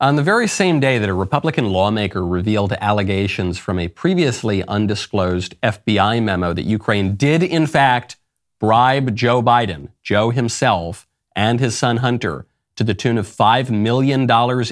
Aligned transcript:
On 0.00 0.14
the 0.14 0.22
very 0.22 0.46
same 0.46 0.78
day 0.78 0.98
that 0.98 1.08
a 1.08 1.14
Republican 1.14 1.70
lawmaker 1.70 2.24
revealed 2.24 2.72
allegations 2.74 3.58
from 3.58 3.80
a 3.80 3.88
previously 3.88 4.62
undisclosed 4.68 5.60
FBI 5.60 6.22
memo 6.22 6.52
that 6.52 6.62
Ukraine 6.62 7.16
did, 7.16 7.42
in 7.42 7.66
fact, 7.66 8.14
bribe 8.60 9.16
Joe 9.16 9.42
Biden, 9.42 9.88
Joe 10.04 10.30
himself, 10.30 11.08
and 11.34 11.58
his 11.58 11.76
son 11.76 11.96
Hunter 11.96 12.46
to 12.76 12.84
the 12.84 12.94
tune 12.94 13.18
of 13.18 13.26
$5 13.26 13.70
million 13.70 14.22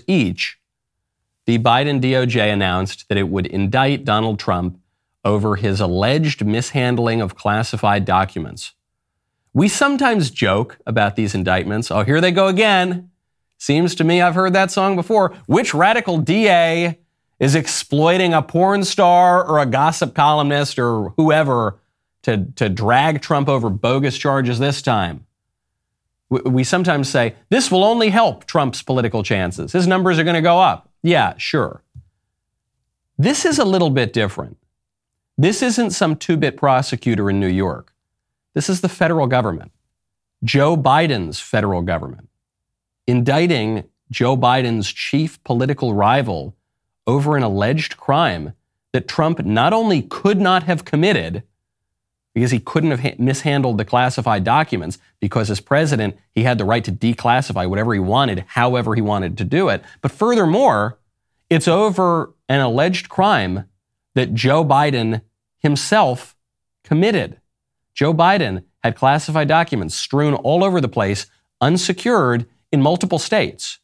each, 0.06 0.60
the 1.44 1.58
Biden 1.58 2.00
DOJ 2.00 2.52
announced 2.52 3.08
that 3.08 3.18
it 3.18 3.28
would 3.28 3.46
indict 3.46 4.04
Donald 4.04 4.38
Trump 4.38 4.78
over 5.24 5.56
his 5.56 5.80
alleged 5.80 6.44
mishandling 6.44 7.20
of 7.20 7.34
classified 7.34 8.04
documents. 8.04 8.74
We 9.52 9.66
sometimes 9.66 10.30
joke 10.30 10.78
about 10.86 11.16
these 11.16 11.34
indictments. 11.34 11.90
Oh, 11.90 12.04
here 12.04 12.20
they 12.20 12.30
go 12.30 12.46
again. 12.46 13.10
Seems 13.58 13.94
to 13.96 14.04
me 14.04 14.20
I've 14.20 14.34
heard 14.34 14.52
that 14.52 14.70
song 14.70 14.96
before. 14.96 15.34
Which 15.46 15.74
radical 15.74 16.18
DA 16.18 16.98
is 17.38 17.54
exploiting 17.54 18.34
a 18.34 18.42
porn 18.42 18.84
star 18.84 19.44
or 19.44 19.58
a 19.58 19.66
gossip 19.66 20.14
columnist 20.14 20.78
or 20.78 21.10
whoever 21.16 21.78
to, 22.22 22.46
to 22.56 22.68
drag 22.68 23.22
Trump 23.22 23.48
over 23.48 23.70
bogus 23.70 24.18
charges 24.18 24.58
this 24.58 24.82
time? 24.82 25.26
We, 26.28 26.40
we 26.40 26.64
sometimes 26.64 27.08
say, 27.08 27.34
this 27.48 27.70
will 27.70 27.84
only 27.84 28.10
help 28.10 28.46
Trump's 28.46 28.82
political 28.82 29.22
chances. 29.22 29.72
His 29.72 29.86
numbers 29.86 30.18
are 30.18 30.24
going 30.24 30.34
to 30.34 30.42
go 30.42 30.58
up. 30.58 30.90
Yeah, 31.02 31.34
sure. 31.38 31.82
This 33.18 33.46
is 33.46 33.58
a 33.58 33.64
little 33.64 33.90
bit 33.90 34.12
different. 34.12 34.58
This 35.38 35.62
isn't 35.62 35.90
some 35.90 36.16
two 36.16 36.36
bit 36.36 36.56
prosecutor 36.56 37.30
in 37.30 37.40
New 37.40 37.46
York. 37.46 37.92
This 38.54 38.68
is 38.68 38.80
the 38.80 38.88
federal 38.88 39.26
government, 39.26 39.70
Joe 40.42 40.76
Biden's 40.76 41.38
federal 41.40 41.82
government 41.82 42.30
indicting 43.06 43.84
Joe 44.10 44.36
Biden's 44.36 44.92
chief 44.92 45.42
political 45.44 45.94
rival 45.94 46.56
over 47.06 47.36
an 47.36 47.42
alleged 47.42 47.96
crime 47.96 48.52
that 48.92 49.08
Trump 49.08 49.44
not 49.44 49.72
only 49.72 50.02
could 50.02 50.40
not 50.40 50.64
have 50.64 50.84
committed, 50.84 51.42
because 52.34 52.50
he 52.50 52.58
couldn't 52.58 52.90
have 52.90 53.00
ha- 53.00 53.14
mishandled 53.18 53.78
the 53.78 53.84
classified 53.84 54.44
documents, 54.44 54.98
because 55.20 55.50
as 55.50 55.60
president, 55.60 56.16
he 56.32 56.42
had 56.42 56.58
the 56.58 56.64
right 56.64 56.84
to 56.84 56.92
declassify 56.92 57.68
whatever 57.68 57.94
he 57.94 58.00
wanted, 58.00 58.44
however 58.48 58.94
he 58.94 59.00
wanted 59.00 59.38
to 59.38 59.44
do 59.44 59.68
it. 59.68 59.82
But 60.02 60.12
furthermore, 60.12 60.98
it's 61.48 61.68
over 61.68 62.34
an 62.48 62.60
alleged 62.60 63.08
crime 63.08 63.64
that 64.14 64.34
Joe 64.34 64.64
Biden 64.64 65.22
himself 65.58 66.36
committed. 66.84 67.40
Joe 67.94 68.12
Biden 68.12 68.64
had 68.82 68.96
classified 68.96 69.48
documents 69.48 69.94
strewn 69.94 70.34
all 70.34 70.62
over 70.62 70.80
the 70.80 70.88
place, 70.88 71.26
unsecured, 71.60 72.46
in 72.76 72.82
multiple 72.82 73.18
states. 73.18 73.78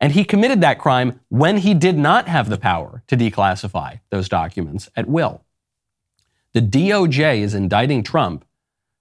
And 0.00 0.12
he 0.12 0.24
committed 0.24 0.60
that 0.60 0.80
crime 0.80 1.20
when 1.28 1.58
he 1.58 1.72
did 1.72 1.96
not 1.96 2.26
have 2.26 2.48
the 2.48 2.58
power 2.58 3.04
to 3.06 3.16
declassify 3.16 4.00
those 4.10 4.28
documents 4.28 4.88
at 4.96 5.08
will. 5.08 5.44
The 6.52 6.60
DOJ 6.60 7.38
is 7.38 7.54
indicting 7.54 8.02
Trump 8.02 8.44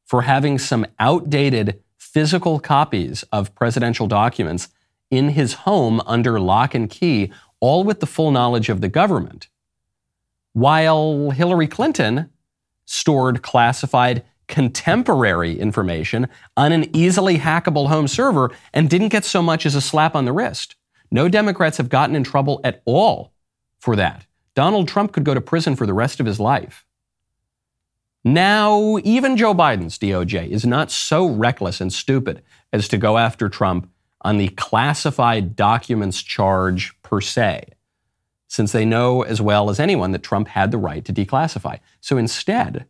for 0.06 0.22
having 0.22 0.60
some 0.60 0.86
outdated 1.00 1.82
physical 1.98 2.60
copies 2.60 3.24
of 3.32 3.56
presidential 3.56 4.06
documents 4.06 4.70
in 5.10 5.30
his 5.30 5.54
home 5.66 6.00
under 6.06 6.40
lock 6.40 6.76
and 6.76 6.88
key, 6.88 7.32
all 7.60 7.84
with 7.84 8.00
the 8.00 8.06
full 8.06 8.30
knowledge 8.30 8.70
of 8.70 8.82
the 8.82 8.90
government. 8.90 9.48
While 10.54 11.32
Hillary 11.32 11.68
Clinton 11.68 12.30
stored 12.86 13.42
classified 13.42 14.24
contemporary 14.48 15.58
information 15.60 16.28
on 16.56 16.72
an 16.72 16.96
easily 16.96 17.38
hackable 17.38 17.88
home 17.88 18.08
server 18.08 18.52
and 18.74 18.90
didn't 18.90 19.10
get 19.10 19.26
so 19.26 19.42
much 19.42 19.66
as 19.66 19.76
a 19.76 19.82
slap 19.82 20.16
on 20.16 20.26
the 20.26 20.32
wrist. 20.32 20.76
No 21.12 21.30
Democrats 21.30 21.78
have 21.78 21.90
gotten 21.90 22.16
in 22.16 22.24
trouble 22.24 22.60
at 22.64 22.82
all 22.86 23.34
for 23.80 23.96
that. 23.96 24.26
Donald 24.56 24.88
Trump 24.88 25.12
could 25.12 25.24
go 25.24 25.34
to 25.34 25.42
prison 25.42 25.76
for 25.76 25.86
the 25.86 25.94
rest 25.94 26.20
of 26.20 26.26
his 26.26 26.40
life. 26.40 26.86
Now, 28.24 28.98
even 29.04 29.38
Joe 29.38 29.54
Biden's 29.54 29.98
DOJ 29.98 30.50
is 30.50 30.66
not 30.66 30.92
so 30.92 31.28
reckless 31.28 31.80
and 31.80 31.94
stupid 31.94 32.42
as 32.74 32.88
to 32.90 32.98
go 32.98 33.18
after 33.18 33.48
Trump 33.48 33.90
on 34.22 34.38
the 34.38 34.50
classified 34.50 35.56
documents 35.56 36.22
charge 36.22 37.00
per 37.04 37.22
se, 37.22 37.70
since 38.48 38.72
they 38.72 38.84
know 38.84 39.22
as 39.22 39.40
well 39.40 39.70
as 39.70 39.80
anyone 39.80 40.12
that 40.12 40.24
Trump 40.24 40.50
had 40.50 40.72
the 40.72 40.78
right 40.78 41.06
to 41.06 41.14
declassify. 41.14 41.80
So 42.02 42.18
instead, 42.18 42.86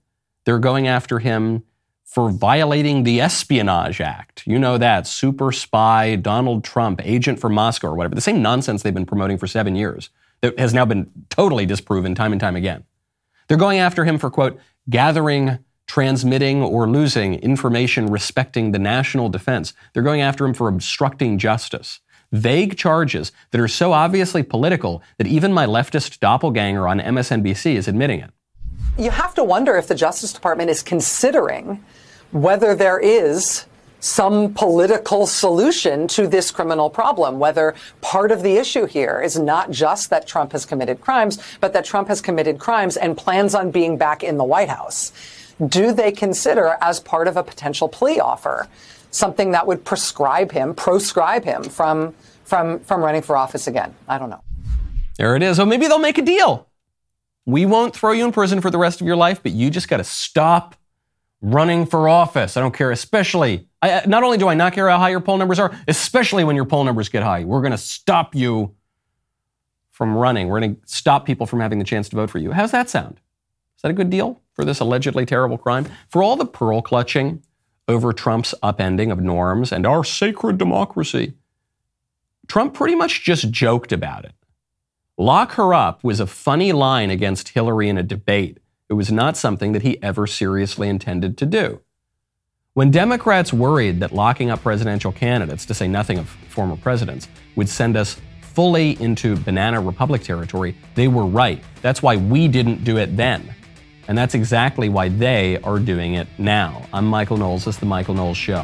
they're 0.48 0.60
going 0.60 0.88
after 0.88 1.20
him 1.20 1.62
for 2.06 2.30
violating 2.30 3.04
the 3.04 3.20
Espionage 3.20 4.00
Act. 4.00 4.44
You 4.48 4.58
know 4.58 4.78
that, 4.78 5.06
super 5.06 5.52
spy, 5.52 6.16
Donald 6.16 6.64
Trump, 6.64 7.02
agent 7.04 7.38
for 7.38 7.50
Moscow 7.50 7.90
or 7.90 7.96
whatever. 7.96 8.16
The 8.16 8.22
same 8.22 8.42
nonsense 8.42 8.82
they've 8.82 8.94
been 8.94 9.06
promoting 9.06 9.38
for 9.38 9.46
seven 9.46 9.76
years 9.76 10.10
that 10.40 10.58
has 10.58 10.74
now 10.74 10.86
been 10.86 11.12
totally 11.30 11.66
disproven 11.66 12.16
time 12.16 12.32
and 12.32 12.40
time 12.40 12.56
again. 12.56 12.86
They're 13.50 13.58
going 13.58 13.80
after 13.80 14.06
him 14.06 14.18
for, 14.18 14.30
quote, 14.30 14.58
gathering, 14.90 15.60
transmitting, 15.86 16.64
or 16.64 16.88
losing 16.88 17.34
information 17.34 18.08
respecting 18.08 18.72
the 18.72 18.80
national 18.80 19.28
defense. 19.28 19.74
They're 19.92 20.02
going 20.02 20.22
after 20.22 20.46
him 20.46 20.54
for 20.54 20.70
obstructing 20.70 21.40
justice. 21.40 22.00
Vague 22.32 22.78
charges 22.78 23.34
that 23.52 23.60
are 23.60 23.68
so 23.68 23.92
obviously 23.92 24.44
political 24.44 25.04
that 25.18 25.28
even 25.28 25.52
my 25.52 25.66
leftist 25.66 26.22
doppelganger 26.22 26.88
on 26.88 27.02
MSNBC 27.02 27.76
is 27.76 27.90
admitting 27.90 28.22
it 28.22 28.32
you 28.98 29.12
have 29.12 29.34
to 29.36 29.44
wonder 29.44 29.76
if 29.78 29.88
the 29.88 29.96
Justice 29.96 30.34
Department 30.34 30.70
is 30.70 30.82
considering 30.82 31.84
whether 32.32 32.76
there 32.76 33.00
is 33.00 33.66
some 34.00 34.54
political 34.54 35.26
solution 35.26 36.08
to 36.08 36.28
this 36.28 36.52
criminal 36.52 36.90
problem, 36.90 37.40
whether 37.40 37.76
part 38.02 38.32
of 38.32 38.44
the 38.44 38.58
issue 38.58 38.86
here 38.86 39.22
is 39.22 39.38
not 39.38 39.72
just 39.72 40.10
that 40.10 40.28
Trump 40.28 40.52
has 40.52 40.66
committed 40.66 41.02
crimes, 41.02 41.40
but 41.60 41.74
that 41.74 41.84
Trump 41.86 42.08
has 42.08 42.22
committed 42.22 42.60
crimes 42.60 42.98
and 42.98 43.18
plans 43.18 43.56
on 43.56 43.72
being 43.72 43.98
back 43.98 44.24
in 44.24 44.38
the 44.38 44.44
White 44.44 44.70
House. 44.70 45.12
Do 45.68 45.92
they 45.92 46.12
consider 46.12 46.78
as 46.82 47.00
part 47.00 47.28
of 47.28 47.38
a 47.38 47.44
potential 47.44 47.90
plea 47.90 48.20
offer 48.20 48.68
something 49.10 49.52
that 49.52 49.66
would 49.66 49.84
prescribe 49.84 50.52
him, 50.52 50.76
proscribe 50.76 51.44
him 51.44 51.64
from, 51.64 52.14
from, 52.44 52.80
from 52.82 53.02
running 53.02 53.24
for 53.24 53.36
office 53.36 53.68
again? 53.68 53.96
I 54.08 54.20
don't 54.20 54.30
know. 54.30 54.42
There 55.18 55.36
it 55.36 55.42
is. 55.42 55.60
Oh, 55.60 55.66
maybe 55.66 55.88
they'll 55.88 55.98
make 55.98 56.20
a 56.20 56.24
deal. 56.24 56.67
We 57.48 57.66
won't 57.66 57.96
throw 57.96 58.12
you 58.12 58.26
in 58.26 58.34
prison 58.34 58.60
for 58.60 58.70
the 58.70 58.78
rest 58.78 59.00
of 59.00 59.08
your 59.08 59.16
life, 59.16 59.42
but 59.42 59.54
you 59.54 59.70
just 59.70 59.88
got 59.88 59.98
to 59.98 60.04
stop 60.04 60.76
running 61.42 61.86
for 61.86 62.10
office. 62.10 62.58
I 62.58 62.60
don't 62.60 62.74
care, 62.74 62.92
especially, 62.92 63.70
I, 63.82 64.04
not 64.06 64.24
only 64.24 64.38
do 64.38 64.50
I 64.50 64.54
not 64.54 64.74
care 64.74 64.90
how 64.90 64.98
high 64.98 65.12
your 65.12 65.22
poll 65.22 65.38
numbers 65.38 65.58
are, 65.58 65.74
especially 65.88 66.44
when 66.44 66.58
your 66.58 66.66
poll 66.66 66.84
numbers 66.84 67.08
get 67.08 67.24
high. 67.24 67.46
We're 67.46 67.62
going 67.62 67.72
to 67.72 67.78
stop 67.78 68.36
you 68.36 68.76
from 69.92 70.14
running. 70.14 70.50
We're 70.50 70.60
going 70.60 70.76
to 70.76 70.82
stop 70.88 71.26
people 71.26 71.48
from 71.48 71.62
having 71.62 71.80
the 71.80 71.86
chance 71.86 72.10
to 72.10 72.18
vote 72.18 72.30
for 72.30 72.38
you. 72.38 72.52
How's 72.52 72.72
that 72.72 72.90
sound? 72.90 73.22
Is 73.78 73.82
that 73.82 73.92
a 73.92 73.94
good 73.94 74.10
deal 74.10 74.42
for 74.52 74.66
this 74.66 74.82
allegedly 74.82 75.26
terrible 75.26 75.58
crime? 75.58 75.88
For 76.10 76.22
all 76.22 76.36
the 76.36 76.46
pearl 76.46 76.82
clutching 76.82 77.44
over 77.88 78.12
Trump's 78.12 78.54
upending 78.62 79.10
of 79.10 79.22
norms 79.22 79.72
and 79.72 79.86
our 79.86 80.04
sacred 80.04 80.58
democracy, 80.58 81.36
Trump 82.50 82.74
pretty 82.74 82.96
much 82.96 83.24
just 83.24 83.52
joked 83.52 83.94
about 83.94 84.26
it. 84.26 84.34
Lock 85.20 85.54
her 85.54 85.74
up 85.74 86.04
was 86.04 86.20
a 86.20 86.28
funny 86.28 86.72
line 86.72 87.10
against 87.10 87.50
Hillary 87.50 87.90
in 87.90 87.98
a 87.98 88.04
debate. 88.04 88.60
It 88.88 88.94
was 88.94 89.12
not 89.12 89.36
something 89.36 89.72
that 89.72 89.82
he 89.82 90.02
ever 90.04 90.28
seriously 90.28 90.90
intended 90.90 91.40
to 91.40 91.46
do. 91.48 91.82
When 92.74 92.92
Democrats 92.92 93.52
worried 93.52 94.00
that 94.02 94.14
locking 94.14 94.52
up 94.52 94.62
presidential 94.62 95.12
candidates, 95.12 95.66
to 95.66 95.74
say 95.74 95.88
nothing 95.88 96.20
of 96.20 96.30
former 96.30 96.78
presidents, 96.78 97.28
would 97.56 97.68
send 97.68 97.98
us 97.98 98.22
fully 98.42 99.02
into 99.02 99.36
banana 99.38 99.82
republic 99.82 100.22
territory, 100.22 100.78
they 100.94 101.08
were 101.08 101.26
right. 101.26 101.64
That's 101.82 102.04
why 102.04 102.18
we 102.18 102.48
didn't 102.48 102.84
do 102.84 102.98
it 102.98 103.18
then. 103.18 103.56
And 104.08 104.16
that's 104.16 104.36
exactly 104.36 104.88
why 104.88 105.10
they 105.10 105.58
are 105.64 105.80
doing 105.80 106.14
it 106.14 106.28
now. 106.38 106.86
I'm 106.94 107.08
Michael 107.08 107.38
Knowles. 107.38 107.66
This 107.66 107.78
is 107.78 107.80
The 107.80 107.88
Michael 107.88 108.14
Knowles 108.14 108.38
Show. 108.38 108.64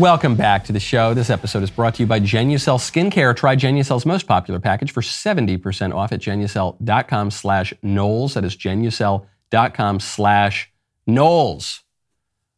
Welcome 0.00 0.34
back 0.34 0.64
to 0.64 0.72
the 0.72 0.80
show. 0.80 1.12
This 1.12 1.28
episode 1.28 1.62
is 1.62 1.70
brought 1.70 1.96
to 1.96 2.02
you 2.02 2.06
by 2.06 2.20
Genucel 2.20 2.78
Skincare. 2.78 3.36
Try 3.36 3.54
Genucel's 3.54 4.06
most 4.06 4.26
popular 4.26 4.58
package 4.58 4.92
for 4.92 5.02
70% 5.02 5.94
off 5.94 6.10
at 6.10 6.20
genucel.com 6.20 7.30
slash 7.30 7.74
Knowles. 7.82 8.32
That 8.32 8.42
is 8.46 8.56
genucel.com 8.56 10.00
slash 10.00 10.72
Knowles. 11.06 11.82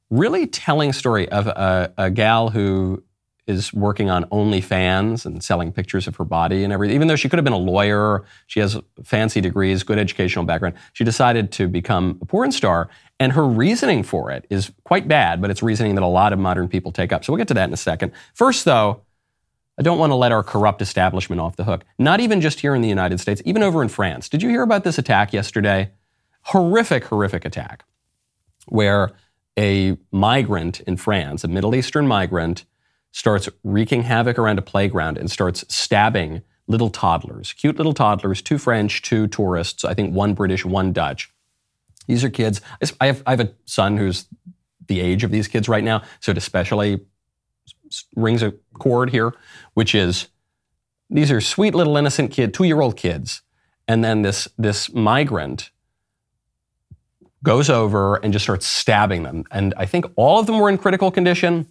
Really 0.09 0.47
telling 0.47 0.93
story 0.93 1.29
of 1.31 1.49
a, 1.49 1.93
a 1.99 2.11
gal 2.13 2.51
who 2.51 3.03
is 3.53 3.73
working 3.73 4.11
on 4.11 4.25
OnlyFans 4.25 5.25
and 5.25 5.43
selling 5.43 5.71
pictures 5.73 6.09
of 6.09 6.17
her 6.17 6.25
body 6.25 6.65
and 6.65 6.73
everything. 6.73 6.97
Even 6.97 7.09
though 7.09 7.17
she 7.17 7.29
could 7.29 7.39
have 7.39 7.45
been 7.45 7.53
a 7.53 7.59
lawyer, 7.59 8.25
she 8.47 8.59
has 8.61 8.81
fancy 9.05 9.41
degrees, 9.41 9.83
good 9.83 9.99
educational 9.99 10.45
background, 10.45 10.75
she 10.93 11.05
decided 11.05 11.53
to 11.53 11.69
become 11.69 12.19
a 12.21 12.25
porn 12.25 12.51
star. 12.51 12.89
And 13.21 13.33
her 13.33 13.47
reasoning 13.47 14.03
for 14.03 14.31
it 14.31 14.47
is 14.51 14.73
quite 14.83 15.07
bad, 15.07 15.41
but 15.41 15.51
it's 15.51 15.63
reasoning 15.63 15.95
that 15.95 16.03
a 16.03 16.09
lot 16.09 16.33
of 16.33 16.41
modern 16.41 16.69
people 16.69 16.91
take 16.91 17.13
up. 17.13 17.25
So 17.25 17.33
we'll 17.33 17.39
get 17.39 17.49
to 17.49 17.55
that 17.55 17.69
in 17.69 17.73
a 17.73 17.77
second. 17.77 18.13
First, 18.35 18.65
though, 18.65 19.03
I 19.79 19.83
don't 19.83 19.99
want 19.99 20.11
to 20.11 20.17
let 20.17 20.33
our 20.33 20.43
corrupt 20.43 20.83
establishment 20.83 21.41
off 21.41 21.55
the 21.55 21.65
hook. 21.65 21.85
Not 21.99 22.21
even 22.21 22.41
just 22.41 22.61
here 22.61 22.75
in 22.75 22.83
the 22.83 22.89
United 22.89 23.21
States, 23.21 23.41
even 23.45 23.63
over 23.63 23.83
in 23.83 23.89
France. 23.89 24.29
Did 24.29 24.43
you 24.43 24.49
hear 24.49 24.63
about 24.63 24.83
this 24.83 24.99
attack 24.99 25.33
yesterday? 25.33 25.93
Horrific, 26.47 27.05
horrific 27.05 27.45
attack 27.45 27.85
where 28.67 29.13
a 29.59 29.97
migrant 30.11 30.81
in 30.81 30.97
France, 30.97 31.45
a 31.45 31.49
Middle 31.49 31.75
Eastern 31.75 32.07
migrant, 32.07 32.65
starts 33.13 33.49
wreaking 33.63 34.03
havoc 34.03 34.39
around 34.39 34.59
a 34.59 34.63
playground 34.63 35.19
and 35.19 35.31
starts 35.31 35.65
stabbing 35.69 36.43
little 36.67 36.91
toddlers, 36.91 37.53
cute 37.53 37.77
little 37.77 37.93
toddlers, 37.93 38.41
two 38.43 38.59
French, 38.59 39.03
two 39.03 39.27
tourists, 39.27 39.85
I 39.85 39.95
think 39.95 40.15
one 40.15 40.35
British, 40.35 40.65
one 40.65 40.93
Dutch. 40.93 41.31
These 42.07 42.25
are 42.25 42.31
kids. 42.31 42.61
I 43.01 43.07
have, 43.07 43.23
I 43.27 43.31
have 43.31 43.41
a 43.41 43.53
son 43.65 43.97
who's 43.97 44.27
the 44.87 45.01
age 45.01 45.25
of 45.25 45.31
these 45.31 45.49
kids 45.49 45.69
right 45.69 45.85
now, 45.85 46.03
so 46.21 46.33
it 46.33 46.39
especially 46.39 47.01
rings 48.17 48.43
a 48.43 48.55
chord 48.79 49.11
here, 49.11 49.35
which 49.75 49.95
is 49.95 50.29
these 51.11 51.31
are 51.31 51.41
sweet 51.41 51.75
little 51.75 51.97
innocent 51.97 52.31
kid, 52.31 52.55
two 52.55 52.65
year 52.65 52.81
old 52.81 52.97
kids, 52.97 53.43
and 53.87 54.03
then 54.03 54.23
this 54.23 54.49
this 54.57 54.93
migrant 54.93 55.71
goes 57.43 57.69
over 57.69 58.17
and 58.17 58.33
just 58.33 58.45
starts 58.45 58.67
stabbing 58.67 59.25
them. 59.25 59.45
And 59.51 59.75
I 59.77 59.85
think 59.85 60.07
all 60.17 60.39
of 60.39 60.47
them 60.47 60.59
were 60.59 60.69
in 60.69 60.79
critical 60.79 61.11
condition. 61.11 61.67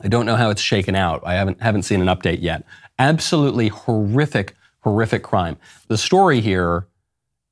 I 0.00 0.08
don't 0.08 0.26
know 0.26 0.36
how 0.36 0.50
it's 0.50 0.62
shaken 0.62 0.94
out. 0.94 1.22
I 1.24 1.34
haven't 1.34 1.60
haven't 1.60 1.82
seen 1.82 2.00
an 2.00 2.06
update 2.06 2.40
yet. 2.40 2.64
Absolutely 2.98 3.68
horrific, 3.68 4.54
horrific 4.80 5.22
crime. 5.22 5.56
The 5.88 5.98
story 5.98 6.40
here 6.40 6.86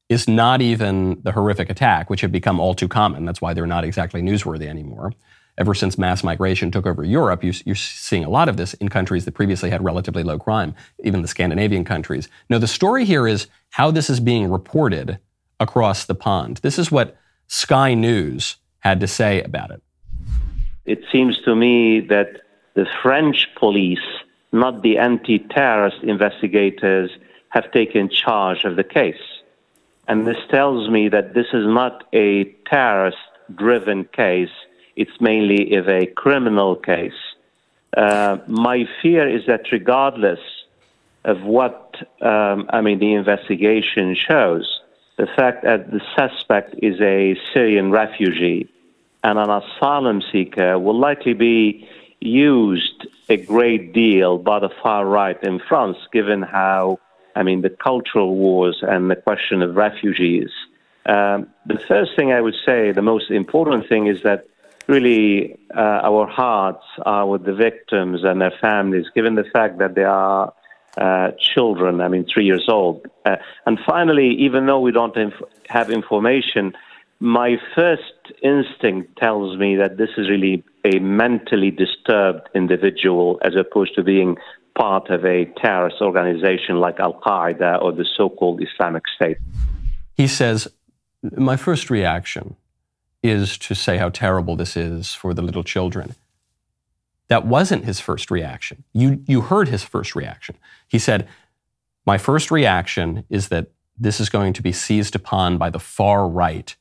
is 0.08 0.28
not 0.28 0.62
even 0.62 1.20
the 1.22 1.32
horrific 1.32 1.68
attack, 1.68 2.08
which 2.08 2.20
had 2.20 2.30
become 2.30 2.60
all 2.60 2.74
too 2.74 2.88
common. 2.88 3.24
That's 3.24 3.40
why 3.40 3.54
they're 3.54 3.66
not 3.66 3.84
exactly 3.84 4.22
newsworthy 4.22 4.68
anymore. 4.68 5.12
Ever 5.58 5.74
since 5.74 5.96
mass 5.96 6.22
migration 6.22 6.70
took 6.70 6.86
over 6.86 7.02
Europe, 7.02 7.42
you, 7.42 7.52
are 7.66 7.74
seeing 7.74 8.24
a 8.24 8.28
lot 8.28 8.48
of 8.48 8.58
this 8.58 8.74
in 8.74 8.90
countries 8.90 9.24
that 9.24 9.32
previously 9.32 9.70
had 9.70 9.82
relatively 9.82 10.22
low 10.22 10.38
crime, 10.38 10.74
even 11.02 11.22
the 11.22 11.28
Scandinavian 11.28 11.82
countries. 11.82 12.28
No, 12.50 12.58
the 12.58 12.68
story 12.68 13.06
here 13.06 13.26
is 13.26 13.48
how 13.70 13.90
this 13.90 14.10
is 14.10 14.20
being 14.20 14.50
reported 14.50 15.18
across 15.58 16.04
the 16.04 16.14
pond. 16.14 16.58
This 16.58 16.78
is 16.78 16.92
what 16.92 17.16
Sky 17.46 17.94
News 17.94 18.56
had 18.80 19.00
to 19.00 19.06
say 19.06 19.42
about 19.42 19.70
it. 19.70 19.82
It 20.86 21.02
seems 21.10 21.40
to 21.42 21.54
me 21.54 22.00
that 22.00 22.42
the 22.74 22.86
French 23.02 23.48
police, 23.58 24.06
not 24.52 24.82
the 24.82 24.98
anti 24.98 25.38
terrorist 25.38 26.02
investigators, 26.02 27.10
have 27.48 27.70
taken 27.72 28.08
charge 28.08 28.64
of 28.64 28.76
the 28.76 28.84
case. 28.84 29.26
And 30.08 30.26
this 30.26 30.38
tells 30.50 30.88
me 30.88 31.08
that 31.08 31.34
this 31.34 31.46
is 31.52 31.66
not 31.66 32.04
a 32.12 32.44
terrorist 32.70 33.18
driven 33.54 34.04
case, 34.04 34.50
it's 34.94 35.20
mainly 35.20 35.72
if 35.72 35.86
a 35.88 36.06
criminal 36.06 36.76
case. 36.76 37.20
Uh, 37.96 38.38
my 38.46 38.88
fear 39.02 39.28
is 39.28 39.46
that 39.46 39.72
regardless 39.72 40.40
of 41.24 41.42
what 41.42 41.96
um, 42.20 42.66
I 42.70 42.80
mean, 42.80 42.98
the 42.98 43.14
investigation 43.14 44.14
shows, 44.14 44.80
the 45.16 45.26
fact 45.26 45.64
that 45.64 45.90
the 45.90 46.00
suspect 46.16 46.74
is 46.82 47.00
a 47.00 47.36
Syrian 47.52 47.90
refugee 47.90 48.68
and 49.26 49.40
an 49.40 49.50
asylum 49.50 50.22
seeker 50.30 50.78
will 50.78 50.96
likely 50.96 51.34
be 51.34 51.86
used 52.20 53.08
a 53.28 53.36
great 53.36 53.92
deal 53.92 54.38
by 54.38 54.60
the 54.60 54.70
far 54.80 55.04
right 55.04 55.42
in 55.42 55.58
France, 55.68 55.98
given 56.12 56.42
how, 56.42 57.00
I 57.34 57.42
mean, 57.42 57.62
the 57.62 57.70
cultural 57.70 58.36
wars 58.36 58.78
and 58.82 59.10
the 59.10 59.16
question 59.16 59.62
of 59.62 59.74
refugees. 59.74 60.50
Um, 61.06 61.48
the 61.66 61.80
first 61.88 62.14
thing 62.14 62.30
I 62.30 62.40
would 62.40 62.54
say, 62.64 62.92
the 62.92 63.02
most 63.02 63.28
important 63.32 63.88
thing 63.88 64.06
is 64.06 64.22
that 64.22 64.46
really 64.86 65.58
uh, 65.74 66.08
our 66.10 66.28
hearts 66.28 66.86
are 67.04 67.26
with 67.26 67.44
the 67.44 67.54
victims 67.54 68.22
and 68.22 68.40
their 68.40 68.54
families, 68.60 69.06
given 69.12 69.34
the 69.34 69.48
fact 69.56 69.78
that 69.78 69.96
they 69.96 70.04
are 70.04 70.52
uh, 70.98 71.32
children, 71.32 72.00
I 72.00 72.06
mean, 72.06 72.26
three 72.32 72.44
years 72.44 72.66
old. 72.68 73.04
Uh, 73.24 73.36
and 73.66 73.76
finally, 73.84 74.30
even 74.36 74.66
though 74.66 74.78
we 74.78 74.92
don't 74.92 75.16
inf- 75.16 75.42
have 75.68 75.90
information, 75.90 76.74
my 77.20 77.56
first 77.74 78.02
instinct 78.42 79.16
tells 79.18 79.58
me 79.58 79.76
that 79.76 79.96
this 79.96 80.10
is 80.16 80.28
really 80.28 80.64
a 80.84 80.98
mentally 80.98 81.70
disturbed 81.70 82.48
individual 82.54 83.38
as 83.42 83.54
opposed 83.56 83.94
to 83.94 84.02
being 84.02 84.36
part 84.76 85.08
of 85.08 85.24
a 85.24 85.46
terrorist 85.56 85.96
organization 86.00 86.76
like 86.76 87.00
Al 87.00 87.14
Qaeda 87.14 87.82
or 87.82 87.92
the 87.92 88.06
so 88.16 88.28
called 88.28 88.62
Islamic 88.62 89.04
State. 89.14 89.38
He 90.14 90.26
says, 90.26 90.68
My 91.36 91.56
first 91.56 91.88
reaction 91.90 92.56
is 93.22 93.56
to 93.58 93.74
say 93.74 93.96
how 93.96 94.10
terrible 94.10 94.54
this 94.54 94.76
is 94.76 95.14
for 95.14 95.32
the 95.32 95.42
little 95.42 95.64
children. 95.64 96.14
That 97.28 97.46
wasn't 97.46 97.86
his 97.86 97.98
first 97.98 98.30
reaction. 98.30 98.84
You, 98.92 99.24
you 99.26 99.40
heard 99.40 99.68
his 99.68 99.82
first 99.82 100.14
reaction. 100.14 100.56
He 100.86 100.98
said, 100.98 101.26
My 102.04 102.18
first 102.18 102.50
reaction 102.50 103.24
is 103.30 103.48
that 103.48 103.68
this 103.98 104.20
is 104.20 104.28
going 104.28 104.52
to 104.52 104.62
be 104.62 104.72
seized 104.72 105.16
upon 105.16 105.56
by 105.56 105.70
the 105.70 105.80
far 105.80 106.28
right 106.28 106.76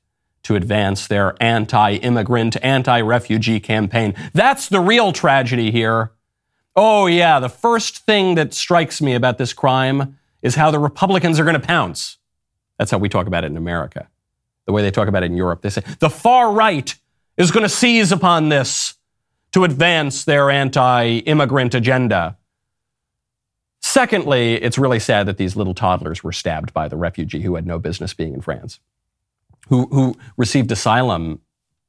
to 0.45 0.55
advance 0.55 1.07
their 1.07 1.35
anti 1.41 1.95
immigrant, 1.95 2.55
anti 2.63 3.01
refugee 3.01 3.59
campaign. 3.59 4.13
That's 4.33 4.69
the 4.69 4.79
real 4.79 5.11
tragedy 5.11 5.71
here. 5.71 6.11
Oh, 6.75 7.07
yeah, 7.07 7.39
the 7.39 7.49
first 7.49 7.99
thing 7.99 8.35
that 8.35 8.53
strikes 8.53 9.01
me 9.01 9.15
about 9.15 9.37
this 9.37 9.53
crime 9.53 10.17
is 10.41 10.55
how 10.55 10.69
the 10.71 10.79
Republicans 10.79 11.39
are 11.39 11.43
going 11.43 11.59
to 11.59 11.65
pounce. 11.65 12.17
That's 12.77 12.91
how 12.91 12.97
we 12.97 13.09
talk 13.09 13.27
about 13.27 13.43
it 13.43 13.47
in 13.47 13.57
America. 13.57 14.07
The 14.65 14.71
way 14.71 14.81
they 14.81 14.91
talk 14.91 15.07
about 15.07 15.23
it 15.23 15.27
in 15.27 15.37
Europe, 15.37 15.61
they 15.61 15.69
say 15.69 15.83
the 15.99 16.09
far 16.09 16.51
right 16.51 16.93
is 17.37 17.51
going 17.51 17.63
to 17.63 17.69
seize 17.69 18.11
upon 18.11 18.49
this 18.49 18.95
to 19.53 19.63
advance 19.63 20.25
their 20.25 20.51
anti 20.51 21.17
immigrant 21.19 21.73
agenda. 21.73 22.37
Secondly, 23.81 24.55
it's 24.55 24.77
really 24.77 24.99
sad 24.99 25.27
that 25.27 25.37
these 25.37 25.55
little 25.55 25.73
toddlers 25.73 26.23
were 26.23 26.31
stabbed 26.31 26.73
by 26.73 26.87
the 26.87 26.97
refugee 26.97 27.41
who 27.41 27.55
had 27.55 27.65
no 27.65 27.79
business 27.79 28.13
being 28.13 28.33
in 28.33 28.41
France, 28.41 28.79
who, 29.69 29.87
who 29.87 30.15
received 30.37 30.71
asylum 30.71 31.41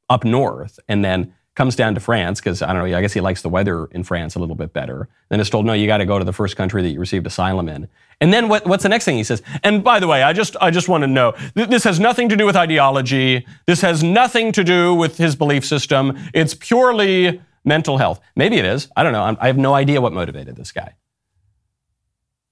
up 0.08 0.24
north 0.24 0.78
and 0.88 1.04
then 1.04 1.34
comes 1.56 1.74
down 1.74 1.94
to 1.94 2.00
France 2.00 2.38
because 2.38 2.60
I 2.62 2.72
don't 2.72 2.88
know, 2.88 2.96
I 2.96 3.00
guess 3.00 3.14
he 3.14 3.20
likes 3.20 3.42
the 3.42 3.48
weather 3.48 3.86
in 3.86 4.04
France 4.04 4.34
a 4.34 4.38
little 4.38 4.54
bit 4.54 4.72
better. 4.72 5.08
Then 5.30 5.40
is 5.40 5.50
told, 5.50 5.64
no, 5.64 5.72
you 5.72 5.86
got 5.86 5.98
to 5.98 6.04
go 6.04 6.18
to 6.18 6.24
the 6.24 6.32
first 6.32 6.54
country 6.54 6.82
that 6.82 6.90
you 6.90 7.00
received 7.00 7.26
asylum 7.26 7.68
in. 7.68 7.88
And 8.20 8.32
then 8.32 8.48
what, 8.48 8.66
what's 8.66 8.82
the 8.82 8.88
next 8.88 9.06
thing 9.06 9.16
he 9.16 9.24
says? 9.24 9.42
And 9.64 9.82
by 9.82 9.98
the 9.98 10.06
way, 10.06 10.22
I 10.22 10.32
just 10.32 10.56
I 10.60 10.70
just 10.70 10.88
want 10.88 11.02
to 11.02 11.06
know 11.06 11.32
th- 11.54 11.68
this 11.68 11.84
has 11.84 11.98
nothing 11.98 12.28
to 12.28 12.36
do 12.36 12.46
with 12.46 12.56
ideology. 12.56 13.46
This 13.66 13.80
has 13.80 14.02
nothing 14.02 14.52
to 14.52 14.64
do 14.64 14.94
with 14.94 15.18
his 15.18 15.34
belief 15.34 15.64
system. 15.64 16.16
It's 16.32 16.54
purely 16.54 17.40
mental 17.64 17.98
health. 17.98 18.20
Maybe 18.34 18.56
it 18.56 18.64
is. 18.64 18.88
I 18.96 19.02
don't 19.02 19.12
know. 19.12 19.22
I'm, 19.22 19.36
I 19.40 19.48
have 19.48 19.58
no 19.58 19.74
idea 19.74 20.00
what 20.00 20.12
motivated 20.12 20.56
this 20.56 20.72
guy. 20.72 20.94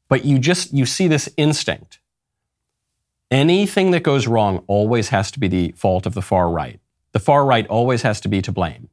But 0.09 0.25
you 0.25 0.39
just 0.39 0.73
you 0.73 0.85
see 0.85 1.09
this 1.09 1.29
instinct. 1.37 1.99
Anything 3.35 3.91
that 3.91 4.05
goes 4.05 4.29
wrong 4.29 4.63
always 4.69 5.09
has 5.09 5.33
to 5.33 5.41
be 5.41 5.49
the 5.49 5.73
fault 5.73 6.07
of 6.07 6.15
the 6.15 6.23
far 6.23 6.49
right. 6.49 6.79
The 7.11 7.19
far 7.19 7.45
right 7.45 7.67
always 7.67 8.03
has 8.03 8.21
to 8.21 8.29
be 8.29 8.41
to 8.41 8.53
blame. 8.53 8.91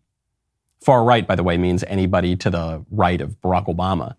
Far 0.84 1.04
right, 1.04 1.28
by 1.28 1.36
the 1.36 1.44
way, 1.44 1.58
means 1.58 1.84
anybody 1.84 2.36
to 2.38 2.50
the 2.50 2.84
right 2.90 3.22
of 3.22 3.40
Barack 3.42 3.68
Obama. 3.68 4.16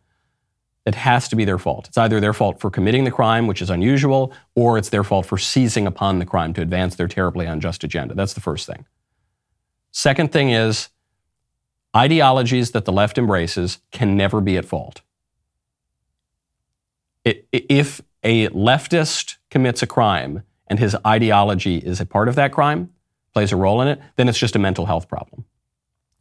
It 0.86 0.94
has 0.94 1.28
to 1.30 1.34
be 1.34 1.44
their 1.44 1.58
fault. 1.58 1.88
It's 1.88 1.98
either 1.98 2.20
their 2.20 2.32
fault 2.32 2.60
for 2.60 2.70
committing 2.70 3.02
the 3.02 3.10
crime, 3.10 3.48
which 3.48 3.60
is 3.60 3.68
unusual, 3.68 4.32
or 4.54 4.78
it's 4.78 4.90
their 4.90 5.02
fault 5.02 5.26
for 5.26 5.38
seizing 5.38 5.88
upon 5.88 6.20
the 6.20 6.24
crime 6.24 6.54
to 6.54 6.62
advance 6.62 6.94
their 6.94 7.08
terribly 7.08 7.46
unjust 7.46 7.82
agenda. 7.82 8.14
That's 8.14 8.34
the 8.34 8.40
first 8.40 8.64
thing. 8.64 8.86
Second 9.90 10.30
thing 10.30 10.50
is 10.50 10.90
ideologies 11.96 12.70
that 12.70 12.84
the 12.84 12.92
left 12.92 13.18
embraces 13.18 13.80
can 13.90 14.16
never 14.16 14.40
be 14.40 14.56
at 14.56 14.66
fault. 14.66 15.00
If 17.24 18.02
a 18.22 18.48
leftist 18.48 19.36
commits 19.50 19.82
a 19.82 19.86
crime 19.86 20.42
and 20.66 20.78
his 20.78 20.96
ideology 21.06 21.78
is 21.78 22.00
a 22.00 22.06
part 22.06 22.28
of 22.28 22.34
that 22.36 22.52
crime, 22.52 22.90
plays 23.32 23.52
a 23.52 23.56
role 23.56 23.80
in 23.82 23.88
it, 23.88 24.00
then 24.16 24.28
it's 24.28 24.38
just 24.38 24.56
a 24.56 24.58
mental 24.58 24.86
health 24.86 25.08
problem. 25.08 25.44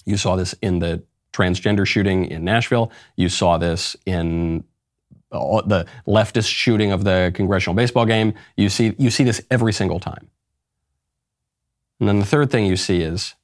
You 0.06 0.18
saw 0.18 0.36
this 0.36 0.54
in 0.62 0.80
the 0.80 1.04
transgender 1.32 1.86
shooting 1.86 2.26
in 2.26 2.44
Nashville. 2.44 2.92
You 3.16 3.30
saw 3.30 3.58
this 3.58 3.96
in 4.06 4.64
the 5.30 5.86
leftist 6.08 6.50
shooting 6.50 6.92
of 6.92 7.04
the 7.04 7.32
congressional 7.34 7.76
baseball 7.76 8.06
game. 8.06 8.34
You 8.58 8.70
see, 8.70 8.94
you 8.98 9.10
see 9.10 9.24
this 9.24 9.42
every 9.50 9.72
single 9.72 10.00
time. 10.00 10.28
And 12.00 12.10
then 12.10 12.20
the 12.20 12.26
third 12.26 12.52
thing 12.52 12.66
you 12.66 12.76
see 12.76 13.02
is 13.02 13.36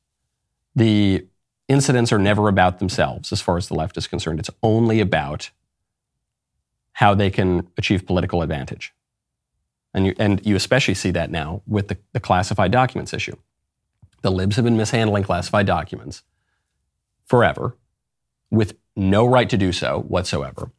the 0.75 1.25
incidents 1.67 2.11
are 2.11 2.19
never 2.19 2.49
about 2.49 2.79
themselves 2.79 3.31
as 3.31 3.41
far 3.41 3.57
as 3.57 3.67
the 3.67 3.75
left 3.75 3.97
is 3.97 4.07
concerned. 4.07 4.39
It's 4.39 4.49
only 4.63 4.99
about 4.99 5.51
how 6.97 7.13
they 7.13 7.29
can 7.29 7.67
achieve 7.77 8.07
political 8.07 8.41
advantage. 8.41 8.91
And 9.93 10.07
you, 10.07 10.15
and 10.17 10.43
you 10.43 10.55
especially 10.55 10.95
see 10.95 11.11
that 11.11 11.29
now 11.29 11.61
with 11.67 11.89
the, 11.89 11.97
the 12.13 12.19
classified 12.19 12.71
documents 12.71 13.13
issue. 13.13 13.35
The 14.23 14.31
libs 14.31 14.55
have 14.55 14.65
been 14.65 14.77
mishandling 14.77 15.21
classified 15.21 15.67
documents 15.67 16.23
forever 17.23 17.77
with 18.49 18.75
no 18.95 19.27
right 19.27 19.47
to 19.47 19.57
do 19.57 19.71
so 19.71 20.05
whatsoever. 20.07 20.71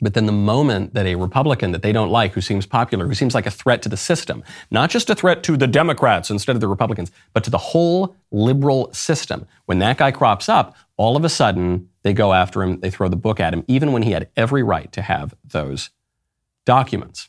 But 0.00 0.14
then 0.14 0.26
the 0.26 0.32
moment 0.32 0.94
that 0.94 1.06
a 1.06 1.14
Republican 1.14 1.70
that 1.70 1.82
they 1.82 1.92
don't 1.92 2.10
like, 2.10 2.32
who 2.32 2.40
seems 2.40 2.66
popular, 2.66 3.06
who 3.06 3.14
seems 3.14 3.32
like 3.32 3.46
a 3.46 3.50
threat 3.52 3.82
to 3.82 3.88
the 3.88 3.96
system, 3.96 4.42
not 4.72 4.90
just 4.90 5.08
a 5.10 5.14
threat 5.14 5.44
to 5.44 5.56
the 5.56 5.68
Democrats 5.68 6.28
instead 6.28 6.56
of 6.56 6.60
the 6.60 6.66
Republicans, 6.66 7.12
but 7.32 7.44
to 7.44 7.50
the 7.50 7.58
whole 7.58 8.16
liberal 8.32 8.92
system, 8.92 9.46
when 9.66 9.78
that 9.78 9.98
guy 9.98 10.10
crops 10.10 10.48
up, 10.48 10.74
all 10.96 11.16
of 11.16 11.24
a 11.24 11.28
sudden 11.28 11.88
they 12.06 12.12
go 12.12 12.32
after 12.32 12.62
him, 12.62 12.78
they 12.78 12.90
throw 12.90 13.08
the 13.08 13.16
book 13.16 13.40
at 13.40 13.52
him, 13.52 13.64
even 13.66 13.90
when 13.90 14.02
he 14.02 14.12
had 14.12 14.28
every 14.36 14.62
right 14.62 14.92
to 14.92 15.02
have 15.02 15.34
those 15.44 15.90
documents. 16.64 17.28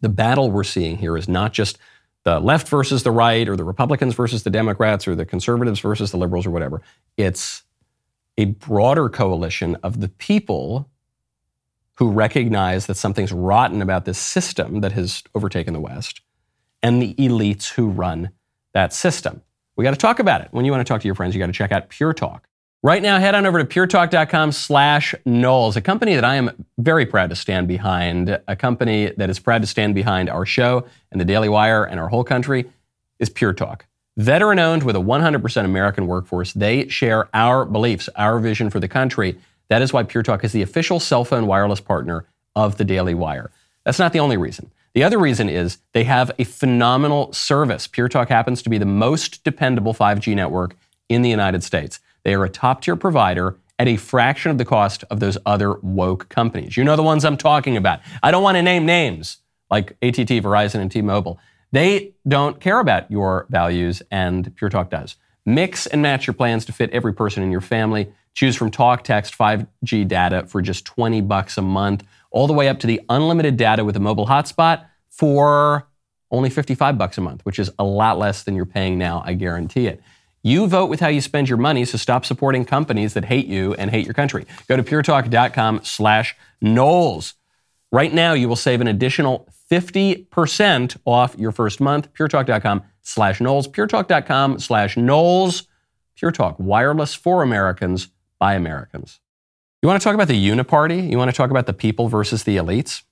The 0.00 0.08
battle 0.08 0.50
we're 0.50 0.64
seeing 0.64 0.96
here 0.96 1.16
is 1.16 1.28
not 1.28 1.52
just 1.52 1.78
the 2.24 2.40
left 2.40 2.68
versus 2.68 3.04
the 3.04 3.12
right, 3.12 3.48
or 3.48 3.54
the 3.54 3.62
Republicans 3.62 4.16
versus 4.16 4.42
the 4.42 4.50
Democrats, 4.50 5.06
or 5.06 5.14
the 5.14 5.24
conservatives 5.24 5.78
versus 5.78 6.10
the 6.10 6.16
liberals, 6.16 6.44
or 6.44 6.50
whatever. 6.50 6.82
It's 7.16 7.62
a 8.36 8.46
broader 8.46 9.08
coalition 9.08 9.76
of 9.84 10.00
the 10.00 10.08
people 10.08 10.90
who 11.98 12.10
recognize 12.10 12.86
that 12.86 12.96
something's 12.96 13.32
rotten 13.32 13.80
about 13.80 14.06
this 14.06 14.18
system 14.18 14.80
that 14.80 14.90
has 14.90 15.22
overtaken 15.36 15.72
the 15.72 15.80
West 15.80 16.20
and 16.82 17.00
the 17.00 17.14
elites 17.14 17.68
who 17.74 17.86
run 17.86 18.30
that 18.72 18.92
system. 18.92 19.40
We 19.76 19.84
got 19.84 19.92
to 19.92 19.96
talk 19.96 20.18
about 20.18 20.40
it. 20.40 20.48
When 20.50 20.64
you 20.64 20.72
want 20.72 20.84
to 20.84 20.92
talk 20.92 21.00
to 21.02 21.06
your 21.06 21.14
friends, 21.14 21.36
you 21.36 21.38
got 21.38 21.46
to 21.46 21.52
check 21.52 21.70
out 21.70 21.90
Pure 21.90 22.14
Talk. 22.14 22.48
Right 22.84 23.00
now, 23.00 23.18
head 23.18 23.34
on 23.34 23.46
over 23.46 23.64
to 23.64 23.64
puretalk.com 23.64 24.52
slash 24.52 25.14
Knowles, 25.24 25.74
a 25.74 25.80
company 25.80 26.16
that 26.16 26.24
I 26.24 26.34
am 26.34 26.66
very 26.76 27.06
proud 27.06 27.30
to 27.30 27.34
stand 27.34 27.66
behind, 27.66 28.38
a 28.46 28.54
company 28.54 29.10
that 29.16 29.30
is 29.30 29.38
proud 29.38 29.62
to 29.62 29.66
stand 29.66 29.94
behind 29.94 30.28
our 30.28 30.44
show 30.44 30.84
and 31.10 31.18
the 31.18 31.24
Daily 31.24 31.48
Wire 31.48 31.84
and 31.84 31.98
our 31.98 32.08
whole 32.08 32.24
country 32.24 32.70
is 33.18 33.30
Pure 33.30 33.54
Talk. 33.54 33.86
Veteran 34.18 34.58
owned 34.58 34.82
with 34.82 34.96
a 34.96 34.98
100% 34.98 35.64
American 35.64 36.06
workforce, 36.06 36.52
they 36.52 36.86
share 36.88 37.30
our 37.32 37.64
beliefs, 37.64 38.10
our 38.16 38.38
vision 38.38 38.68
for 38.68 38.80
the 38.80 38.86
country. 38.86 39.38
That 39.68 39.80
is 39.80 39.94
why 39.94 40.02
Pure 40.02 40.24
Talk 40.24 40.44
is 40.44 40.52
the 40.52 40.60
official 40.60 41.00
cell 41.00 41.24
phone 41.24 41.46
wireless 41.46 41.80
partner 41.80 42.26
of 42.54 42.76
the 42.76 42.84
Daily 42.84 43.14
Wire. 43.14 43.50
That's 43.84 43.98
not 43.98 44.12
the 44.12 44.20
only 44.20 44.36
reason. 44.36 44.70
The 44.92 45.04
other 45.04 45.18
reason 45.18 45.48
is 45.48 45.78
they 45.94 46.04
have 46.04 46.32
a 46.38 46.44
phenomenal 46.44 47.32
service. 47.32 47.86
Pure 47.86 48.10
Talk 48.10 48.28
happens 48.28 48.60
to 48.60 48.68
be 48.68 48.76
the 48.76 48.84
most 48.84 49.42
dependable 49.42 49.94
5G 49.94 50.36
network 50.36 50.76
in 51.08 51.22
the 51.22 51.30
United 51.30 51.64
States. 51.64 51.98
They 52.24 52.34
are 52.34 52.44
a 52.44 52.48
top 52.48 52.82
tier 52.82 52.96
provider 52.96 53.56
at 53.78 53.88
a 53.88 53.96
fraction 53.96 54.50
of 54.50 54.58
the 54.58 54.64
cost 54.64 55.04
of 55.10 55.20
those 55.20 55.36
other 55.46 55.74
woke 55.80 56.28
companies. 56.28 56.76
You 56.76 56.84
know 56.84 56.96
the 56.96 57.02
ones 57.02 57.24
I'm 57.24 57.36
talking 57.36 57.76
about. 57.76 58.00
I 58.22 58.30
don't 58.30 58.42
want 58.42 58.56
to 58.56 58.62
name 58.62 58.86
names 58.86 59.38
like 59.70 59.96
AT&T, 60.02 60.40
Verizon, 60.40 60.80
and 60.80 60.90
T-Mobile. 60.90 61.38
They 61.72 62.14
don't 62.26 62.60
care 62.60 62.78
about 62.78 63.10
your 63.10 63.46
values, 63.50 64.00
and 64.10 64.54
Pure 64.56 64.70
Talk 64.70 64.90
does. 64.90 65.16
Mix 65.44 65.86
and 65.86 66.00
match 66.00 66.26
your 66.26 66.34
plans 66.34 66.64
to 66.66 66.72
fit 66.72 66.90
every 66.90 67.12
person 67.12 67.42
in 67.42 67.50
your 67.50 67.60
family. 67.60 68.12
Choose 68.34 68.56
from 68.56 68.70
talk, 68.70 69.04
text, 69.04 69.36
5G 69.36 70.06
data 70.06 70.46
for 70.46 70.62
just 70.62 70.84
20 70.84 71.20
bucks 71.22 71.58
a 71.58 71.62
month, 71.62 72.04
all 72.30 72.46
the 72.46 72.52
way 72.52 72.68
up 72.68 72.78
to 72.80 72.86
the 72.86 73.00
unlimited 73.08 73.56
data 73.56 73.84
with 73.84 73.96
a 73.96 74.00
mobile 74.00 74.26
hotspot 74.26 74.86
for 75.10 75.88
only 76.30 76.50
55 76.50 76.96
bucks 76.96 77.18
a 77.18 77.20
month, 77.20 77.44
which 77.44 77.58
is 77.58 77.70
a 77.78 77.84
lot 77.84 78.18
less 78.18 78.42
than 78.44 78.56
you're 78.56 78.66
paying 78.66 78.98
now, 78.98 79.22
I 79.24 79.34
guarantee 79.34 79.86
it. 79.86 80.00
You 80.46 80.66
vote 80.66 80.90
with 80.90 81.00
how 81.00 81.08
you 81.08 81.22
spend 81.22 81.48
your 81.48 81.56
money, 81.56 81.86
so 81.86 81.96
stop 81.96 82.26
supporting 82.26 82.66
companies 82.66 83.14
that 83.14 83.24
hate 83.24 83.46
you 83.46 83.72
and 83.74 83.90
hate 83.90 84.04
your 84.04 84.12
country. 84.12 84.44
Go 84.68 84.76
to 84.76 84.82
puretalk.com 84.82 85.80
slash 85.84 86.36
Knowles. 86.60 87.32
Right 87.90 88.12
now, 88.12 88.34
you 88.34 88.46
will 88.46 88.54
save 88.54 88.82
an 88.82 88.86
additional 88.86 89.48
50% 89.70 90.98
off 91.06 91.34
your 91.38 91.50
first 91.50 91.80
month. 91.80 92.12
puretalk.com 92.12 92.82
slash 93.00 93.40
Knowles. 93.40 93.66
puretalk.com 93.68 94.58
slash 94.58 94.98
Knowles. 94.98 95.66
Pure 96.14 96.32
Talk, 96.32 96.56
wireless 96.58 97.14
for 97.14 97.42
Americans 97.42 98.08
by 98.38 98.54
Americans. 98.54 99.20
You 99.82 99.88
want 99.88 100.00
to 100.00 100.04
talk 100.04 100.14
about 100.14 100.28
the 100.28 100.48
uniparty? 100.48 101.10
You 101.10 101.16
want 101.18 101.30
to 101.30 101.36
talk 101.36 101.50
about 101.50 101.66
the 101.66 101.72
people 101.72 102.08
versus 102.08 102.44
the 102.44 102.56
elites? 102.56 103.02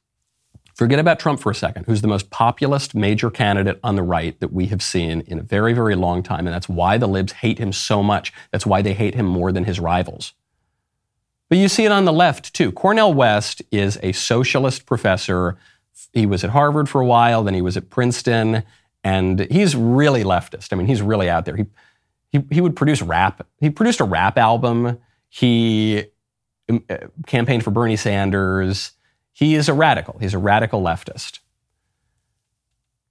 Forget 0.75 0.99
about 0.99 1.21
Trump 1.21 1.41
for 1.41 1.51
a 1.51 1.55
second, 1.55 1.85
who's 1.85 2.01
the 2.01 2.09
most 2.09 2.31
populist 2.31 2.95
major 2.95 3.31
candidate 3.31 3.79
on 3.85 3.95
the 3.95 4.03
right 4.03 4.39
that 4.41 4.53
we 4.53 4.67
have 4.67 4.83
seen 4.83 5.21
in 5.23 5.39
a 5.39 5.43
very, 5.43 5.75
very 5.75 5.95
long 5.95 6.23
time. 6.23 6.47
And 6.47 6.55
that's 6.55 6.69
why 6.69 6.97
the 6.97 7.07
libs 7.07 7.33
hate 7.33 7.59
him 7.59 7.73
so 7.73 8.03
much. 8.03 8.33
That's 8.51 8.65
why 8.65 8.81
they 8.81 8.95
hate 8.95 9.15
him 9.15 9.27
more 9.27 9.53
than 9.53 9.65
his 9.65 9.79
rivals. 9.79 10.33
But 11.51 11.59
you 11.59 11.69
see 11.69 11.85
it 11.85 11.93
on 11.93 12.07
the 12.07 12.13
left 12.13 12.55
too. 12.55 12.73
Cornel 12.73 13.13
West 13.13 13.61
is 13.71 13.99
a 14.03 14.13
socialist 14.13 14.87
professor. 14.87 15.59
He 16.15 16.25
was 16.25 16.45
at 16.45 16.51
Harvard 16.51 16.89
for 16.89 17.03
a 17.03 17.07
while, 17.07 17.45
then 17.45 17.53
he 17.53 17.61
was 17.61 17.77
at 17.77 17.91
Princeton, 17.91 18.63
and 19.05 19.41
he's 19.51 19.77
really 19.77 20.25
leftist. 20.25 20.73
I 20.73 20.77
mean, 20.77 20.87
he's 20.87 21.03
really 21.03 21.29
out 21.29 21.45
there. 21.45 21.57
He, 21.57 21.67
he, 22.31 22.43
he 22.51 22.61
would 22.63 22.75
produce 22.75 23.03
rap. 23.03 23.47
He 23.61 23.69
produced 23.69 24.01
a 24.01 24.05
rap 24.05 24.39
album. 24.39 24.99
He 25.29 26.05
um, 26.71 26.83
uh, 26.89 27.09
campaigned 27.27 27.65
for 27.65 27.71
Bernie 27.71 27.97
Sanders. 27.97 28.93
He 29.33 29.55
is 29.55 29.69
a 29.69 29.75
radical. 29.75 30.19
He's 30.19 30.35
a 30.35 30.39
radical 30.39 30.83
leftist. 30.83 31.39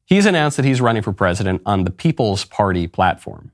He's 0.05 0.25
announced 0.25 0.57
that 0.57 0.65
he's 0.65 0.81
running 0.81 1.01
for 1.01 1.13
president 1.13 1.61
on 1.65 1.83
the 1.83 1.91
People's 1.91 2.45
Party 2.45 2.87
platform. 2.87 3.51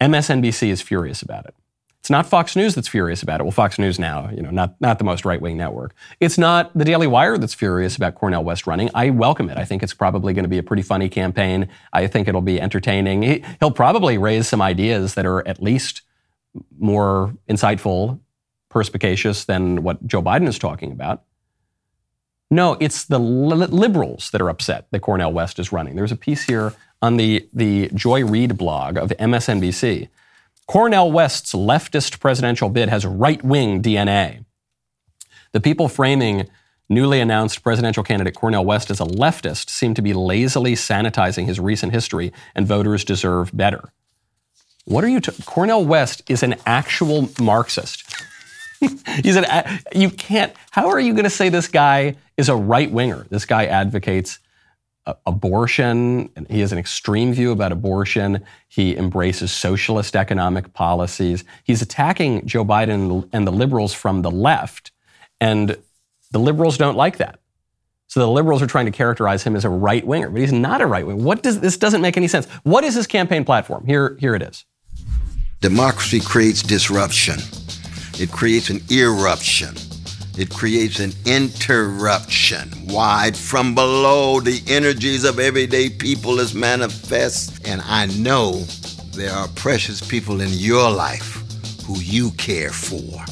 MSNBC 0.00 0.68
is 0.68 0.82
furious 0.82 1.22
about 1.22 1.46
it. 1.46 1.54
It's 2.00 2.10
not 2.10 2.26
Fox 2.26 2.54
News 2.54 2.74
that's 2.74 2.88
furious 2.88 3.22
about 3.22 3.40
it. 3.40 3.44
Well, 3.44 3.50
Fox 3.50 3.78
News 3.78 3.98
now, 3.98 4.28
you 4.28 4.42
know, 4.42 4.50
not, 4.50 4.78
not 4.78 4.98
the 4.98 5.04
most 5.04 5.24
right-wing 5.24 5.56
network. 5.56 5.94
It's 6.20 6.36
not 6.36 6.76
the 6.76 6.84
Daily 6.84 7.06
Wire 7.06 7.38
that's 7.38 7.54
furious 7.54 7.96
about 7.96 8.14
Cornel 8.14 8.44
West 8.44 8.66
running. 8.66 8.90
I 8.94 9.08
welcome 9.08 9.48
it. 9.48 9.56
I 9.56 9.64
think 9.64 9.82
it's 9.82 9.94
probably 9.94 10.34
going 10.34 10.42
to 10.44 10.48
be 10.48 10.58
a 10.58 10.62
pretty 10.62 10.82
funny 10.82 11.08
campaign. 11.08 11.66
I 11.94 12.06
think 12.06 12.28
it'll 12.28 12.42
be 12.42 12.60
entertaining. 12.60 13.22
He, 13.22 13.44
he'll 13.58 13.70
probably 13.70 14.18
raise 14.18 14.46
some 14.46 14.60
ideas 14.60 15.14
that 15.14 15.24
are 15.24 15.46
at 15.48 15.62
least 15.62 16.02
more 16.78 17.34
insightful 17.48 18.20
perspicacious 18.74 19.44
than 19.44 19.84
what 19.84 20.04
Joe 20.04 20.20
Biden 20.20 20.48
is 20.48 20.58
talking 20.58 20.90
about. 20.90 21.22
No, 22.50 22.76
it's 22.80 23.04
the 23.04 23.20
li- 23.20 23.68
liberals 23.68 24.30
that 24.32 24.40
are 24.40 24.48
upset 24.48 24.88
that 24.90 25.00
Cornel 25.00 25.32
West 25.32 25.60
is 25.60 25.70
running. 25.70 25.94
There's 25.94 26.10
a 26.10 26.16
piece 26.16 26.42
here 26.42 26.74
on 27.00 27.16
the, 27.16 27.48
the 27.52 27.88
Joy 27.94 28.24
Reid 28.24 28.58
blog 28.58 28.98
of 28.98 29.10
MSNBC. 29.10 30.08
Cornel 30.66 31.12
West's 31.12 31.52
leftist 31.52 32.18
presidential 32.18 32.68
bid 32.68 32.88
has 32.88 33.06
right 33.06 33.42
wing 33.44 33.80
DNA. 33.80 34.44
The 35.52 35.60
people 35.60 35.88
framing 35.88 36.48
newly 36.88 37.20
announced 37.20 37.62
presidential 37.62 38.02
candidate 38.02 38.34
Cornel 38.34 38.64
West 38.64 38.90
as 38.90 38.98
a 38.98 39.04
leftist 39.04 39.70
seem 39.70 39.94
to 39.94 40.02
be 40.02 40.12
lazily 40.12 40.72
sanitizing 40.74 41.46
his 41.46 41.60
recent 41.60 41.92
history, 41.92 42.32
and 42.56 42.66
voters 42.66 43.04
deserve 43.04 43.56
better. 43.56 43.92
What 44.84 45.04
are 45.04 45.08
you? 45.08 45.20
T- 45.20 45.32
Cornel 45.46 45.84
West 45.84 46.22
is 46.28 46.42
an 46.42 46.56
actual 46.66 47.30
Marxist. 47.40 48.04
He's 49.22 49.36
an, 49.36 49.46
you 49.94 50.10
can't, 50.10 50.52
how 50.70 50.88
are 50.88 51.00
you 51.00 51.12
going 51.12 51.24
to 51.24 51.30
say 51.30 51.48
this 51.48 51.68
guy 51.68 52.16
is 52.36 52.48
a 52.48 52.56
right 52.56 52.90
winger? 52.90 53.26
This 53.30 53.44
guy 53.44 53.66
advocates 53.66 54.38
uh, 55.06 55.14
abortion, 55.26 56.30
and 56.34 56.48
he 56.50 56.60
has 56.60 56.72
an 56.72 56.78
extreme 56.78 57.32
view 57.32 57.52
about 57.52 57.72
abortion. 57.72 58.42
He 58.68 58.96
embraces 58.96 59.52
socialist 59.52 60.16
economic 60.16 60.72
policies. 60.72 61.44
He's 61.64 61.82
attacking 61.82 62.46
Joe 62.46 62.64
Biden 62.64 63.28
and 63.32 63.46
the 63.46 63.52
liberals 63.52 63.92
from 63.92 64.22
the 64.22 64.30
left, 64.30 64.92
and 65.40 65.76
the 66.30 66.38
liberals 66.38 66.78
don't 66.78 66.96
like 66.96 67.18
that. 67.18 67.38
So 68.06 68.20
the 68.20 68.28
liberals 68.28 68.62
are 68.62 68.66
trying 68.66 68.86
to 68.86 68.92
characterize 68.92 69.42
him 69.42 69.56
as 69.56 69.64
a 69.64 69.68
right 69.68 70.06
winger, 70.06 70.30
but 70.30 70.40
he's 70.40 70.52
not 70.52 70.80
a 70.80 70.86
right 70.86 71.06
winger. 71.06 71.22
What 71.22 71.42
does 71.42 71.60
this 71.60 71.76
doesn't 71.76 72.00
make 72.00 72.16
any 72.16 72.28
sense? 72.28 72.46
What 72.62 72.84
is 72.84 72.94
his 72.94 73.06
campaign 73.06 73.44
platform? 73.44 73.84
Here, 73.86 74.16
here 74.20 74.34
it 74.34 74.42
is. 74.42 74.64
Democracy 75.60 76.20
creates 76.20 76.62
disruption. 76.62 77.40
It 78.18 78.30
creates 78.30 78.70
an 78.70 78.80
eruption. 78.90 79.74
It 80.36 80.50
creates 80.50 81.00
an 81.00 81.12
interruption. 81.26 82.70
Wide 82.86 83.36
from 83.36 83.74
below, 83.74 84.40
the 84.40 84.62
energies 84.68 85.24
of 85.24 85.38
everyday 85.38 85.90
people 85.90 86.40
is 86.40 86.54
manifest. 86.54 87.66
And 87.66 87.80
I 87.82 88.06
know 88.06 88.52
there 89.14 89.32
are 89.32 89.48
precious 89.48 90.00
people 90.00 90.40
in 90.40 90.48
your 90.50 90.90
life 90.90 91.42
who 91.86 91.98
you 92.00 92.30
care 92.32 92.70
for. 92.70 93.24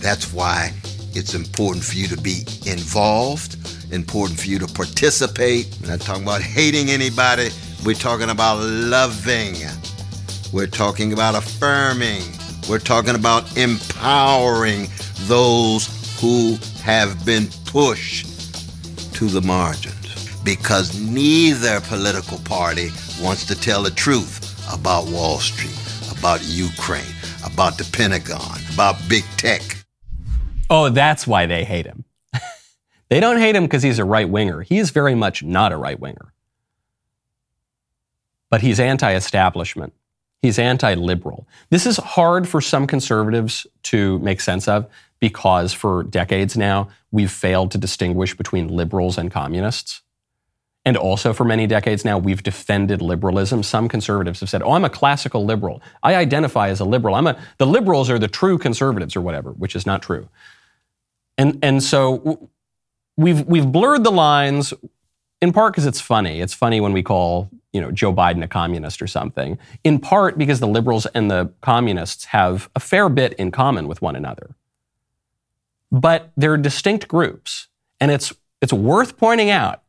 That's 0.00 0.32
why 0.32 0.72
it's 1.14 1.34
important 1.34 1.84
for 1.84 1.96
you 1.96 2.08
to 2.08 2.16
be 2.16 2.44
involved, 2.66 3.56
important 3.92 4.40
for 4.40 4.46
you 4.46 4.58
to 4.58 4.66
participate. 4.66 5.76
We're 5.80 5.90
not 5.90 6.00
talking 6.00 6.22
about 6.22 6.42
hating 6.42 6.90
anybody, 6.90 7.50
we're 7.84 7.94
talking 7.94 8.30
about 8.30 8.62
loving. 8.62 9.56
We're 10.52 10.66
talking 10.66 11.14
about 11.14 11.34
affirming. 11.34 12.22
We're 12.68 12.78
talking 12.78 13.14
about 13.14 13.56
empowering 13.56 14.86
those 15.22 16.20
who 16.20 16.56
have 16.82 17.24
been 17.26 17.48
pushed 17.66 18.26
to 19.14 19.26
the 19.26 19.42
margins 19.42 20.36
because 20.44 20.98
neither 21.00 21.80
political 21.80 22.38
party 22.38 22.90
wants 23.20 23.46
to 23.46 23.54
tell 23.54 23.82
the 23.82 23.90
truth 23.90 24.48
about 24.72 25.06
Wall 25.06 25.38
Street, 25.38 25.76
about 26.16 26.42
Ukraine, 26.44 27.14
about 27.44 27.78
the 27.78 27.84
Pentagon, 27.92 28.58
about 28.72 28.96
big 29.08 29.24
tech. 29.36 29.62
Oh, 30.70 30.88
that's 30.88 31.26
why 31.26 31.46
they 31.46 31.64
hate 31.64 31.86
him. 31.86 32.04
they 33.08 33.20
don't 33.20 33.38
hate 33.38 33.56
him 33.56 33.64
because 33.64 33.82
he's 33.82 33.98
a 33.98 34.04
right 34.04 34.28
winger. 34.28 34.62
He 34.62 34.78
is 34.78 34.90
very 34.90 35.14
much 35.14 35.42
not 35.42 35.72
a 35.72 35.76
right 35.76 35.98
winger. 35.98 36.32
But 38.50 38.60
he's 38.62 38.78
anti 38.78 39.14
establishment. 39.14 39.92
He's 40.42 40.58
anti 40.58 40.94
liberal. 40.94 41.46
This 41.70 41.86
is 41.86 41.96
hard 41.98 42.48
for 42.48 42.60
some 42.60 42.86
conservatives 42.86 43.66
to 43.84 44.18
make 44.18 44.40
sense 44.40 44.68
of 44.68 44.86
because 45.20 45.72
for 45.72 46.02
decades 46.02 46.56
now, 46.56 46.88
we've 47.12 47.30
failed 47.30 47.70
to 47.70 47.78
distinguish 47.78 48.36
between 48.36 48.66
liberals 48.66 49.16
and 49.16 49.30
communists. 49.30 50.02
And 50.84 50.96
also 50.96 51.32
for 51.32 51.44
many 51.44 51.68
decades 51.68 52.04
now, 52.04 52.18
we've 52.18 52.42
defended 52.42 53.00
liberalism. 53.00 53.62
Some 53.62 53.88
conservatives 53.88 54.40
have 54.40 54.50
said, 54.50 54.62
oh, 54.62 54.72
I'm 54.72 54.84
a 54.84 54.90
classical 54.90 55.44
liberal. 55.44 55.80
I 56.02 56.16
identify 56.16 56.70
as 56.70 56.80
a 56.80 56.84
liberal. 56.84 57.14
I'm 57.14 57.28
a, 57.28 57.40
the 57.58 57.66
liberals 57.68 58.10
are 58.10 58.18
the 58.18 58.26
true 58.26 58.58
conservatives 58.58 59.14
or 59.14 59.20
whatever, 59.20 59.52
which 59.52 59.76
is 59.76 59.86
not 59.86 60.02
true. 60.02 60.28
And, 61.38 61.60
and 61.62 61.80
so 61.84 62.50
we've, 63.16 63.46
we've 63.46 63.70
blurred 63.70 64.02
the 64.02 64.10
lines 64.10 64.74
in 65.40 65.52
part 65.52 65.72
because 65.72 65.86
it's 65.86 66.00
funny. 66.00 66.40
It's 66.40 66.54
funny 66.54 66.80
when 66.80 66.92
we 66.92 67.04
call 67.04 67.48
you 67.72 67.80
know 67.80 67.90
Joe 67.90 68.12
Biden 68.12 68.42
a 68.42 68.48
communist 68.48 69.02
or 69.02 69.06
something. 69.06 69.58
In 69.84 69.98
part 69.98 70.38
because 70.38 70.60
the 70.60 70.66
liberals 70.66 71.06
and 71.06 71.30
the 71.30 71.52
communists 71.60 72.26
have 72.26 72.68
a 72.74 72.80
fair 72.80 73.08
bit 73.08 73.32
in 73.34 73.50
common 73.50 73.88
with 73.88 74.02
one 74.02 74.16
another. 74.16 74.54
But 75.90 76.32
they're 76.36 76.56
distinct 76.56 77.08
groups, 77.08 77.68
and 78.00 78.10
it's 78.10 78.32
it's 78.60 78.72
worth 78.72 79.16
pointing 79.16 79.50
out 79.50 79.82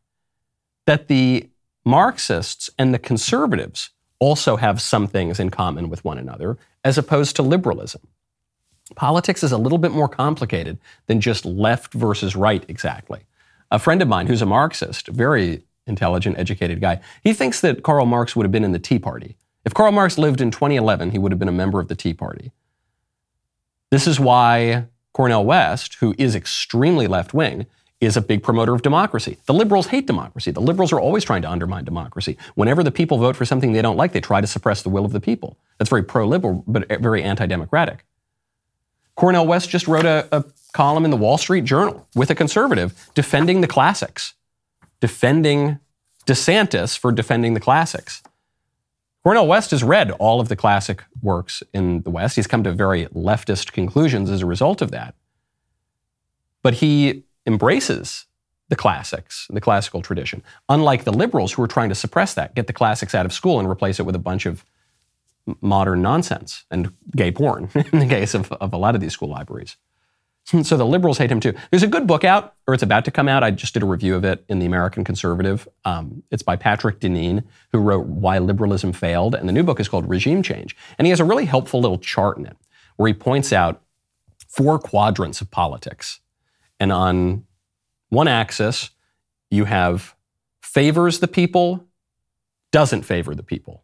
that 0.85 1.07
the 1.07 1.49
Marxists 1.85 2.69
and 2.77 2.93
the 2.93 2.99
conservatives 2.99 3.91
also 4.19 4.55
have 4.55 4.81
some 4.81 5.07
things 5.07 5.39
in 5.39 5.49
common 5.49 5.89
with 5.89 6.03
one 6.05 6.17
another, 6.17 6.57
as 6.83 6.97
opposed 6.97 7.35
to 7.35 7.41
liberalism. 7.41 8.01
Politics 8.95 9.43
is 9.43 9.51
a 9.51 9.57
little 9.57 9.77
bit 9.77 9.91
more 9.91 10.07
complicated 10.07 10.77
than 11.07 11.19
just 11.19 11.45
left 11.45 11.93
versus 11.93 12.35
right 12.35 12.63
exactly. 12.67 13.21
A 13.71 13.79
friend 13.79 14.01
of 14.01 14.07
mine 14.07 14.27
who's 14.27 14.41
a 14.41 14.45
Marxist, 14.45 15.07
very 15.07 15.63
intelligent, 15.87 16.37
educated 16.37 16.81
guy, 16.81 16.99
he 17.23 17.33
thinks 17.33 17.61
that 17.61 17.83
Karl 17.83 18.05
Marx 18.05 18.35
would 18.35 18.45
have 18.45 18.51
been 18.51 18.63
in 18.63 18.71
the 18.71 18.79
Tea 18.79 18.99
Party. 18.99 19.35
If 19.65 19.73
Karl 19.73 19.91
Marx 19.91 20.17
lived 20.17 20.41
in 20.41 20.51
2011, 20.51 21.11
he 21.11 21.19
would 21.19 21.31
have 21.31 21.39
been 21.39 21.47
a 21.47 21.53
member 21.53 21.79
of 21.79 21.87
the 21.87 21.95
Tea 21.95 22.13
Party. 22.13 22.51
This 23.91 24.07
is 24.07 24.19
why 24.19 24.85
Cornel 25.13 25.45
West, 25.45 25.95
who 25.95 26.15
is 26.17 26.35
extremely 26.35 27.07
left 27.07 27.33
wing, 27.33 27.67
is 28.01 28.17
a 28.17 28.21
big 28.21 28.43
promoter 28.43 28.73
of 28.73 28.81
democracy. 28.81 29.37
The 29.45 29.53
liberals 29.53 29.87
hate 29.87 30.07
democracy. 30.07 30.51
The 30.51 30.61
liberals 30.61 30.91
are 30.91 30.99
always 30.99 31.23
trying 31.23 31.41
to 31.43 31.49
undermine 31.49 31.85
democracy. 31.85 32.37
Whenever 32.55 32.83
the 32.83 32.91
people 32.91 33.17
vote 33.17 33.35
for 33.35 33.45
something 33.45 33.71
they 33.71 33.81
don't 33.81 33.95
like, 33.95 34.11
they 34.11 34.19
try 34.19 34.41
to 34.41 34.47
suppress 34.47 34.81
the 34.81 34.89
will 34.89 35.05
of 35.05 35.13
the 35.13 35.21
people. 35.21 35.57
That's 35.77 35.89
very 35.89 36.03
pro 36.03 36.27
liberal, 36.27 36.63
but 36.67 36.87
very 37.01 37.23
anti 37.23 37.45
democratic. 37.45 38.05
Cornel 39.15 39.45
West 39.45 39.69
just 39.69 39.87
wrote 39.87 40.05
a, 40.05 40.27
a 40.31 40.43
column 40.73 41.05
in 41.05 41.11
the 41.11 41.17
Wall 41.17 41.37
Street 41.37 41.65
Journal 41.65 42.07
with 42.15 42.29
a 42.29 42.35
conservative 42.35 43.09
defending 43.13 43.61
the 43.61 43.67
classics, 43.67 44.33
defending 45.03 45.79
DeSantis 46.25 46.97
for 46.97 47.11
defending 47.11 47.55
the 47.55 47.59
classics. 47.59 48.23
Cornel 49.21 49.47
West 49.47 49.71
has 49.71 49.83
read 49.83 50.11
all 50.11 50.39
of 50.39 50.47
the 50.47 50.55
classic 50.55 51.03
works 51.21 51.61
in 51.73 52.03
the 52.03 52.09
West. 52.09 52.37
He's 52.37 52.47
come 52.47 52.63
to 52.63 52.71
very 52.71 53.07
leftist 53.07 53.73
conclusions 53.73 54.29
as 54.29 54.41
a 54.41 54.45
result 54.45 54.81
of 54.81 54.91
that. 54.91 55.13
But 56.61 56.75
he 56.75 57.23
embraces 57.45 58.27
the 58.69 58.77
classics, 58.77 59.45
the 59.49 59.59
classical 59.59 60.01
tradition, 60.01 60.41
unlike 60.69 61.03
the 61.03 61.11
liberals 61.11 61.51
who 61.51 61.61
are 61.63 61.67
trying 61.67 61.89
to 61.89 61.95
suppress 61.95 62.33
that, 62.35 62.55
get 62.55 62.67
the 62.67 62.71
classics 62.71 63.13
out 63.13 63.25
of 63.25 63.33
school 63.33 63.59
and 63.59 63.69
replace 63.69 63.99
it 63.99 64.03
with 64.03 64.15
a 64.15 64.19
bunch 64.19 64.45
of 64.45 64.63
modern 65.59 66.01
nonsense 66.01 66.63
and 66.71 66.93
gay 67.13 67.29
porn 67.29 67.69
in 67.91 67.99
the 67.99 68.07
case 68.07 68.33
of, 68.33 68.53
of 68.53 68.71
a 68.71 68.77
lot 68.77 68.95
of 68.95 69.01
these 69.01 69.11
school 69.11 69.27
libraries. 69.27 69.75
So 70.63 70.77
the 70.77 70.85
liberals 70.85 71.17
hate 71.17 71.31
him 71.31 71.39
too. 71.39 71.53
There's 71.71 71.83
a 71.83 71.87
good 71.87 72.05
book 72.05 72.23
out, 72.23 72.55
or 72.67 72.73
it's 72.73 72.83
about 72.83 73.05
to 73.05 73.11
come 73.11 73.27
out. 73.29 73.43
I 73.43 73.51
just 73.51 73.73
did 73.73 73.81
a 73.81 73.85
review 73.85 74.15
of 74.15 74.23
it 74.25 74.43
in 74.49 74.59
the 74.59 74.65
American 74.65 75.03
Conservative. 75.03 75.67
Um, 75.85 76.23
it's 76.31 76.43
by 76.43 76.57
Patrick 76.57 76.99
Deneen, 76.99 77.43
who 77.71 77.79
wrote 77.79 78.05
Why 78.05 78.37
Liberalism 78.39 78.93
Failed, 78.93 79.35
and 79.35 79.47
the 79.47 79.53
new 79.53 79.63
book 79.63 79.79
is 79.79 79.87
called 79.87 80.07
Regime 80.09 80.43
Change. 80.43 80.75
And 80.97 81.05
he 81.05 81.09
has 81.09 81.19
a 81.19 81.25
really 81.25 81.45
helpful 81.45 81.79
little 81.79 81.97
chart 81.97 82.37
in 82.37 82.45
it 82.45 82.57
where 82.97 83.07
he 83.07 83.13
points 83.13 83.51
out 83.51 83.81
four 84.47 84.77
quadrants 84.77 85.41
of 85.41 85.49
politics. 85.49 86.19
And 86.79 86.91
on 86.91 87.45
one 88.09 88.27
axis, 88.27 88.91
you 89.49 89.65
have 89.65 90.15
favors 90.61 91.19
the 91.19 91.27
people, 91.27 91.87
doesn't 92.71 93.03
favor 93.03 93.33
the 93.33 93.43
people. 93.43 93.83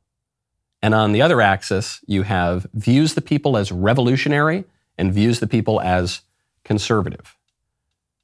And 0.82 0.94
on 0.94 1.12
the 1.12 1.22
other 1.22 1.42
axis, 1.42 2.00
you 2.08 2.24
have 2.24 2.68
views 2.74 3.16
the 3.16 3.22
people 3.22 3.58
as 3.58 3.72
revolutionary 3.72 4.66
and 4.98 5.14
views 5.14 5.40
the 5.40 5.48
people 5.48 5.82
as 5.82 6.22
conservative. 6.64 7.38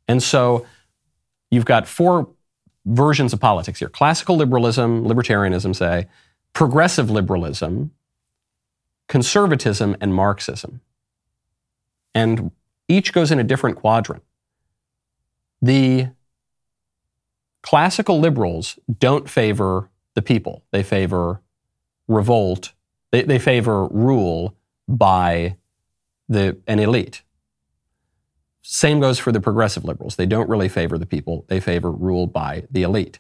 And 0.08 0.22
so 0.22 0.66
you've 1.52 1.66
got 1.66 1.88
four 1.88 2.30
versions 2.86 3.34
of 3.34 3.40
politics 3.40 3.80
here 3.80 3.90
classical 3.90 4.36
liberalism, 4.38 5.06
libertarianism, 5.06 5.76
say, 5.76 6.08
progressive 6.54 7.10
liberalism, 7.10 7.92
conservatism, 9.08 9.96
and 10.00 10.14
Marxism. 10.14 10.82
And 12.14 12.52
each 12.88 13.12
goes 13.12 13.32
in 13.32 13.40
a 13.40 13.44
different 13.44 13.78
quadrant. 13.78 14.24
The 15.62 16.10
classical 17.62 18.20
liberals 18.20 18.80
don't 19.00 19.30
favor 19.30 19.90
the 20.14 20.22
people, 20.22 20.64
they 20.72 20.84
favor 20.84 21.42
revolt, 22.08 22.74
they, 23.12 23.24
they 23.24 23.40
favor 23.40 23.88
rule 23.88 24.56
by 24.88 25.58
the, 26.30 26.58
an 26.68 26.80
elite. 26.80 27.24
Same 28.68 29.00
goes 29.00 29.20
for 29.20 29.32
the 29.32 29.40
progressive 29.40 29.86
liberals. 29.86 30.16
They 30.16 30.26
don't 30.26 30.50
really 30.50 30.70
favor 30.70 30.98
the 30.98 31.06
people, 31.06 31.46
they 31.50 31.60
favor 31.60 31.92
rule 31.92 32.26
by 32.26 32.64
the 32.72 32.82
elite. 32.82 33.20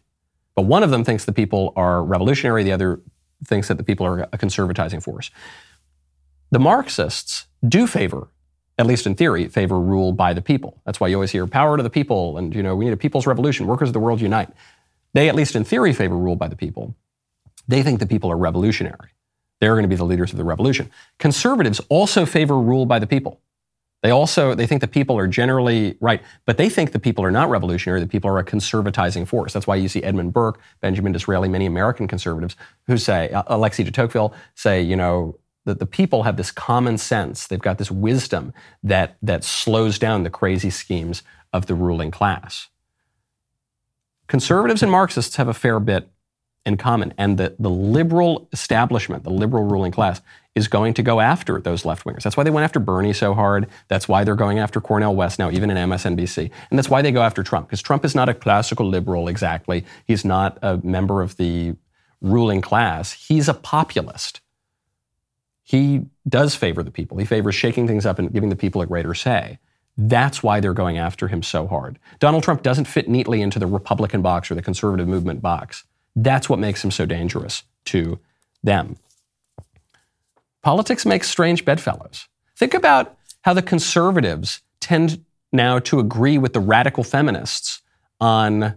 But 0.55 0.63
one 0.63 0.81
of 0.81 0.89
them 0.89 1.03
thinks 1.03 1.23
the 1.25 1.34
people 1.34 1.71
are 1.75 2.03
revolutionary, 2.03 2.63
the 2.63 2.71
other 2.71 2.99
thinks 3.45 3.67
that 3.67 3.77
the 3.77 3.84
people 3.84 4.08
are 4.08 4.21
a 4.21 4.39
conservatizing 4.39 5.03
force. 5.03 5.29
The 6.49 6.58
Marxists 6.58 7.45
do 7.67 7.86
favor, 7.86 8.29
at 8.79 8.88
least 8.88 9.05
in 9.05 9.13
theory, 9.13 9.47
favor 9.47 9.79
rule 9.79 10.13
by 10.13 10.34
the 10.34 10.41
people. 10.41 10.81
That's 10.84 10.99
why 10.99 11.10
you 11.10 11.15
always 11.15 11.29
hear 11.29 11.45
power 11.45 11.77
to 11.77 11.84
the 11.84 11.91
people 11.91 12.39
and 12.39 12.55
you 12.55 12.63
know 12.63 12.75
we 12.75 12.86
need 12.86 12.93
a 12.93 12.97
people's 12.97 13.27
revolution, 13.27 13.67
workers 13.67 13.89
of 13.89 13.93
the 13.93 13.99
world 13.99 14.21
unite. 14.21 14.49
They 15.13 15.29
at 15.29 15.36
least 15.36 15.55
in 15.55 15.63
theory 15.63 15.93
favor 15.93 16.17
rule 16.17 16.36
by 16.36 16.47
the 16.47 16.55
people. 16.55 16.95
They 17.67 17.84
think 17.84 17.99
the 17.99 18.08
people 18.08 18.31
are 18.31 18.38
revolutionary. 18.38 19.12
They're 19.62 19.75
going 19.75 19.84
to 19.84 19.89
be 19.89 19.95
the 19.95 20.05
leaders 20.05 20.31
of 20.31 20.38
the 20.38 20.43
revolution. 20.43 20.89
Conservatives 21.19 21.79
also 21.89 22.25
favor 22.25 22.60
rule 22.60 22.88
by 22.88 22.97
the 22.97 23.08
people. 23.08 23.41
They 24.05 24.11
also 24.11 24.53
they 24.53 24.67
think 24.67 24.81
the 24.81 24.87
people 24.87 25.17
are 25.17 25.25
generally 25.25 25.97
right, 25.99 26.21
but 26.45 26.57
they 26.57 26.69
think 26.69 26.91
the 26.91 26.99
people 26.99 27.25
are 27.25 27.31
not 27.31 27.49
revolutionary. 27.49 27.99
The 27.99 28.05
people 28.05 28.29
are 28.29 28.37
a 28.37 28.43
conservatizing 28.43 29.27
force. 29.27 29.51
That's 29.51 29.65
why 29.65 29.77
you 29.77 29.89
see 29.89 30.03
Edmund 30.03 30.31
Burke, 30.31 30.59
Benjamin 30.79 31.11
Disraeli, 31.11 31.49
many 31.49 31.65
American 31.65 32.07
conservatives 32.07 32.55
who 32.85 32.99
say 32.99 33.31
uh, 33.31 33.41
Alexis 33.47 33.83
de 33.83 33.91
Tocqueville 33.91 34.31
say, 34.53 34.79
you 34.79 34.95
know, 34.95 35.39
that 35.65 35.79
the 35.79 35.87
people 35.87 36.21
have 36.21 36.37
this 36.37 36.51
common 36.51 36.99
sense. 36.99 37.47
They've 37.47 37.59
got 37.59 37.79
this 37.79 37.89
wisdom 37.89 38.53
that 38.83 39.17
that 39.23 39.43
slows 39.43 39.97
down 39.97 40.21
the 40.21 40.29
crazy 40.29 40.69
schemes 40.69 41.23
of 41.51 41.65
the 41.65 41.73
ruling 41.73 42.11
class. 42.11 42.67
Conservatives 44.27 44.83
and 44.83 44.91
Marxists 44.91 45.37
have 45.37 45.47
a 45.47 45.53
fair 45.55 45.79
bit 45.79 46.11
in 46.63 46.77
common. 46.77 47.11
And 47.17 47.39
the, 47.39 47.55
the 47.57 47.71
liberal 47.71 48.49
establishment, 48.53 49.23
the 49.23 49.31
liberal 49.31 49.63
ruling 49.63 49.91
class, 49.91 50.21
is 50.55 50.69
going 50.69 50.93
to 50.93 51.03
go 51.03 51.19
after 51.19 51.59
those 51.59 51.83
left 51.83 52.05
wingers. 52.05 52.23
That's 52.23 52.37
why 52.37 52.43
they 52.43 52.49
went 52.49 52.63
after 52.63 52.79
Bernie 52.79 53.13
so 53.13 53.33
hard. 53.33 53.67
That's 53.89 54.07
why 54.07 54.23
they're 54.23 54.35
going 54.35 54.57
after 54.57 54.79
Cornel 54.79 55.13
West 55.13 55.37
now, 55.37 55.51
even 55.51 55.69
in 55.69 55.77
MSNBC. 55.77 56.49
And 56.69 56.79
that's 56.79 56.89
why 56.89 57.01
they 57.01 57.11
go 57.11 57.21
after 57.21 57.43
Trump, 57.43 57.67
because 57.67 57.81
Trump 57.81 58.05
is 58.05 58.15
not 58.15 58.29
a 58.29 58.33
classical 58.33 58.87
liberal 58.87 59.27
exactly. 59.27 59.85
He's 60.05 60.23
not 60.23 60.57
a 60.61 60.77
member 60.77 61.21
of 61.21 61.35
the 61.35 61.75
ruling 62.21 62.61
class. 62.61 63.11
He's 63.11 63.49
a 63.49 63.53
populist. 63.53 64.39
He 65.63 66.05
does 66.27 66.55
favor 66.55 66.83
the 66.83 66.91
people. 66.91 67.17
He 67.17 67.25
favors 67.25 67.55
shaking 67.55 67.87
things 67.87 68.05
up 68.05 68.17
and 68.17 68.31
giving 68.31 68.49
the 68.49 68.55
people 68.55 68.81
a 68.81 68.85
greater 68.85 69.13
say. 69.13 69.59
That's 69.97 70.43
why 70.43 70.59
they're 70.59 70.73
going 70.73 70.97
after 70.97 71.27
him 71.27 71.41
so 71.41 71.67
hard. 71.67 71.99
Donald 72.19 72.43
Trump 72.43 72.63
doesn't 72.63 72.85
fit 72.85 73.09
neatly 73.09 73.41
into 73.41 73.59
the 73.59 73.67
Republican 73.67 74.21
box 74.21 74.51
or 74.51 74.55
the 74.55 74.61
conservative 74.61 75.07
movement 75.07 75.41
box. 75.41 75.83
That's 76.15 76.49
what 76.49 76.59
makes 76.59 76.83
him 76.83 76.91
so 76.91 77.05
dangerous 77.05 77.63
to 77.85 78.19
them. 78.63 78.97
Politics 80.65 81.06
makes 81.06 81.30
strange 81.30 81.63
bedfellows. 81.63 82.28
Think 82.58 82.73
about 82.73 83.15
how 83.43 83.54
the 83.54 83.62
conservatives 83.62 84.63
tend 84.80 85.23
now 85.54 85.78
to 85.78 85.99
agree 85.99 86.39
with 86.39 86.54
the 86.54 86.60
radical 86.60 87.04
feminists 87.04 87.84
on 88.19 88.73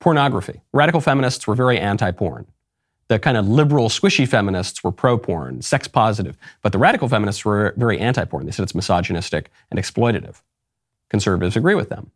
pornography. 0.00 0.62
Radical 0.72 1.02
feminists 1.02 1.46
were 1.46 1.54
very 1.54 1.78
anti 1.78 2.10
porn. 2.10 2.46
The 3.08 3.18
kind 3.18 3.36
of 3.36 3.46
liberal, 3.46 3.90
squishy 3.90 4.26
feminists 4.26 4.82
were 4.82 4.92
pro 4.92 5.18
porn, 5.18 5.60
sex 5.60 5.86
positive. 5.86 6.38
But 6.62 6.72
the 6.72 6.78
radical 6.78 7.06
feminists 7.10 7.44
were 7.44 7.74
very 7.76 7.98
anti 7.98 8.24
porn. 8.24 8.46
They 8.46 8.52
said 8.52 8.62
it's 8.62 8.74
misogynistic 8.74 9.50
and 9.70 9.78
exploitative. 9.78 10.40
Conservatives 11.10 11.54
agree 11.54 11.74
with 11.74 11.90
them. 11.90 12.12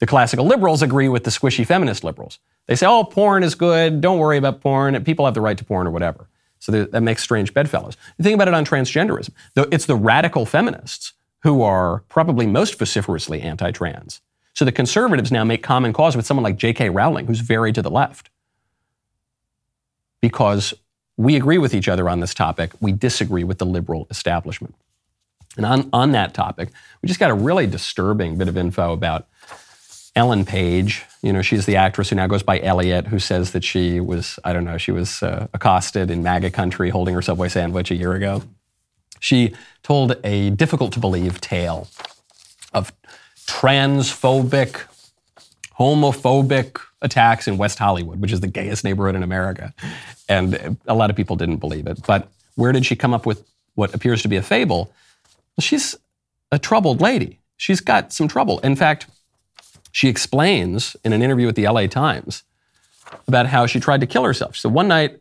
The 0.00 0.08
classical 0.08 0.44
liberals 0.44 0.82
agree 0.82 1.08
with 1.08 1.22
the 1.22 1.30
squishy 1.30 1.64
feminist 1.64 2.02
liberals. 2.02 2.40
They 2.66 2.74
say, 2.74 2.86
oh, 2.86 3.04
porn 3.04 3.44
is 3.44 3.54
good. 3.54 4.00
Don't 4.00 4.18
worry 4.18 4.38
about 4.38 4.60
porn. 4.60 5.04
People 5.04 5.24
have 5.24 5.34
the 5.34 5.40
right 5.40 5.56
to 5.56 5.64
porn 5.64 5.86
or 5.86 5.92
whatever. 5.92 6.26
So 6.64 6.72
that 6.86 7.02
makes 7.02 7.22
strange 7.22 7.52
bedfellows. 7.52 7.98
You 8.16 8.22
think 8.22 8.36
about 8.36 8.48
it 8.48 8.54
on 8.54 8.64
transgenderism. 8.64 9.32
It's 9.70 9.84
the 9.84 9.96
radical 9.96 10.46
feminists 10.46 11.12
who 11.42 11.60
are 11.60 12.04
probably 12.08 12.46
most 12.46 12.78
vociferously 12.78 13.42
anti 13.42 13.70
trans. 13.70 14.22
So 14.54 14.64
the 14.64 14.72
conservatives 14.72 15.30
now 15.30 15.44
make 15.44 15.62
common 15.62 15.92
cause 15.92 16.16
with 16.16 16.24
someone 16.24 16.42
like 16.42 16.56
J.K. 16.56 16.88
Rowling, 16.88 17.26
who's 17.26 17.40
very 17.40 17.70
to 17.74 17.82
the 17.82 17.90
left. 17.90 18.30
Because 20.22 20.72
we 21.18 21.36
agree 21.36 21.58
with 21.58 21.74
each 21.74 21.86
other 21.86 22.08
on 22.08 22.20
this 22.20 22.32
topic, 22.32 22.72
we 22.80 22.92
disagree 22.92 23.44
with 23.44 23.58
the 23.58 23.66
liberal 23.66 24.06
establishment. 24.08 24.74
And 25.58 25.66
on, 25.66 25.90
on 25.92 26.12
that 26.12 26.32
topic, 26.32 26.70
we 27.02 27.08
just 27.08 27.20
got 27.20 27.30
a 27.30 27.34
really 27.34 27.66
disturbing 27.66 28.38
bit 28.38 28.48
of 28.48 28.56
info 28.56 28.94
about 28.94 29.28
Ellen 30.16 30.44
Page, 30.44 31.04
you 31.22 31.32
know, 31.32 31.42
she's 31.42 31.66
the 31.66 31.76
actress 31.76 32.10
who 32.10 32.16
now 32.16 32.26
goes 32.28 32.42
by 32.42 32.60
Elliot, 32.60 33.08
who 33.08 33.18
says 33.18 33.50
that 33.52 33.64
she 33.64 33.98
was, 33.98 34.38
I 34.44 34.52
don't 34.52 34.64
know, 34.64 34.78
she 34.78 34.92
was 34.92 35.22
uh, 35.22 35.48
accosted 35.52 36.10
in 36.10 36.22
MAGA 36.22 36.50
country 36.50 36.90
holding 36.90 37.14
her 37.14 37.22
Subway 37.22 37.48
sandwich 37.48 37.90
a 37.90 37.96
year 37.96 38.12
ago. 38.12 38.42
She 39.18 39.54
told 39.82 40.16
a 40.22 40.50
difficult 40.50 40.92
to 40.92 41.00
believe 41.00 41.40
tale 41.40 41.88
of 42.72 42.92
transphobic, 43.46 44.82
homophobic 45.78 46.78
attacks 47.02 47.48
in 47.48 47.56
West 47.56 47.78
Hollywood, 47.78 48.20
which 48.20 48.32
is 48.32 48.40
the 48.40 48.46
gayest 48.46 48.84
neighborhood 48.84 49.16
in 49.16 49.22
America. 49.22 49.74
And 50.28 50.78
a 50.86 50.94
lot 50.94 51.10
of 51.10 51.16
people 51.16 51.36
didn't 51.36 51.56
believe 51.56 51.86
it. 51.86 52.00
But 52.06 52.28
where 52.54 52.72
did 52.72 52.86
she 52.86 52.96
come 52.96 53.12
up 53.12 53.26
with 53.26 53.44
what 53.74 53.94
appears 53.94 54.22
to 54.22 54.28
be 54.28 54.36
a 54.36 54.42
fable? 54.42 54.92
Well, 55.56 55.62
she's 55.62 55.96
a 56.52 56.58
troubled 56.58 57.00
lady. 57.00 57.40
She's 57.56 57.80
got 57.80 58.12
some 58.12 58.28
trouble. 58.28 58.58
In 58.60 58.76
fact, 58.76 59.06
she 59.94 60.08
explains 60.08 60.96
in 61.04 61.12
an 61.12 61.22
interview 61.22 61.46
with 61.46 61.54
the 61.54 61.68
LA 61.68 61.86
Times 61.86 62.42
about 63.28 63.46
how 63.46 63.64
she 63.64 63.78
tried 63.78 64.00
to 64.00 64.08
kill 64.08 64.24
herself. 64.24 64.56
So 64.56 64.68
one 64.68 64.88
night, 64.88 65.20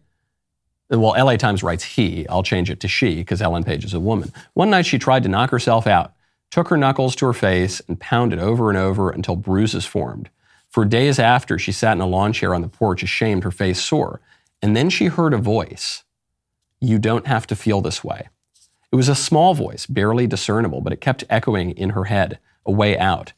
well, 0.89 1.13
LA 1.15 1.37
Times 1.37 1.61
writes 1.61 1.83
he, 1.83 2.27
I'll 2.27 2.41
change 2.41 2.71
it 2.71 2.79
to 2.79 2.87
she 2.87 3.17
because 3.17 3.39
Ellen 3.39 3.63
Page 3.63 3.85
is 3.85 3.93
a 3.93 3.99
woman. 3.99 4.33
One 4.55 4.71
night 4.71 4.87
she 4.87 4.97
tried 4.97 5.21
to 5.23 5.29
knock 5.29 5.51
herself 5.51 5.85
out, 5.85 6.13
took 6.49 6.69
her 6.69 6.77
knuckles 6.77 7.15
to 7.17 7.27
her 7.27 7.33
face, 7.33 7.83
and 7.87 7.99
pounded 7.99 8.39
over 8.39 8.69
and 8.69 8.77
over 8.79 9.11
until 9.11 9.35
bruises 9.35 9.85
formed. 9.85 10.31
For 10.71 10.85
days 10.85 11.19
after, 11.19 11.59
she 11.59 11.71
sat 11.71 11.93
in 11.93 12.01
a 12.01 12.07
lawn 12.07 12.33
chair 12.33 12.55
on 12.55 12.63
the 12.63 12.67
porch, 12.67 13.03
ashamed, 13.03 13.43
her 13.43 13.51
face 13.51 13.79
sore. 13.79 14.21
And 14.59 14.75
then 14.75 14.89
she 14.89 15.05
heard 15.05 15.35
a 15.35 15.37
voice 15.37 16.03
You 16.81 16.97
don't 16.97 17.27
have 17.27 17.45
to 17.45 17.55
feel 17.55 17.81
this 17.81 18.03
way. 18.03 18.29
It 18.91 18.95
was 18.95 19.07
a 19.07 19.13
small 19.13 19.53
voice, 19.53 19.85
barely 19.85 20.25
discernible, 20.25 20.81
but 20.81 20.93
it 20.93 20.99
kept 20.99 21.25
echoing 21.29 21.77
in 21.77 21.91
her 21.91 22.05
head, 22.05 22.39
a 22.65 22.71
way 22.71 22.97
out. 22.97 23.33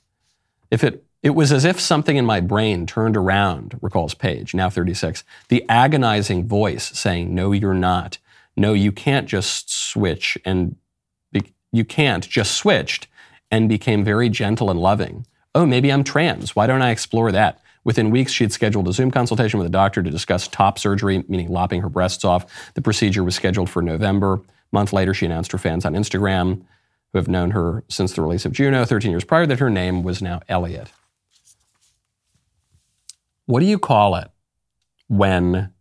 If 0.71 0.81
it 0.81 1.04
it 1.25 1.33
was 1.33 1.51
as 1.51 1.65
if 1.65 1.79
something 1.79 2.17
in 2.17 2.25
my 2.25 2.39
brain 2.39 2.85
turned 2.85 3.17
around, 3.17 3.79
recalls 3.81 4.13
Page, 4.13 4.53
now 4.53 4.69
36. 4.69 5.23
The 5.49 5.67
agonizing 5.67 6.47
voice 6.47 6.95
saying, 6.95 7.33
No, 7.33 7.51
you're 7.51 7.73
not. 7.73 8.19
No, 8.55 8.73
you 8.73 8.91
can't 8.91 9.27
just 9.27 9.73
switch 9.73 10.37
and 10.45 10.75
be, 11.31 11.51
you 11.71 11.83
can't, 11.83 12.29
just 12.29 12.53
switched 12.53 13.07
and 13.49 13.67
became 13.67 14.03
very 14.03 14.29
gentle 14.29 14.69
and 14.69 14.79
loving. 14.79 15.25
Oh, 15.55 15.65
maybe 15.65 15.91
I'm 15.91 16.03
trans. 16.03 16.55
Why 16.55 16.67
don't 16.67 16.83
I 16.83 16.91
explore 16.91 17.31
that? 17.31 17.59
Within 17.83 18.11
weeks, 18.11 18.31
she 18.31 18.43
had 18.43 18.53
scheduled 18.53 18.87
a 18.87 18.93
Zoom 18.93 19.09
consultation 19.09 19.57
with 19.57 19.65
a 19.65 19.71
doctor 19.71 20.03
to 20.03 20.11
discuss 20.11 20.47
top 20.47 20.77
surgery, 20.77 21.23
meaning 21.27 21.49
lopping 21.49 21.81
her 21.81 21.89
breasts 21.89 22.23
off. 22.23 22.45
The 22.75 22.83
procedure 22.83 23.23
was 23.23 23.33
scheduled 23.33 23.71
for 23.71 23.81
November. 23.81 24.33
A 24.35 24.41
month 24.71 24.93
later, 24.93 25.15
she 25.15 25.25
announced 25.25 25.51
her 25.53 25.57
fans 25.57 25.85
on 25.85 25.95
Instagram, 25.95 26.61
who 27.13 27.17
have 27.17 27.27
known 27.27 27.49
her 27.49 27.83
since 27.89 28.13
the 28.13 28.21
release 28.21 28.45
of 28.45 28.51
Juno 28.51 28.85
13 28.85 29.09
years 29.09 29.23
prior, 29.23 29.47
that 29.47 29.57
her 29.57 29.71
name 29.71 30.03
was 30.03 30.21
now 30.21 30.41
Elliot. 30.47 30.91
What 33.45 33.59
do 33.59 33.65
you 33.65 33.79
call 33.79 34.15
it 34.15 34.29
when 35.07 35.71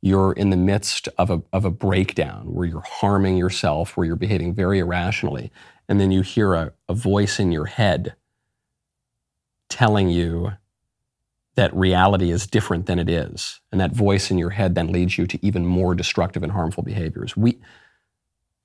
you're 0.00 0.32
in 0.32 0.50
the 0.50 0.56
midst 0.56 1.08
of 1.16 1.30
a, 1.30 1.42
of 1.52 1.64
a 1.64 1.70
breakdown 1.70 2.52
where 2.52 2.66
you're 2.66 2.80
harming 2.80 3.36
yourself, 3.36 3.96
where 3.96 4.04
you're 4.04 4.16
behaving 4.16 4.54
very 4.54 4.80
irrationally, 4.80 5.52
and 5.88 6.00
then 6.00 6.10
you 6.10 6.22
hear 6.22 6.54
a, 6.54 6.72
a 6.88 6.94
voice 6.94 7.38
in 7.38 7.52
your 7.52 7.66
head 7.66 8.16
telling 9.68 10.08
you 10.08 10.52
that 11.54 11.74
reality 11.74 12.30
is 12.30 12.46
different 12.46 12.86
than 12.86 12.98
it 12.98 13.08
is. 13.08 13.60
And 13.70 13.80
that 13.80 13.92
voice 13.92 14.30
in 14.30 14.38
your 14.38 14.50
head 14.50 14.74
then 14.74 14.90
leads 14.90 15.16
you 15.18 15.26
to 15.28 15.46
even 15.46 15.64
more 15.66 15.94
destructive 15.94 16.42
and 16.42 16.50
harmful 16.50 16.82
behaviors. 16.82 17.36
We, 17.36 17.58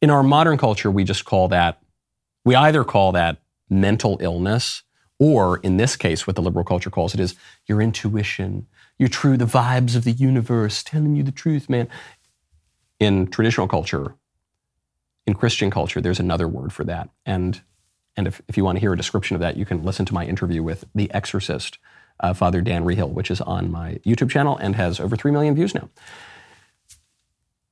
in 0.02 0.10
our 0.10 0.24
modern 0.24 0.58
culture, 0.58 0.90
we 0.90 1.04
just 1.04 1.26
call 1.26 1.50
that, 1.50 1.80
we 2.44 2.56
either 2.56 2.84
call 2.84 3.12
that 3.12 3.42
mental 3.70 4.18
illness 4.22 4.84
or 5.20 5.58
in 5.58 5.78
this 5.78 5.96
case, 5.96 6.28
what 6.28 6.36
the 6.36 6.42
liberal 6.42 6.66
culture 6.66 6.90
calls 6.90 7.14
it 7.14 7.20
is 7.20 7.36
your 7.66 7.82
intuition, 7.82 8.68
your 8.98 9.10
true, 9.10 9.38
the 9.38 9.46
vibes 9.46 9.96
of 9.96 10.04
the 10.04 10.12
universe 10.12 10.84
telling 10.84 11.16
you 11.16 11.24
the 11.24 11.32
truth, 11.32 11.70
man. 11.70 11.88
In 13.00 13.28
traditional 13.28 13.68
culture, 13.68 14.16
in 15.26 15.34
Christian 15.34 15.70
culture, 15.70 16.02
there's 16.02 16.20
another 16.20 16.48
word 16.48 16.72
for 16.74 16.84
that. 16.86 17.10
And, 17.26 17.62
and 18.16 18.28
if, 18.28 18.42
if 18.48 18.58
you 18.58 18.64
want 18.64 18.78
to 18.78 18.80
hear 18.80 18.94
a 18.94 18.98
description 18.98 19.36
of 19.36 19.42
that, 19.42 19.58
you 19.58 19.66
can 19.66 19.84
listen 19.84 20.06
to 20.06 20.14
my 20.14 20.26
interview 20.26 20.64
with 20.64 20.86
The 20.96 21.12
Exorcist, 21.14 21.78
uh, 22.20 22.34
Father 22.34 22.62
Dan 22.62 22.86
Reehil, 22.86 23.10
which 23.10 23.30
is 23.30 23.42
on 23.42 23.72
my 23.72 24.00
YouTube 24.06 24.30
channel 24.30 24.58
and 24.58 24.76
has 24.76 25.00
over 25.00 25.16
3 25.16 25.32
million 25.32 25.54
views 25.54 25.76
now. 25.76 25.90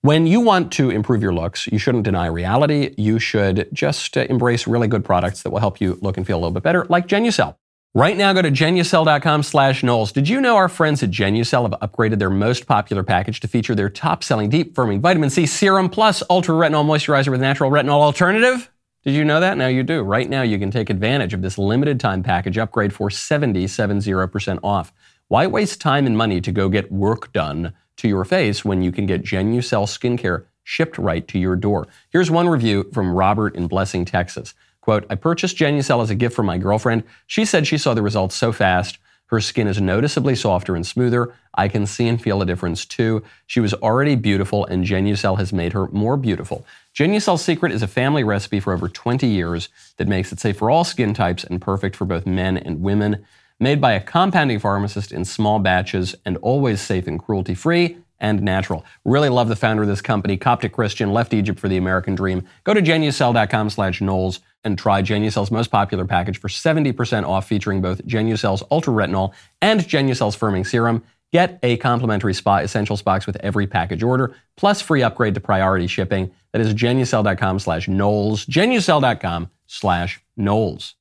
When 0.05 0.27
you 0.27 0.39
want 0.39 0.71
to 0.73 0.91
improve 0.91 1.23
your 1.23 1.33
looks, 1.33 1.65
you 1.65 1.79
shouldn't 1.79 2.03
deny 2.03 2.27
reality. 2.27 2.93
You 2.95 3.17
should 3.17 3.67
just 3.73 4.15
uh, 4.15 4.27
embrace 4.29 4.67
really 4.67 4.87
good 4.87 5.03
products 5.03 5.41
that 5.41 5.49
will 5.49 5.57
help 5.57 5.81
you 5.81 5.97
look 5.99 6.15
and 6.15 6.27
feel 6.27 6.37
a 6.37 6.41
little 6.41 6.51
bit 6.51 6.61
better, 6.61 6.85
like 6.89 7.07
Genucel. 7.07 7.55
Right 7.95 8.15
now, 8.15 8.31
go 8.31 8.43
to 8.43 8.51
genucel.com 8.51 9.41
slash 9.41 9.81
Knowles. 9.81 10.11
Did 10.11 10.29
you 10.29 10.39
know 10.39 10.57
our 10.57 10.69
friends 10.69 11.01
at 11.01 11.09
Genucel 11.09 11.63
have 11.63 11.79
upgraded 11.89 12.19
their 12.19 12.29
most 12.29 12.67
popular 12.67 13.01
package 13.01 13.39
to 13.39 13.47
feature 13.47 13.73
their 13.73 13.89
top-selling 13.89 14.51
deep 14.51 14.75
firming 14.75 14.99
vitamin 14.99 15.31
C 15.31 15.47
serum 15.47 15.89
plus 15.89 16.21
ultra 16.29 16.53
retinol 16.53 16.85
moisturizer 16.85 17.29
with 17.29 17.41
natural 17.41 17.71
retinol 17.71 18.01
alternative? 18.01 18.69
Did 19.05 19.15
you 19.15 19.25
know 19.25 19.39
that? 19.39 19.57
Now 19.57 19.69
you 19.69 19.81
do. 19.81 20.03
Right 20.03 20.29
now, 20.29 20.43
you 20.43 20.59
can 20.59 20.69
take 20.69 20.91
advantage 20.91 21.33
of 21.33 21.41
this 21.41 21.57
limited 21.57 21.99
time 21.99 22.21
package 22.21 22.59
upgrade 22.59 22.93
for 22.93 23.09
70% 23.09 24.59
off. 24.61 24.93
Why 25.29 25.47
waste 25.47 25.81
time 25.81 26.05
and 26.05 26.15
money 26.15 26.41
to 26.41 26.51
go 26.51 26.69
get 26.69 26.91
work 26.91 27.33
done 27.33 27.73
to 27.97 28.07
your 28.07 28.25
face 28.25 28.65
when 28.65 28.81
you 28.81 28.91
can 28.91 29.05
get 29.05 29.23
Genucel 29.23 29.85
skincare 29.85 30.45
shipped 30.63 30.97
right 30.97 31.27
to 31.27 31.39
your 31.39 31.55
door. 31.55 31.87
Here's 32.09 32.31
one 32.31 32.49
review 32.49 32.89
from 32.93 33.13
Robert 33.13 33.55
in 33.55 33.67
Blessing, 33.67 34.03
Texas. 34.03 34.53
Quote, 34.81 35.05
I 35.09 35.15
purchased 35.15 35.57
Genucel 35.57 36.03
as 36.03 36.09
a 36.09 36.15
gift 36.15 36.35
for 36.35 36.43
my 36.43 36.57
girlfriend. 36.57 37.03
She 37.27 37.45
said 37.45 37.65
she 37.65 37.77
saw 37.77 37.93
the 37.93 38.01
results 38.01 38.35
so 38.35 38.51
fast. 38.51 38.97
Her 39.27 39.41
skin 39.41 39.67
is 39.67 39.81
noticeably 39.81 40.35
softer 40.35 40.75
and 40.75 40.85
smoother. 40.85 41.33
I 41.55 41.67
can 41.67 41.87
see 41.87 42.07
and 42.07 42.21
feel 42.21 42.41
a 42.41 42.45
difference 42.45 42.85
too. 42.85 43.23
She 43.47 43.59
was 43.59 43.73
already 43.73 44.15
beautiful, 44.15 44.65
and 44.65 44.85
Genucel 44.85 45.39
has 45.39 45.51
made 45.51 45.73
her 45.73 45.87
more 45.87 46.17
beautiful. 46.17 46.65
Genucel's 46.93 47.43
secret 47.43 47.71
is 47.71 47.81
a 47.81 47.87
family 47.87 48.23
recipe 48.23 48.59
for 48.59 48.73
over 48.73 48.87
20 48.87 49.25
years 49.25 49.69
that 49.97 50.07
makes 50.07 50.31
it 50.31 50.39
safe 50.39 50.57
for 50.57 50.69
all 50.69 50.83
skin 50.83 51.15
types 51.15 51.43
and 51.43 51.59
perfect 51.59 51.95
for 51.95 52.05
both 52.05 52.27
men 52.27 52.55
and 52.57 52.81
women 52.81 53.25
made 53.59 53.79
by 53.79 53.93
a 53.93 54.01
compounding 54.01 54.59
pharmacist 54.59 55.11
in 55.11 55.25
small 55.25 55.59
batches 55.59 56.15
and 56.25 56.37
always 56.37 56.81
safe 56.81 57.07
and 57.07 57.19
cruelty 57.19 57.55
free 57.55 57.97
and 58.19 58.41
natural. 58.41 58.85
Really 59.03 59.29
love 59.29 59.49
the 59.49 59.55
founder 59.55 59.83
of 59.83 59.87
this 59.87 60.01
company, 60.01 60.37
Coptic 60.37 60.73
Christian, 60.73 61.11
left 61.11 61.33
Egypt 61.33 61.59
for 61.59 61.67
the 61.67 61.77
American 61.77 62.15
dream. 62.15 62.47
Go 62.63 62.73
to 62.73 62.81
genucel.com 62.81 63.69
slash 63.69 64.01
Knowles 64.01 64.39
and 64.63 64.77
try 64.77 65.01
Genucel's 65.01 65.51
most 65.51 65.69
popular 65.69 66.05
package 66.05 66.39
for 66.39 66.47
70% 66.47 67.27
off 67.27 67.47
featuring 67.47 67.81
both 67.81 68.05
Genucel's 68.05 68.63
Ultra 68.71 68.93
Retinol 68.93 69.33
and 69.61 69.81
Genucel's 69.81 70.35
Firming 70.35 70.65
Serum. 70.65 71.03
Get 71.31 71.59
a 71.63 71.77
complimentary 71.77 72.33
Spa 72.33 72.59
Essentials 72.59 73.01
box 73.01 73.27
with 73.27 73.35
every 73.37 73.67
package 73.67 74.03
order, 74.03 74.35
plus 74.55 74.81
free 74.81 75.03
upgrade 75.03 75.33
to 75.33 75.41
priority 75.41 75.87
shipping. 75.87 76.31
That 76.53 76.61
is 76.61 76.73
genucel.com 76.73 77.59
slash 77.59 77.87
Knowles, 77.87 78.45
genucel.com 78.45 79.49
slash 79.67 80.21
Knowles. 80.37 80.94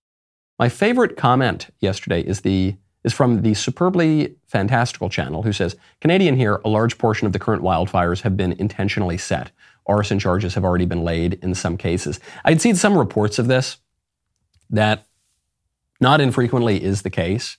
My 0.58 0.68
favorite 0.68 1.16
comment 1.16 1.68
yesterday 1.80 2.20
is 2.20 2.42
the 2.42 2.76
is 3.02 3.12
from 3.12 3.42
the 3.42 3.52
superbly 3.52 4.34
fantastical 4.46 5.10
channel 5.10 5.42
who 5.42 5.52
says, 5.52 5.76
Canadian 6.00 6.36
here, 6.36 6.62
a 6.64 6.70
large 6.70 6.96
portion 6.96 7.26
of 7.26 7.34
the 7.34 7.38
current 7.38 7.62
wildfires 7.62 8.22
have 8.22 8.34
been 8.34 8.52
intentionally 8.52 9.18
set. 9.18 9.50
Arson 9.86 10.18
charges 10.18 10.54
have 10.54 10.64
already 10.64 10.86
been 10.86 11.04
laid 11.04 11.34
in 11.42 11.54
some 11.54 11.76
cases. 11.76 12.18
I'd 12.46 12.62
seen 12.62 12.76
some 12.76 12.96
reports 12.96 13.38
of 13.38 13.46
this 13.46 13.76
that 14.70 15.06
not 16.00 16.22
infrequently 16.22 16.82
is 16.82 17.02
the 17.02 17.10
case. 17.10 17.58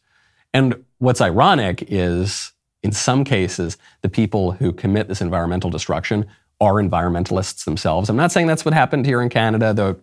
And 0.52 0.84
what's 0.98 1.22
ironic 1.22 1.86
is, 1.88 2.54
in 2.82 2.92
some 2.92 3.24
cases, 3.24 3.78
the 4.02 4.10
people 4.10 4.54
who 4.54 4.74
commit 4.74 5.08
this 5.08 5.22
environmental 5.22 5.70
destruction 5.70 6.26
are 6.60 6.74
environmentalists 6.76 7.66
themselves. 7.66 8.10
I'm 8.10 8.16
not 8.16 8.32
saying 8.32 8.48
that's 8.48 8.66
what 8.66 8.74
happened 8.74 9.06
here 9.06 9.22
in 9.22 9.30
Canada, 9.30 9.74
though 9.74 9.98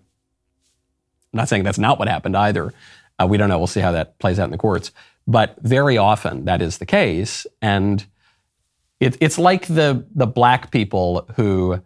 I'm 1.33 1.39
not 1.39 1.49
saying 1.49 1.65
that's 1.65 1.79
not 1.79 1.99
what 1.99 2.09
happened 2.09 2.37
either. 2.37 2.73
Uh, 3.19 3.27
we 3.27 3.37
don't 3.37 3.49
know. 3.49 3.59
We'll 3.59 3.67
see 3.67 3.81
how 3.81 3.93
that 3.93 4.19
plays 4.19 4.39
out 4.39 4.45
in 4.45 4.51
the 4.51 4.59
courts. 4.59 4.91
But 5.27 5.57
very 5.63 5.97
often 5.97 6.45
that 6.47 6.61
is 6.61 6.79
the 6.79 6.87
case. 6.87 7.47
And 7.61 8.05
it, 9.01 9.17
it's 9.21 9.39
like 9.39 9.67
the, 9.67 10.05
the 10.15 10.27
black 10.27 10.71
people 10.71 11.29
who, 11.37 11.83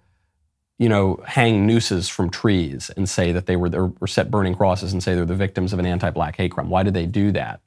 you 0.78 0.88
know, 0.88 1.22
hang 1.26 1.66
nooses 1.66 2.08
from 2.08 2.30
trees 2.30 2.90
and 2.96 3.08
say 3.08 3.32
that 3.32 3.46
they 3.46 3.56
were, 3.56 3.92
or 4.00 4.06
set 4.06 4.30
burning 4.30 4.54
crosses 4.54 4.92
and 4.92 5.02
say 5.02 5.14
they're 5.14 5.24
the 5.24 5.34
victims 5.34 5.72
of 5.72 5.78
an 5.78 5.86
anti-black 5.86 6.36
hate 6.36 6.52
crime. 6.52 6.70
Why 6.70 6.82
do 6.82 6.90
they 6.90 7.06
do 7.06 7.32
that? 7.32 7.60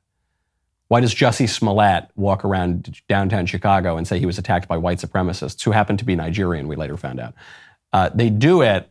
Why 0.89 1.01
does 1.01 1.13
Jussie 1.13 1.47
Smollett 1.47 2.09
walk 2.15 2.43
around 2.43 2.99
downtown 3.07 3.45
Chicago 3.45 3.95
and 3.95 4.07
say 4.07 4.17
he 4.17 4.25
was 4.25 4.39
attacked 4.39 4.67
by 4.67 4.77
white 4.77 4.97
supremacists 4.97 5.63
who 5.63 5.71
happened 5.71 5.99
to 5.99 6.05
be 6.05 6.15
Nigerian, 6.15 6.67
we 6.67 6.75
later 6.75 6.97
found 6.97 7.19
out? 7.19 7.35
Uh, 7.93 8.09
they 8.13 8.29
do 8.31 8.63
it 8.63 8.89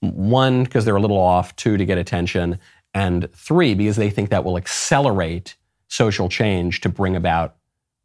one, 0.00 0.64
because 0.64 0.84
they're 0.84 0.96
a 0.96 1.00
little 1.00 1.18
off, 1.18 1.54
two, 1.56 1.76
to 1.76 1.84
get 1.84 1.98
attention, 1.98 2.58
and 2.94 3.30
three, 3.32 3.74
because 3.74 3.96
they 3.96 4.10
think 4.10 4.30
that 4.30 4.44
will 4.44 4.56
accelerate 4.56 5.56
social 5.88 6.28
change 6.28 6.80
to 6.82 6.88
bring 6.88 7.16
about 7.16 7.56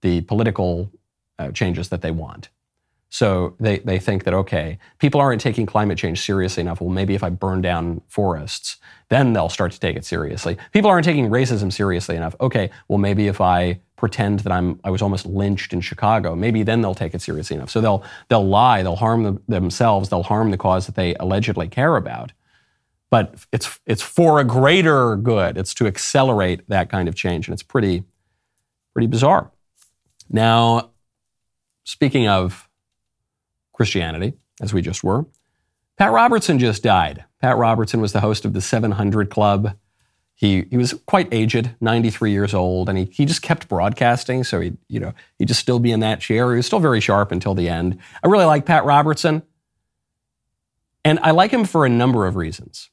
the 0.01 0.21
political 0.21 0.91
uh, 1.39 1.51
changes 1.51 1.89
that 1.89 2.01
they 2.01 2.11
want. 2.11 2.49
So 3.09 3.55
they, 3.59 3.77
they 3.79 3.99
think 3.99 4.23
that, 4.23 4.33
okay, 4.33 4.79
people 4.97 5.21
aren't 5.21 5.39
taking 5.39 5.67
climate 5.67 5.99
change 5.99 6.19
seriously 6.21 6.61
enough. 6.61 6.81
Well, 6.81 6.89
maybe 6.89 7.13
if 7.13 7.23
I 7.23 7.29
burn 7.29 7.61
down 7.61 8.01
forests, 8.07 8.77
then 9.09 9.33
they'll 9.33 9.49
start 9.49 9.71
to 9.73 9.79
take 9.79 9.95
it 9.95 10.03
seriously. 10.03 10.57
People 10.71 10.89
aren't 10.89 11.05
taking 11.05 11.29
racism 11.29 11.71
seriously 11.71 12.15
enough. 12.15 12.35
Okay, 12.41 12.71
well, 12.87 12.97
maybe 12.97 13.27
if 13.27 13.39
I 13.39 13.81
pretend 14.03 14.39
that 14.39 14.51
I'm 14.51 14.81
I 14.83 14.89
was 14.89 15.01
almost 15.01 15.25
lynched 15.25 15.71
in 15.71 15.79
Chicago. 15.79 16.35
Maybe 16.35 16.61
then 16.61 16.81
they'll 16.81 16.93
take 16.93 17.15
it 17.15 17.21
seriously 17.21 17.55
enough. 17.55 17.69
So 17.69 17.79
they'll 17.79 18.03
they'll 18.27 18.45
lie, 18.45 18.83
they'll 18.83 18.97
harm 18.97 19.23
them, 19.23 19.41
themselves, 19.47 20.09
they'll 20.09 20.23
harm 20.23 20.51
the 20.51 20.57
cause 20.57 20.87
that 20.87 20.95
they 20.95 21.15
allegedly 21.21 21.69
care 21.69 21.95
about. 21.95 22.33
But 23.09 23.35
it's 23.53 23.79
it's 23.85 24.01
for 24.01 24.41
a 24.41 24.43
greater 24.43 25.15
good. 25.15 25.57
It's 25.57 25.73
to 25.75 25.87
accelerate 25.87 26.67
that 26.67 26.89
kind 26.89 27.07
of 27.07 27.15
change, 27.15 27.47
and 27.47 27.53
it's 27.53 27.63
pretty 27.63 28.03
pretty 28.91 29.07
bizarre. 29.07 29.51
Now, 30.29 30.91
speaking 31.85 32.27
of 32.27 32.67
Christianity, 33.71 34.33
as 34.59 34.73
we 34.73 34.81
just 34.81 35.01
were, 35.01 35.27
Pat 35.97 36.11
Robertson 36.11 36.59
just 36.59 36.83
died. 36.83 37.23
Pat 37.39 37.55
Robertson 37.55 38.01
was 38.01 38.11
the 38.11 38.19
host 38.19 38.43
of 38.43 38.51
the 38.51 38.59
700 38.59 39.29
Club. 39.29 39.77
He, 40.43 40.65
he 40.69 40.75
was 40.75 40.93
quite 41.05 41.29
aged, 41.31 41.69
93 41.79 42.33
years 42.33 42.53
old, 42.53 42.89
and 42.89 42.97
he, 42.97 43.05
he 43.05 43.23
just 43.23 43.41
kept 43.41 43.69
broadcasting. 43.69 44.43
So 44.43 44.59
he, 44.59 44.73
you 44.89 44.99
know, 44.99 45.13
he'd 45.39 45.47
just 45.47 45.61
still 45.61 45.79
be 45.79 45.89
in 45.89 46.01
that 46.01 46.19
chair. 46.19 46.51
He 46.51 46.57
was 46.57 46.65
still 46.65 46.81
very 46.81 46.99
sharp 46.99 47.31
until 47.31 47.55
the 47.55 47.69
end. 47.69 47.97
I 48.21 48.27
really 48.27 48.43
like 48.43 48.65
Pat 48.65 48.83
Robertson. 48.83 49.43
And 51.05 51.17
I 51.19 51.31
like 51.31 51.51
him 51.51 51.63
for 51.63 51.85
a 51.85 51.89
number 51.89 52.27
of 52.27 52.35
reasons. 52.35 52.89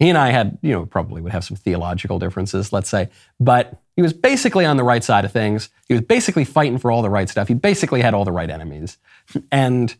He 0.00 0.08
and 0.08 0.18
I 0.18 0.30
had, 0.30 0.58
you 0.60 0.72
know, 0.72 0.86
probably 0.86 1.22
would 1.22 1.30
have 1.30 1.44
some 1.44 1.56
theological 1.56 2.18
differences, 2.18 2.72
let's 2.72 2.88
say, 2.88 3.10
but 3.38 3.80
he 3.94 4.02
was 4.02 4.12
basically 4.12 4.66
on 4.66 4.76
the 4.76 4.82
right 4.82 5.04
side 5.04 5.24
of 5.24 5.30
things. 5.30 5.68
He 5.86 5.94
was 5.94 6.02
basically 6.02 6.44
fighting 6.44 6.78
for 6.78 6.90
all 6.90 7.02
the 7.02 7.10
right 7.10 7.28
stuff. 7.28 7.46
He 7.46 7.54
basically 7.54 8.02
had 8.02 8.12
all 8.12 8.24
the 8.24 8.32
right 8.32 8.50
enemies. 8.50 8.98
And 9.52 9.94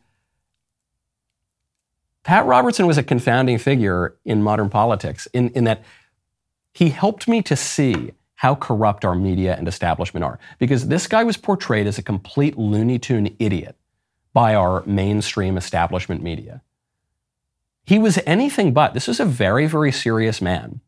Pat 2.24 2.44
Robertson 2.44 2.88
was 2.88 2.98
a 2.98 3.04
confounding 3.04 3.58
figure 3.58 4.16
in 4.24 4.42
modern 4.42 4.68
politics 4.68 5.28
in, 5.32 5.50
in 5.50 5.62
that 5.62 5.84
he 6.78 6.90
helped 6.90 7.26
me 7.26 7.42
to 7.42 7.56
see 7.56 8.12
how 8.36 8.54
corrupt 8.54 9.04
our 9.04 9.16
media 9.16 9.56
and 9.56 9.66
establishment 9.66 10.22
are. 10.22 10.38
Because 10.60 10.86
this 10.86 11.08
guy 11.08 11.24
was 11.24 11.36
portrayed 11.36 11.88
as 11.88 11.98
a 11.98 12.04
complete 12.04 12.56
Looney 12.56 13.00
Tune 13.00 13.34
idiot 13.40 13.74
by 14.32 14.54
our 14.54 14.84
mainstream 14.86 15.56
establishment 15.56 16.22
media. 16.22 16.62
He 17.84 17.98
was 17.98 18.20
anything 18.24 18.72
but. 18.72 18.94
This 18.94 19.08
is 19.08 19.18
a 19.18 19.24
very, 19.24 19.66
very 19.66 19.90
serious 19.90 20.40
man. 20.40 20.80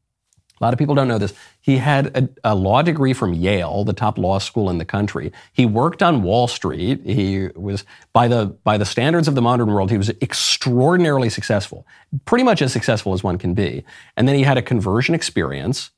A 0.61 0.65
lot 0.65 0.75
of 0.75 0.79
people 0.79 0.95
don't 0.95 1.09
know 1.09 1.17
this. 1.17 1.33
He 1.63 1.79
had 1.79 2.15
a, 2.15 2.29
a, 2.53 2.55
law 2.55 2.83
degree 2.83 3.15
from 3.15 3.33
Yale, 3.33 3.83
the 3.85 3.95
top 3.95 4.19
law 4.19 4.39
school 4.39 4.69
in 4.69 4.77
the 4.77 4.85
country. 4.85 5.33
He 5.55 5.65
worked 5.65 6.03
on 6.03 6.23
Wall 6.23 6.49
Street. 6.49 7.01
He 7.03 7.49
was, 7.57 7.85
by 8.13 8.29
the, 8.29 8.47
by 8.63 8.77
the 8.77 8.85
standards 8.85 9.27
of 9.27 9.35
the 9.35 9.41
modern 9.41 9.69
world, 9.69 9.91
he 9.91 9.97
was 9.97 10.11
extraordinarily 10.21 11.31
successful, 11.31 11.87
pretty 12.27 12.45
much 12.45 12.61
as 12.61 12.75
successful 12.75 13.15
as 13.15 13.25
one 13.25 13.39
can 13.39 13.55
be. 13.55 13.85
And 14.19 14.29
then 14.29 14.35
he 14.35 14.43
had 14.43 14.59
a 14.59 14.63
conversion 14.63 15.15
experience, 15.15 15.91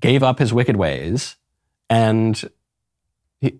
gave 0.00 0.22
up 0.22 0.38
his 0.38 0.52
wicked 0.52 0.76
ways, 0.76 1.36
and 1.88 2.42
he 3.40 3.52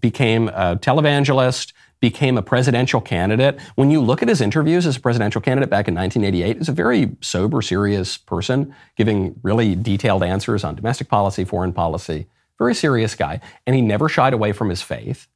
became 0.00 0.48
a 0.48 0.76
televangelist, 0.76 1.72
became 2.02 2.36
a 2.36 2.42
presidential 2.42 3.00
candidate. 3.00 3.60
When 3.76 3.92
you 3.92 4.00
look 4.00 4.22
at 4.22 4.28
his 4.28 4.40
interviews 4.40 4.86
as 4.86 4.96
a 4.96 5.00
presidential 5.00 5.40
candidate 5.40 5.70
back 5.70 5.86
in 5.86 5.94
1988, 5.94 6.56
he's 6.58 6.68
a 6.68 6.72
very 6.72 7.16
sober, 7.20 7.62
serious 7.62 8.18
person, 8.18 8.74
giving 8.96 9.38
really 9.44 9.76
detailed 9.76 10.24
answers 10.24 10.64
on 10.64 10.74
domestic 10.74 11.08
policy, 11.08 11.44
foreign 11.44 11.72
policy. 11.72 12.26
Very 12.58 12.74
serious 12.74 13.14
guy. 13.14 13.40
And 13.68 13.76
he 13.76 13.80
never 13.80 14.08
shied 14.08 14.32
away 14.32 14.50
from 14.50 14.68
his 14.68 14.82
faith. 14.82 15.28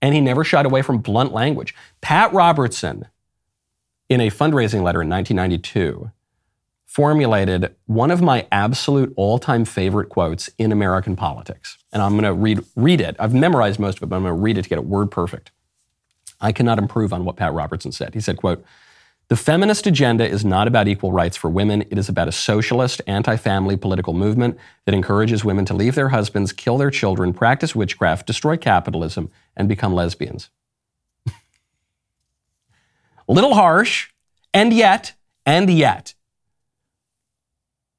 And 0.00 0.14
he 0.14 0.20
never 0.20 0.44
shied 0.44 0.64
away 0.64 0.80
from 0.82 0.98
blunt 0.98 1.32
language. 1.32 1.74
Pat 2.00 2.32
Robertson, 2.32 3.08
in 4.08 4.20
a 4.20 4.30
fundraising 4.30 4.84
letter 4.84 5.02
in 5.02 5.08
1992, 5.08 6.12
formulated 6.86 7.74
one 7.86 8.12
of 8.12 8.22
my 8.22 8.46
absolute 8.52 9.12
all 9.16 9.40
time 9.40 9.64
favorite 9.64 10.08
quotes 10.08 10.48
in 10.56 10.70
American 10.70 11.16
politics. 11.16 11.78
And 11.92 12.00
I'm 12.00 12.12
going 12.12 12.22
to 12.22 12.32
read, 12.32 12.64
read 12.76 13.00
it. 13.00 13.16
I've 13.18 13.34
memorized 13.34 13.80
most 13.80 13.96
of 13.96 14.04
it, 14.04 14.06
but 14.06 14.16
I'm 14.16 14.22
going 14.22 14.36
to 14.36 14.40
read 14.40 14.56
it 14.56 14.62
to 14.62 14.68
get 14.68 14.78
it 14.78 14.84
word 14.84 15.10
perfect. 15.10 15.50
I 16.42 16.52
cannot 16.52 16.78
improve 16.78 17.12
on 17.12 17.24
what 17.24 17.36
Pat 17.36 17.54
Robertson 17.54 17.92
said. 17.92 18.14
He 18.14 18.20
said, 18.20 18.36
quote, 18.36 18.64
the 19.28 19.36
feminist 19.36 19.86
agenda 19.86 20.28
is 20.28 20.44
not 20.44 20.68
about 20.68 20.88
equal 20.88 21.10
rights 21.10 21.38
for 21.38 21.48
women. 21.48 21.82
It 21.90 21.96
is 21.96 22.10
about 22.10 22.28
a 22.28 22.32
socialist, 22.32 23.00
anti 23.06 23.36
family 23.36 23.78
political 23.78 24.12
movement 24.12 24.58
that 24.84 24.94
encourages 24.94 25.42
women 25.42 25.64
to 25.64 25.74
leave 25.74 25.94
their 25.94 26.10
husbands, 26.10 26.52
kill 26.52 26.76
their 26.76 26.90
children, 26.90 27.32
practice 27.32 27.74
witchcraft, 27.74 28.26
destroy 28.26 28.58
capitalism, 28.58 29.30
and 29.56 29.68
become 29.68 29.94
lesbians. 29.94 30.50
a 31.26 31.32
little 33.32 33.54
harsh, 33.54 34.10
and 34.52 34.74
yet, 34.74 35.14
and 35.46 35.70
yet, 35.70 36.12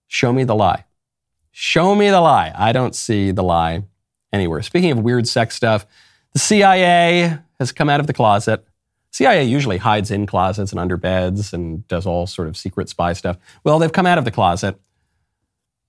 show 0.07 0.31
me 0.33 0.43
the 0.43 0.53
lie. 0.53 0.85
Show 1.51 1.95
me 1.95 2.11
the 2.11 2.21
lie. 2.21 2.51
I 2.55 2.73
don't 2.73 2.93
see 2.93 3.31
the 3.31 3.43
lie 3.43 3.83
anywhere. 4.31 4.61
Speaking 4.61 4.91
of 4.91 4.99
weird 4.99 5.27
sex 5.27 5.55
stuff, 5.55 5.87
the 6.33 6.39
CIA 6.39 7.39
has 7.63 7.71
come 7.71 7.89
out 7.89 7.99
of 7.99 8.07
the 8.07 8.13
closet. 8.13 8.65
CIA 9.11 9.43
usually 9.43 9.77
hides 9.77 10.11
in 10.11 10.25
closets 10.25 10.71
and 10.71 10.79
under 10.79 10.97
beds 10.97 11.53
and 11.53 11.87
does 11.87 12.05
all 12.05 12.27
sort 12.27 12.47
of 12.47 12.57
secret 12.57 12.89
spy 12.89 13.13
stuff. 13.13 13.37
Well, 13.63 13.79
they've 13.79 13.91
come 13.91 14.05
out 14.05 14.17
of 14.17 14.25
the 14.25 14.31
closet. 14.31 14.79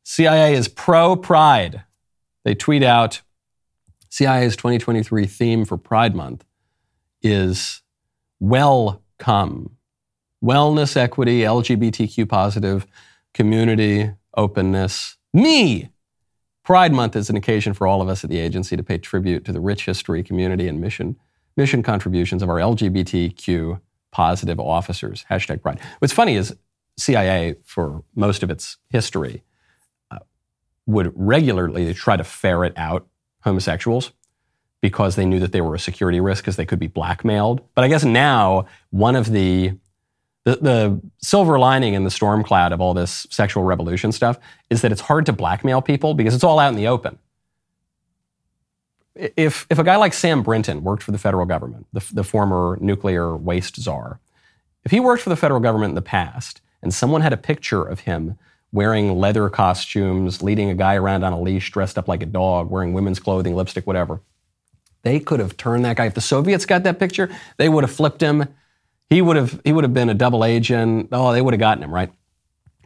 CIA 0.04 0.54
is 0.54 0.68
pro 0.68 1.16
pride. 1.16 1.82
They 2.44 2.54
tweet 2.54 2.82
out 2.82 3.22
CIA's 4.10 4.56
2023 4.56 5.26
theme 5.26 5.64
for 5.64 5.76
Pride 5.76 6.14
Month 6.14 6.44
is 7.22 7.82
welcome. 8.38 9.76
Wellness, 10.44 10.96
equity, 10.96 11.40
LGBTQ 11.40 12.28
positive, 12.28 12.87
community, 13.32 14.12
openness. 14.37 15.16
Me! 15.32 15.88
Pride 16.62 16.92
Month 16.92 17.16
is 17.16 17.30
an 17.30 17.37
occasion 17.37 17.72
for 17.72 17.87
all 17.87 18.02
of 18.02 18.08
us 18.08 18.22
at 18.22 18.30
the 18.30 18.38
agency 18.38 18.76
to 18.76 18.82
pay 18.82 18.98
tribute 18.98 19.44
to 19.46 19.52
the 19.52 19.60
rich 19.60 19.87
history, 19.87 20.22
community, 20.22 20.68
and 20.68 20.80
mission 20.80 21.16
mission 21.56 21.82
contributions 21.82 22.42
of 22.42 22.48
our 22.48 22.56
LGBTQ 22.56 23.80
positive 24.10 24.60
officers. 24.60 25.24
Hashtag 25.30 25.62
pride. 25.62 25.80
What's 25.98 26.14
funny 26.14 26.36
is 26.36 26.54
CIA, 26.96 27.56
for 27.64 28.04
most 28.14 28.42
of 28.42 28.50
its 28.50 28.76
history, 28.88 29.42
uh, 30.10 30.18
would 30.86 31.12
regularly 31.14 31.92
try 31.94 32.16
to 32.16 32.24
ferret 32.24 32.74
out 32.76 33.06
homosexuals 33.40 34.12
because 34.80 35.16
they 35.16 35.24
knew 35.24 35.40
that 35.40 35.52
they 35.52 35.60
were 35.60 35.74
a 35.74 35.78
security 35.78 36.20
risk 36.20 36.44
because 36.44 36.56
they 36.56 36.66
could 36.66 36.78
be 36.78 36.86
blackmailed. 36.86 37.62
But 37.74 37.84
I 37.84 37.88
guess 37.88 38.04
now 38.04 38.66
one 38.90 39.16
of 39.16 39.32
the, 39.32 39.72
the 40.44 40.56
the 40.56 41.00
silver 41.18 41.58
lining 41.58 41.94
in 41.94 42.04
the 42.04 42.10
storm 42.10 42.44
cloud 42.44 42.72
of 42.72 42.80
all 42.80 42.94
this 42.94 43.26
sexual 43.30 43.64
revolution 43.64 44.12
stuff 44.12 44.38
is 44.70 44.82
that 44.82 44.92
it's 44.92 45.00
hard 45.00 45.26
to 45.26 45.32
blackmail 45.32 45.80
people 45.82 46.14
because 46.14 46.34
it's 46.34 46.44
all 46.44 46.58
out 46.58 46.68
in 46.68 46.76
the 46.76 46.86
open 46.86 47.18
if, 49.14 49.66
if 49.70 49.79
a 49.79 49.85
guy 49.85 49.96
like 49.96 50.12
Sam 50.12 50.42
Brinton 50.42 50.83
worked 50.83 51.03
for 51.03 51.12
the 51.12 51.18
federal 51.18 51.46
government, 51.46 51.87
the, 51.92 52.05
the 52.12 52.24
former 52.24 52.79
nuclear 52.81 53.37
waste 53.37 53.77
czar, 53.77 54.20
if 54.85 54.90
he 54.90 55.00
worked 55.00 55.22
for 55.22 55.31
the 55.31 55.37
federal 55.37 55.61
government 55.61 55.92
in 55.92 55.94
the 55.94 56.03
past 56.03 56.61
and 56.83 56.92
someone 56.92 57.20
had 57.20 57.33
a 57.33 57.38
picture 57.38 57.83
of 57.85 58.00
him 58.00 58.38
wearing 58.72 59.16
leather 59.16 59.48
costumes, 59.48 60.42
leading 60.42 60.68
a 60.68 60.74
guy 60.74 60.96
around 60.96 61.22
on 61.22 61.33
a 61.33 61.40
leash 61.40 61.70
dressed 61.70 61.96
up 61.96 62.09
like 62.09 62.22
a 62.22 62.27
dog, 62.27 62.70
wearing 62.70 62.92
women's 62.92 63.20
clothing, 63.20 63.55
lipstick, 63.55 63.87
whatever, 63.87 64.20
they 65.03 65.20
could 65.20 65.38
have 65.38 65.57
turned 65.57 65.85
that 65.85 65.96
guy. 65.96 66.07
If 66.07 66.14
the 66.14 66.20
Soviets 66.20 66.66
got 66.66 66.83
that 66.83 66.98
picture, 66.98 67.31
they 67.57 67.68
would 67.68 67.85
have 67.85 67.92
flipped 67.92 68.20
him. 68.20 68.48
He 69.09 69.22
would 69.22 69.37
have, 69.37 69.61
he 69.62 69.72
would 69.72 69.85
have 69.85 69.94
been 69.94 70.11
a 70.11 70.14
double 70.14 70.44
agent. 70.44 71.11
Oh, 71.12 71.33
they 71.33 71.40
would 71.40 71.55
have 71.55 71.61
gotten 71.61 71.85
him, 71.85 71.94
right? 71.94 72.11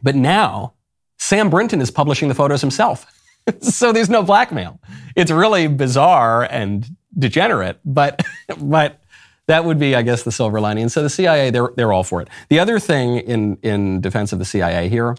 But 0.03 0.15
now, 0.15 0.73
Sam 1.17 1.49
Brinton 1.49 1.81
is 1.81 1.89
publishing 1.89 2.29
the 2.29 2.35
photos 2.35 2.61
himself. 2.61 3.05
so 3.61 3.91
there's 3.91 4.09
no 4.09 4.23
blackmail. 4.23 4.79
It's 5.15 5.31
really 5.31 5.67
bizarre 5.67 6.43
and 6.43 6.87
degenerate, 7.17 7.79
but 7.85 8.23
but 8.57 9.01
that 9.47 9.65
would 9.65 9.79
be, 9.79 9.95
I 9.95 10.03
guess, 10.03 10.23
the 10.23 10.31
silver 10.31 10.61
lining. 10.61 10.83
And 10.83 10.91
so 10.91 11.01
the 11.01 11.09
CIA, 11.09 11.49
they're 11.49 11.71
they're 11.75 11.91
all 11.91 12.03
for 12.03 12.21
it. 12.21 12.29
The 12.49 12.59
other 12.59 12.79
thing 12.79 13.17
in 13.17 13.57
in 13.63 14.01
defense 14.01 14.31
of 14.31 14.39
the 14.39 14.45
CIA 14.45 14.89
here 14.89 15.15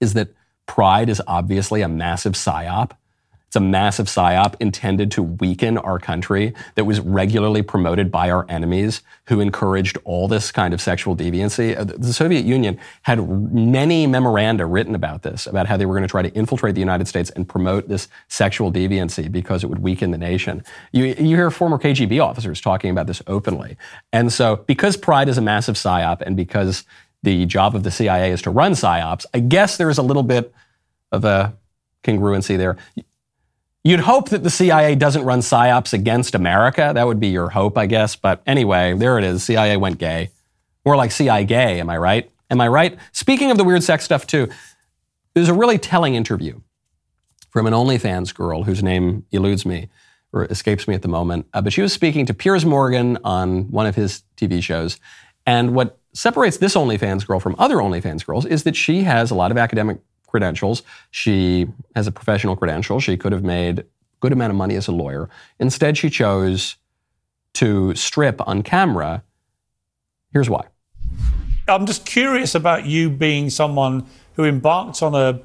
is 0.00 0.14
that 0.14 0.34
pride 0.66 1.08
is 1.08 1.20
obviously 1.26 1.82
a 1.82 1.88
massive 1.88 2.32
psyop. 2.32 2.92
It's 3.54 3.60
a 3.60 3.60
massive 3.60 4.06
psyop 4.06 4.56
intended 4.58 5.12
to 5.12 5.22
weaken 5.22 5.78
our 5.78 6.00
country 6.00 6.54
that 6.74 6.86
was 6.86 6.98
regularly 6.98 7.62
promoted 7.62 8.10
by 8.10 8.28
our 8.28 8.44
enemies 8.48 9.00
who 9.26 9.38
encouraged 9.38 9.96
all 10.02 10.26
this 10.26 10.50
kind 10.50 10.74
of 10.74 10.80
sexual 10.80 11.14
deviancy. 11.14 11.78
Uh, 11.78 11.84
the 11.84 12.12
Soviet 12.12 12.44
Union 12.44 12.80
had 13.02 13.20
many 13.52 14.08
memoranda 14.08 14.66
written 14.66 14.96
about 14.96 15.22
this, 15.22 15.46
about 15.46 15.68
how 15.68 15.76
they 15.76 15.86
were 15.86 15.94
going 15.94 16.02
to 16.02 16.08
try 16.08 16.20
to 16.20 16.34
infiltrate 16.34 16.74
the 16.74 16.80
United 16.80 17.06
States 17.06 17.30
and 17.30 17.48
promote 17.48 17.86
this 17.86 18.08
sexual 18.26 18.72
deviancy 18.72 19.30
because 19.30 19.62
it 19.62 19.68
would 19.68 19.78
weaken 19.78 20.10
the 20.10 20.18
nation. 20.18 20.64
You, 20.90 21.04
you 21.04 21.36
hear 21.36 21.48
former 21.52 21.78
KGB 21.78 22.20
officers 22.20 22.60
talking 22.60 22.90
about 22.90 23.06
this 23.06 23.22
openly. 23.28 23.76
And 24.12 24.32
so, 24.32 24.64
because 24.66 24.96
pride 24.96 25.28
is 25.28 25.38
a 25.38 25.42
massive 25.42 25.76
psyop 25.76 26.22
and 26.22 26.36
because 26.36 26.82
the 27.22 27.46
job 27.46 27.76
of 27.76 27.84
the 27.84 27.92
CIA 27.92 28.32
is 28.32 28.42
to 28.42 28.50
run 28.50 28.72
psyops, 28.72 29.26
I 29.32 29.38
guess 29.38 29.76
there 29.76 29.90
is 29.90 29.98
a 29.98 30.02
little 30.02 30.24
bit 30.24 30.52
of 31.12 31.24
a 31.24 31.54
congruency 32.02 32.58
there. 32.58 32.78
You'd 33.86 34.00
hope 34.00 34.30
that 34.30 34.42
the 34.42 34.48
CIA 34.50 34.94
doesn't 34.94 35.24
run 35.24 35.40
psyops 35.40 35.92
against 35.92 36.34
America. 36.34 36.92
That 36.94 37.06
would 37.06 37.20
be 37.20 37.28
your 37.28 37.50
hope, 37.50 37.76
I 37.76 37.84
guess. 37.84 38.16
But 38.16 38.42
anyway, 38.46 38.94
there 38.94 39.18
it 39.18 39.24
is. 39.24 39.44
CIA 39.44 39.76
went 39.76 39.98
gay. 39.98 40.30
More 40.86 40.96
like 40.96 41.12
CIA 41.12 41.44
gay, 41.44 41.80
am 41.80 41.90
I 41.90 41.98
right? 41.98 42.30
Am 42.50 42.62
I 42.62 42.68
right? 42.68 42.98
Speaking 43.12 43.50
of 43.50 43.58
the 43.58 43.64
weird 43.64 43.82
sex 43.82 44.02
stuff, 44.04 44.26
too, 44.26 44.48
there's 45.34 45.50
a 45.50 45.54
really 45.54 45.76
telling 45.76 46.14
interview 46.14 46.60
from 47.50 47.66
an 47.66 47.74
OnlyFans 47.74 48.34
girl 48.34 48.62
whose 48.62 48.82
name 48.82 49.26
eludes 49.32 49.66
me 49.66 49.90
or 50.32 50.46
escapes 50.46 50.88
me 50.88 50.94
at 50.94 51.02
the 51.02 51.08
moment. 51.08 51.46
Uh, 51.52 51.60
but 51.60 51.72
she 51.72 51.82
was 51.82 51.92
speaking 51.92 52.24
to 52.26 52.32
Piers 52.32 52.64
Morgan 52.64 53.18
on 53.22 53.70
one 53.70 53.86
of 53.86 53.94
his 53.94 54.22
TV 54.38 54.62
shows. 54.62 54.98
And 55.44 55.74
what 55.74 55.98
separates 56.14 56.56
this 56.56 56.74
OnlyFans 56.74 57.26
girl 57.26 57.38
from 57.38 57.54
other 57.58 57.76
OnlyFans 57.76 58.24
girls 58.24 58.46
is 58.46 58.62
that 58.62 58.76
she 58.76 59.02
has 59.02 59.30
a 59.30 59.34
lot 59.34 59.50
of 59.50 59.58
academic 59.58 59.98
credentials. 60.34 60.82
She 61.12 61.68
has 61.94 62.08
a 62.08 62.12
professional 62.12 62.56
credential. 62.56 62.98
She 62.98 63.16
could 63.16 63.30
have 63.30 63.44
made 63.44 63.78
a 63.78 63.84
good 64.18 64.32
amount 64.32 64.50
of 64.50 64.56
money 64.56 64.74
as 64.74 64.88
a 64.88 64.92
lawyer. 64.92 65.30
Instead, 65.60 65.96
she 65.96 66.10
chose 66.10 66.74
to 67.52 67.94
strip 67.94 68.44
on 68.44 68.64
camera. 68.64 69.22
Here's 70.32 70.50
why. 70.50 70.64
I'm 71.68 71.86
just 71.86 72.04
curious 72.04 72.56
about 72.56 72.84
you 72.84 73.10
being 73.10 73.48
someone 73.48 74.06
who 74.34 74.42
embarked 74.44 75.04
on 75.04 75.14
a, 75.14 75.40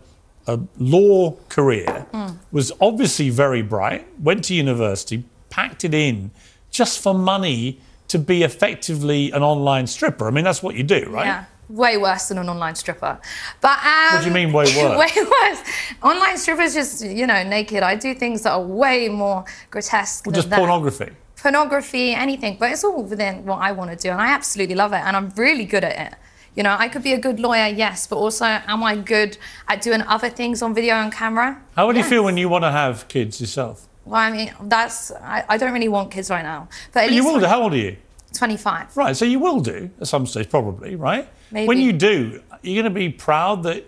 a 0.47 0.59
law 0.79 1.35
career, 1.49 2.07
hmm. 2.11 2.37
was 2.51 2.71
obviously 2.81 3.29
very 3.29 3.61
bright, 3.61 4.07
went 4.19 4.45
to 4.45 4.55
university, 4.55 5.23
packed 5.51 5.83
it 5.83 5.93
in 5.93 6.31
just 6.71 6.99
for 6.99 7.13
money 7.13 7.79
to 8.07 8.17
be 8.17 8.41
effectively 8.41 9.29
an 9.29 9.43
online 9.43 9.85
stripper. 9.85 10.27
I 10.27 10.31
mean, 10.31 10.45
that's 10.45 10.63
what 10.63 10.73
you 10.73 10.81
do, 10.81 11.05
right? 11.11 11.27
Yeah. 11.27 11.45
Way 11.69 11.97
worse 11.97 12.29
than 12.29 12.39
an 12.39 12.49
online 12.49 12.73
stripper. 12.75 13.19
But 13.61 13.77
um, 13.85 14.13
What 14.15 14.21
do 14.21 14.27
you 14.27 14.33
mean 14.33 14.51
way 14.51 14.65
worse? 14.77 14.97
way 14.97 15.23
worse. 15.23 15.61
Online 16.01 16.37
strippers 16.37 16.73
just, 16.73 17.05
you 17.05 17.27
know, 17.27 17.43
naked. 17.43 17.83
I 17.83 17.95
do 17.95 18.13
things 18.15 18.41
that 18.41 18.51
are 18.53 18.61
way 18.61 19.07
more 19.07 19.45
grotesque 19.69 20.25
Well, 20.25 20.31
than 20.31 20.39
just 20.39 20.49
that. 20.49 20.57
pornography. 20.57 21.11
pornography, 21.41 22.13
anything, 22.13 22.57
but 22.59 22.71
it's 22.71 22.83
all 22.83 23.03
within 23.03 23.45
what 23.45 23.59
I 23.61 23.71
want 23.71 23.91
to 23.91 23.95
do, 23.95 24.09
and 24.09 24.19
I 24.21 24.31
absolutely 24.33 24.75
love 24.75 24.93
it, 24.93 25.01
and 25.05 25.15
I'm 25.15 25.29
really 25.37 25.65
good 25.65 25.83
at 25.83 26.13
it. 26.13 26.17
You 26.55 26.63
know, 26.63 26.75
I 26.77 26.89
could 26.89 27.03
be 27.03 27.13
a 27.13 27.19
good 27.19 27.39
lawyer, 27.39 27.67
yes, 27.67 28.07
but 28.07 28.17
also, 28.17 28.45
am 28.45 28.83
I 28.83 28.95
good 28.97 29.37
at 29.67 29.81
doing 29.81 30.01
other 30.01 30.29
things 30.29 30.61
on 30.61 30.73
video 30.73 30.95
and 30.95 31.11
camera? 31.13 31.61
How 31.75 31.85
would 31.87 31.95
you 31.95 32.03
feel 32.03 32.23
when 32.25 32.35
you 32.35 32.49
want 32.49 32.63
to 32.65 32.71
have 32.71 33.07
kids 33.07 33.39
yourself? 33.39 33.87
Well, 34.05 34.19
I 34.19 34.31
mean, 34.31 34.51
that's 34.63 35.11
I, 35.11 35.45
I 35.47 35.57
don't 35.57 35.71
really 35.71 35.87
want 35.87 36.09
kids 36.11 36.29
right 36.31 36.41
now, 36.43 36.67
but 36.91 37.03
at 37.05 37.11
You 37.11 37.21
do. 37.21 37.45
How 37.45 37.61
old 37.61 37.73
are 37.73 37.77
you? 37.77 37.95
25. 38.33 38.95
Right, 38.97 39.15
so 39.15 39.25
you 39.25 39.39
will 39.39 39.59
do 39.59 39.89
at 39.99 40.07
some 40.07 40.25
stage, 40.25 40.49
probably, 40.49 40.95
right? 40.95 41.27
Maybe. 41.51 41.67
When 41.67 41.79
you 41.79 41.93
do, 41.93 42.41
you're 42.61 42.81
going 42.81 42.93
to 42.93 42.99
be 42.99 43.09
proud 43.09 43.63
that 43.63 43.85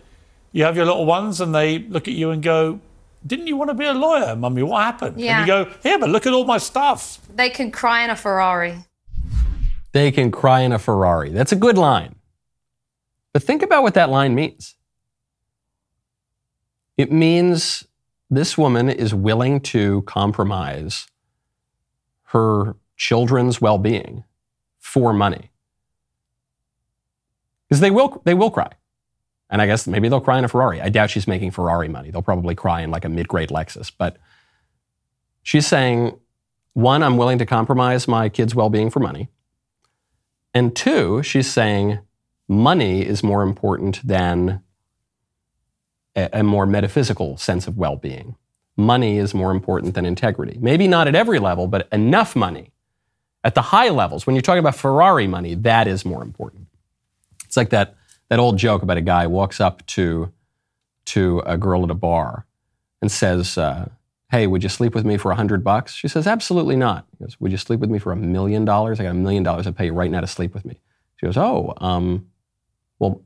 you 0.51 0.63
have 0.63 0.75
your 0.75 0.85
little 0.85 1.05
ones 1.05 1.41
and 1.41 1.53
they 1.53 1.79
look 1.79 2.07
at 2.07 2.13
you 2.13 2.31
and 2.31 2.41
go, 2.41 2.79
Didn't 3.25 3.47
you 3.47 3.55
want 3.55 3.69
to 3.69 3.73
be 3.73 3.85
a 3.85 3.93
lawyer, 3.93 4.35
mummy? 4.35 4.63
What 4.63 4.83
happened? 4.83 5.19
Yeah. 5.19 5.39
And 5.39 5.47
you 5.47 5.53
go, 5.53 5.71
Yeah, 5.83 5.97
but 5.97 6.09
look 6.09 6.25
at 6.25 6.33
all 6.33 6.45
my 6.45 6.57
stuff. 6.57 7.19
They 7.33 7.49
can 7.49 7.71
cry 7.71 8.03
in 8.03 8.09
a 8.09 8.15
Ferrari. 8.15 8.75
They 9.91 10.11
can 10.11 10.31
cry 10.31 10.61
in 10.61 10.71
a 10.71 10.79
Ferrari. 10.79 11.29
That's 11.31 11.51
a 11.51 11.55
good 11.55 11.77
line. 11.77 12.15
But 13.33 13.43
think 13.43 13.61
about 13.61 13.83
what 13.83 13.93
that 13.93 14.09
line 14.09 14.35
means. 14.35 14.75
It 16.97 17.11
means 17.11 17.85
this 18.29 18.57
woman 18.57 18.89
is 18.89 19.13
willing 19.13 19.59
to 19.61 20.01
compromise 20.03 21.07
her 22.25 22.75
children's 22.95 23.59
well 23.59 23.77
being 23.77 24.23
for 24.81 25.13
money. 25.13 25.51
Because 27.69 27.79
they 27.79 27.91
will, 27.91 28.21
they 28.25 28.33
will 28.33 28.51
cry. 28.51 28.71
And 29.49 29.61
I 29.61 29.67
guess 29.67 29.87
maybe 29.87 30.09
they'll 30.09 30.19
cry 30.19 30.37
in 30.37 30.43
a 30.43 30.49
Ferrari. 30.49 30.81
I 30.81 30.89
doubt 30.89 31.09
she's 31.09 31.27
making 31.27 31.51
Ferrari 31.51 31.87
money. 31.87 32.11
They'll 32.11 32.21
probably 32.21 32.55
cry 32.55 32.81
in 32.81 32.91
like 32.91 33.05
a 33.05 33.09
mid 33.09 33.29
grade 33.29 33.49
Lexus. 33.49 33.91
But 33.97 34.17
she's 35.43 35.67
saying, 35.67 36.19
one, 36.73 37.03
I'm 37.03 37.17
willing 37.17 37.37
to 37.37 37.45
compromise 37.45 38.07
my 38.07 38.27
kids' 38.27 38.55
well 38.55 38.69
being 38.69 38.89
for 38.89 38.99
money. 38.99 39.29
And 40.53 40.75
two, 40.75 41.23
she's 41.23 41.49
saying 41.49 41.99
money 42.47 43.05
is 43.05 43.23
more 43.23 43.43
important 43.43 44.05
than 44.05 44.61
a, 46.15 46.39
a 46.39 46.43
more 46.43 46.65
metaphysical 46.65 47.37
sense 47.37 47.67
of 47.67 47.77
well 47.77 47.95
being. 47.95 48.35
Money 48.77 49.17
is 49.17 49.33
more 49.33 49.51
important 49.51 49.95
than 49.95 50.05
integrity. 50.05 50.57
Maybe 50.61 50.87
not 50.87 51.07
at 51.07 51.15
every 51.15 51.39
level, 51.39 51.67
but 51.67 51.87
enough 51.91 52.35
money. 52.35 52.70
At 53.43 53.55
the 53.55 53.61
high 53.61 53.89
levels, 53.89 54.27
when 54.27 54.35
you're 54.35 54.41
talking 54.41 54.59
about 54.59 54.75
Ferrari 54.75 55.27
money, 55.27 55.55
that 55.55 55.87
is 55.87 56.05
more 56.05 56.21
important. 56.21 56.67
It's 57.45 57.57
like 57.57 57.71
that, 57.71 57.95
that 58.29 58.39
old 58.39 58.57
joke 58.57 58.83
about 58.83 58.97
a 58.97 59.01
guy 59.01 59.27
walks 59.27 59.59
up 59.59 59.85
to, 59.87 60.31
to 61.05 61.41
a 61.45 61.57
girl 61.57 61.83
at 61.83 61.91
a 61.91 61.95
bar 61.95 62.45
and 63.01 63.11
says, 63.11 63.57
uh, 63.57 63.89
Hey, 64.29 64.47
would 64.47 64.63
you 64.63 64.69
sleep 64.69 64.95
with 64.95 65.03
me 65.03 65.17
for 65.17 65.31
a 65.31 65.35
hundred 65.35 65.61
bucks? 65.61 65.93
She 65.93 66.07
says, 66.07 66.25
Absolutely 66.25 66.75
not. 66.75 67.05
He 67.11 67.25
goes, 67.25 67.39
Would 67.41 67.51
you 67.51 67.57
sleep 67.57 67.79
with 67.79 67.89
me 67.89 67.99
for 67.99 68.11
a 68.11 68.15
million 68.15 68.63
dollars? 68.63 68.99
I 68.99 69.03
got 69.03 69.09
a 69.09 69.15
million 69.15 69.43
dollars. 69.43 69.67
I'd 69.67 69.75
pay 69.75 69.87
you 69.87 69.93
right 69.93 70.09
now 70.09 70.21
to 70.21 70.27
sleep 70.27 70.53
with 70.53 70.63
me. 70.63 70.79
She 71.17 71.25
goes, 71.25 71.35
Oh, 71.35 71.73
um, 71.77 72.27
well, 72.99 73.21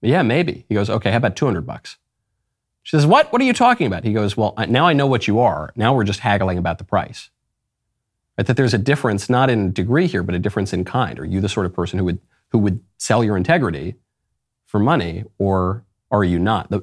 yeah, 0.00 0.22
maybe. 0.22 0.64
He 0.68 0.74
goes, 0.74 0.88
Okay, 0.88 1.10
how 1.10 1.18
about 1.18 1.36
200 1.36 1.66
bucks? 1.66 1.98
She 2.82 2.96
says, 2.96 3.06
What? 3.06 3.30
What 3.32 3.42
are 3.42 3.44
you 3.44 3.52
talking 3.52 3.86
about? 3.86 4.04
He 4.04 4.12
goes, 4.12 4.36
Well, 4.36 4.54
now 4.68 4.86
I 4.86 4.94
know 4.94 5.06
what 5.06 5.28
you 5.28 5.40
are. 5.40 5.72
Now 5.76 5.94
we're 5.94 6.04
just 6.04 6.20
haggling 6.20 6.56
about 6.56 6.78
the 6.78 6.84
price. 6.84 7.28
Right? 8.38 8.46
That 8.46 8.56
there's 8.56 8.74
a 8.74 8.78
difference, 8.78 9.28
not 9.28 9.50
in 9.50 9.72
degree 9.72 10.06
here, 10.06 10.22
but 10.22 10.34
a 10.34 10.38
difference 10.38 10.72
in 10.72 10.84
kind. 10.84 11.18
Are 11.18 11.24
you 11.24 11.40
the 11.40 11.48
sort 11.48 11.66
of 11.66 11.74
person 11.74 11.98
who 11.98 12.04
would, 12.06 12.18
who 12.48 12.58
would 12.58 12.80
sell 12.98 13.22
your 13.22 13.36
integrity 13.36 13.94
for 14.66 14.78
money, 14.78 15.24
or 15.38 15.84
are 16.10 16.24
you 16.24 16.38
not? 16.38 16.70
The, 16.70 16.80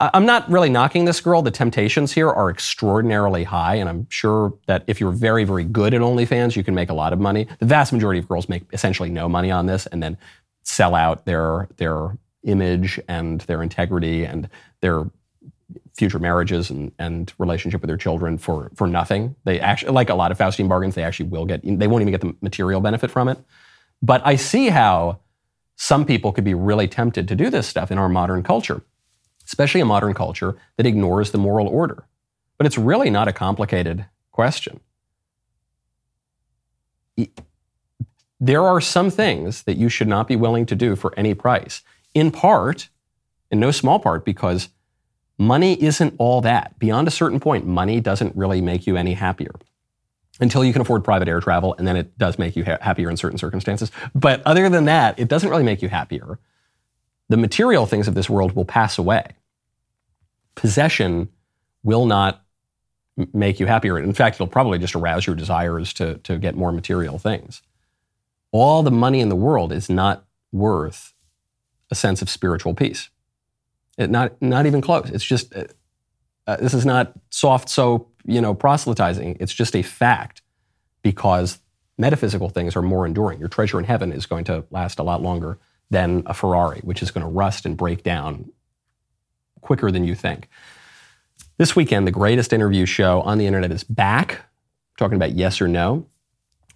I'm 0.00 0.26
not 0.26 0.50
really 0.50 0.68
knocking 0.68 1.04
this 1.04 1.20
girl. 1.20 1.40
The 1.40 1.52
temptations 1.52 2.12
here 2.12 2.28
are 2.28 2.50
extraordinarily 2.50 3.44
high, 3.44 3.76
and 3.76 3.88
I'm 3.88 4.06
sure 4.10 4.54
that 4.66 4.82
if 4.88 5.00
you're 5.00 5.12
very, 5.12 5.44
very 5.44 5.64
good 5.64 5.94
at 5.94 6.00
OnlyFans, 6.00 6.56
you 6.56 6.64
can 6.64 6.74
make 6.74 6.90
a 6.90 6.94
lot 6.94 7.12
of 7.12 7.20
money. 7.20 7.46
The 7.60 7.66
vast 7.66 7.92
majority 7.92 8.18
of 8.18 8.28
girls 8.28 8.48
make 8.48 8.64
essentially 8.72 9.10
no 9.10 9.28
money 9.28 9.50
on 9.50 9.66
this, 9.66 9.86
and 9.86 10.02
then 10.02 10.18
sell 10.64 10.94
out 10.94 11.26
their 11.26 11.68
their 11.76 12.18
image 12.42 13.00
and 13.08 13.40
their 13.42 13.62
integrity 13.62 14.24
and 14.24 14.48
their 14.80 15.04
future 15.96 16.18
marriages 16.18 16.70
and, 16.70 16.92
and 16.98 17.32
relationship 17.38 17.80
with 17.80 17.88
their 17.88 17.96
children 17.96 18.38
for 18.38 18.70
for 18.74 18.86
nothing. 18.86 19.36
They 19.44 19.60
actually, 19.60 19.92
like 19.92 20.10
a 20.10 20.14
lot 20.14 20.32
of 20.32 20.38
Faustian 20.38 20.68
bargains, 20.68 20.94
they 20.94 21.04
actually 21.04 21.28
will 21.28 21.46
get. 21.46 21.60
They 21.62 21.86
won't 21.86 22.02
even 22.02 22.12
get 22.12 22.20
the 22.20 22.34
material 22.40 22.80
benefit 22.80 23.10
from 23.10 23.28
it. 23.28 23.38
But 24.02 24.22
I 24.24 24.36
see 24.36 24.68
how 24.68 25.20
some 25.76 26.04
people 26.04 26.32
could 26.32 26.44
be 26.44 26.54
really 26.54 26.88
tempted 26.88 27.26
to 27.28 27.34
do 27.34 27.50
this 27.50 27.66
stuff 27.66 27.90
in 27.90 27.98
our 27.98 28.08
modern 28.08 28.42
culture 28.42 28.82
especially 29.46 29.80
a 29.80 29.84
modern 29.84 30.14
culture 30.14 30.56
that 30.76 30.86
ignores 30.86 31.30
the 31.30 31.38
moral 31.38 31.68
order. 31.68 32.04
But 32.56 32.66
it's 32.66 32.78
really 32.78 33.10
not 33.10 33.28
a 33.28 33.32
complicated 33.32 34.06
question. 34.30 34.80
There 38.40 38.62
are 38.62 38.80
some 38.80 39.10
things 39.10 39.62
that 39.62 39.76
you 39.76 39.88
should 39.88 40.08
not 40.08 40.28
be 40.28 40.36
willing 40.36 40.66
to 40.66 40.74
do 40.74 40.96
for 40.96 41.14
any 41.16 41.34
price, 41.34 41.82
in 42.14 42.30
part, 42.30 42.88
in 43.50 43.60
no 43.60 43.70
small 43.70 44.00
part, 44.00 44.24
because 44.24 44.68
money 45.38 45.82
isn't 45.82 46.14
all 46.18 46.40
that. 46.42 46.78
Beyond 46.78 47.08
a 47.08 47.10
certain 47.10 47.40
point, 47.40 47.66
money 47.66 48.00
doesn't 48.00 48.36
really 48.36 48.60
make 48.60 48.86
you 48.86 48.96
any 48.96 49.14
happier 49.14 49.52
until 50.40 50.64
you 50.64 50.72
can 50.72 50.82
afford 50.82 51.04
private 51.04 51.28
air 51.28 51.40
travel, 51.40 51.74
and 51.78 51.86
then 51.86 51.96
it 51.96 52.16
does 52.18 52.38
make 52.38 52.56
you 52.56 52.64
ha- 52.64 52.78
happier 52.80 53.08
in 53.08 53.16
certain 53.16 53.38
circumstances. 53.38 53.92
But 54.14 54.42
other 54.44 54.68
than 54.68 54.84
that, 54.86 55.18
it 55.18 55.28
doesn't 55.28 55.48
really 55.48 55.62
make 55.62 55.80
you 55.82 55.88
happier 55.88 56.38
the 57.28 57.36
material 57.36 57.86
things 57.86 58.08
of 58.08 58.14
this 58.14 58.28
world 58.28 58.52
will 58.52 58.64
pass 58.64 58.98
away. 58.98 59.26
Possession 60.54 61.28
will 61.82 62.06
not 62.06 62.42
make 63.32 63.60
you 63.60 63.66
happier. 63.66 63.98
In 63.98 64.12
fact, 64.12 64.36
it'll 64.36 64.46
probably 64.46 64.78
just 64.78 64.94
arouse 64.94 65.26
your 65.26 65.36
desires 65.36 65.92
to, 65.94 66.18
to 66.18 66.38
get 66.38 66.56
more 66.56 66.72
material 66.72 67.18
things. 67.18 67.62
All 68.50 68.82
the 68.82 68.90
money 68.90 69.20
in 69.20 69.28
the 69.28 69.36
world 69.36 69.72
is 69.72 69.88
not 69.88 70.24
worth 70.52 71.12
a 71.90 71.94
sense 71.94 72.22
of 72.22 72.30
spiritual 72.30 72.74
peace. 72.74 73.08
It 73.96 74.10
not, 74.10 74.40
not 74.42 74.66
even 74.66 74.80
close. 74.80 75.10
It's 75.10 75.24
just, 75.24 75.54
uh, 75.54 75.64
uh, 76.46 76.56
this 76.56 76.74
is 76.74 76.84
not 76.84 77.12
soft 77.30 77.68
soap, 77.68 78.12
you 78.24 78.40
know, 78.40 78.54
proselytizing. 78.54 79.36
It's 79.40 79.54
just 79.54 79.76
a 79.76 79.82
fact 79.82 80.42
because 81.02 81.58
metaphysical 81.96 82.48
things 82.48 82.76
are 82.76 82.82
more 82.82 83.06
enduring. 83.06 83.38
Your 83.38 83.48
treasure 83.48 83.78
in 83.78 83.84
heaven 83.84 84.12
is 84.12 84.26
going 84.26 84.44
to 84.44 84.64
last 84.70 84.98
a 84.98 85.02
lot 85.02 85.22
longer 85.22 85.58
than 85.90 86.22
a 86.26 86.34
Ferrari, 86.34 86.80
which 86.80 87.02
is 87.02 87.10
going 87.10 87.24
to 87.24 87.30
rust 87.30 87.66
and 87.66 87.76
break 87.76 88.02
down 88.02 88.50
quicker 89.60 89.90
than 89.90 90.04
you 90.04 90.14
think. 90.14 90.48
This 91.56 91.76
weekend, 91.76 92.06
the 92.06 92.10
greatest 92.12 92.52
interview 92.52 92.84
show 92.84 93.22
on 93.22 93.38
the 93.38 93.46
internet 93.46 93.70
is 93.70 93.84
back. 93.84 94.46
talking 94.96 95.16
about 95.16 95.32
yes 95.32 95.60
or 95.60 95.68
no. 95.68 96.06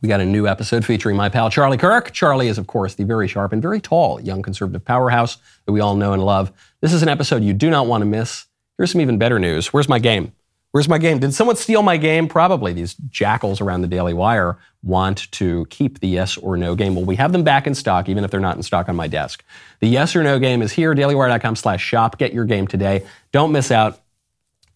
We 0.00 0.08
got 0.08 0.20
a 0.20 0.24
new 0.24 0.46
episode 0.46 0.84
featuring 0.84 1.16
my 1.16 1.28
pal 1.28 1.50
Charlie 1.50 1.76
Kirk. 1.76 2.12
Charlie 2.12 2.46
is, 2.48 2.56
of 2.56 2.68
course, 2.68 2.94
the 2.94 3.04
very 3.04 3.26
sharp 3.26 3.52
and 3.52 3.60
very 3.60 3.80
tall 3.80 4.20
young 4.20 4.42
conservative 4.42 4.84
powerhouse 4.84 5.38
that 5.66 5.72
we 5.72 5.80
all 5.80 5.96
know 5.96 6.12
and 6.12 6.24
love. 6.24 6.52
This 6.80 6.92
is 6.92 7.02
an 7.02 7.08
episode 7.08 7.42
you 7.42 7.52
do 7.52 7.68
not 7.68 7.86
want 7.86 8.02
to 8.02 8.06
miss. 8.06 8.46
Here's 8.76 8.92
some 8.92 9.00
even 9.00 9.18
better 9.18 9.40
news. 9.40 9.72
Where's 9.72 9.88
my 9.88 9.98
game? 9.98 10.32
Where's 10.70 10.88
my 10.88 10.98
game? 10.98 11.18
Did 11.18 11.34
someone 11.34 11.56
steal 11.56 11.82
my 11.82 11.96
game? 11.96 12.28
Probably. 12.28 12.72
These 12.72 12.94
jackals 13.08 13.60
around 13.60 13.80
the 13.80 13.88
Daily 13.88 14.14
Wire 14.14 14.58
want 14.82 15.28
to 15.32 15.66
keep 15.70 15.98
the 15.98 16.08
yes 16.08 16.36
or 16.36 16.56
no 16.56 16.76
game. 16.76 16.94
Well, 16.94 17.06
we 17.06 17.16
have 17.16 17.32
them 17.32 17.42
back 17.42 17.66
in 17.66 17.74
stock, 17.74 18.08
even 18.08 18.22
if 18.22 18.30
they're 18.30 18.38
not 18.38 18.56
in 18.56 18.62
stock 18.62 18.88
on 18.88 18.94
my 18.94 19.08
desk. 19.08 19.42
The 19.80 19.88
yes 19.88 20.14
or 20.14 20.22
no 20.22 20.38
game 20.38 20.62
is 20.62 20.70
here, 20.70 20.94
dailywire.com 20.94 21.56
slash 21.56 21.82
shop. 21.82 22.18
Get 22.18 22.32
your 22.32 22.44
game 22.44 22.68
today. 22.68 23.04
Don't 23.32 23.50
miss 23.50 23.72
out. 23.72 24.00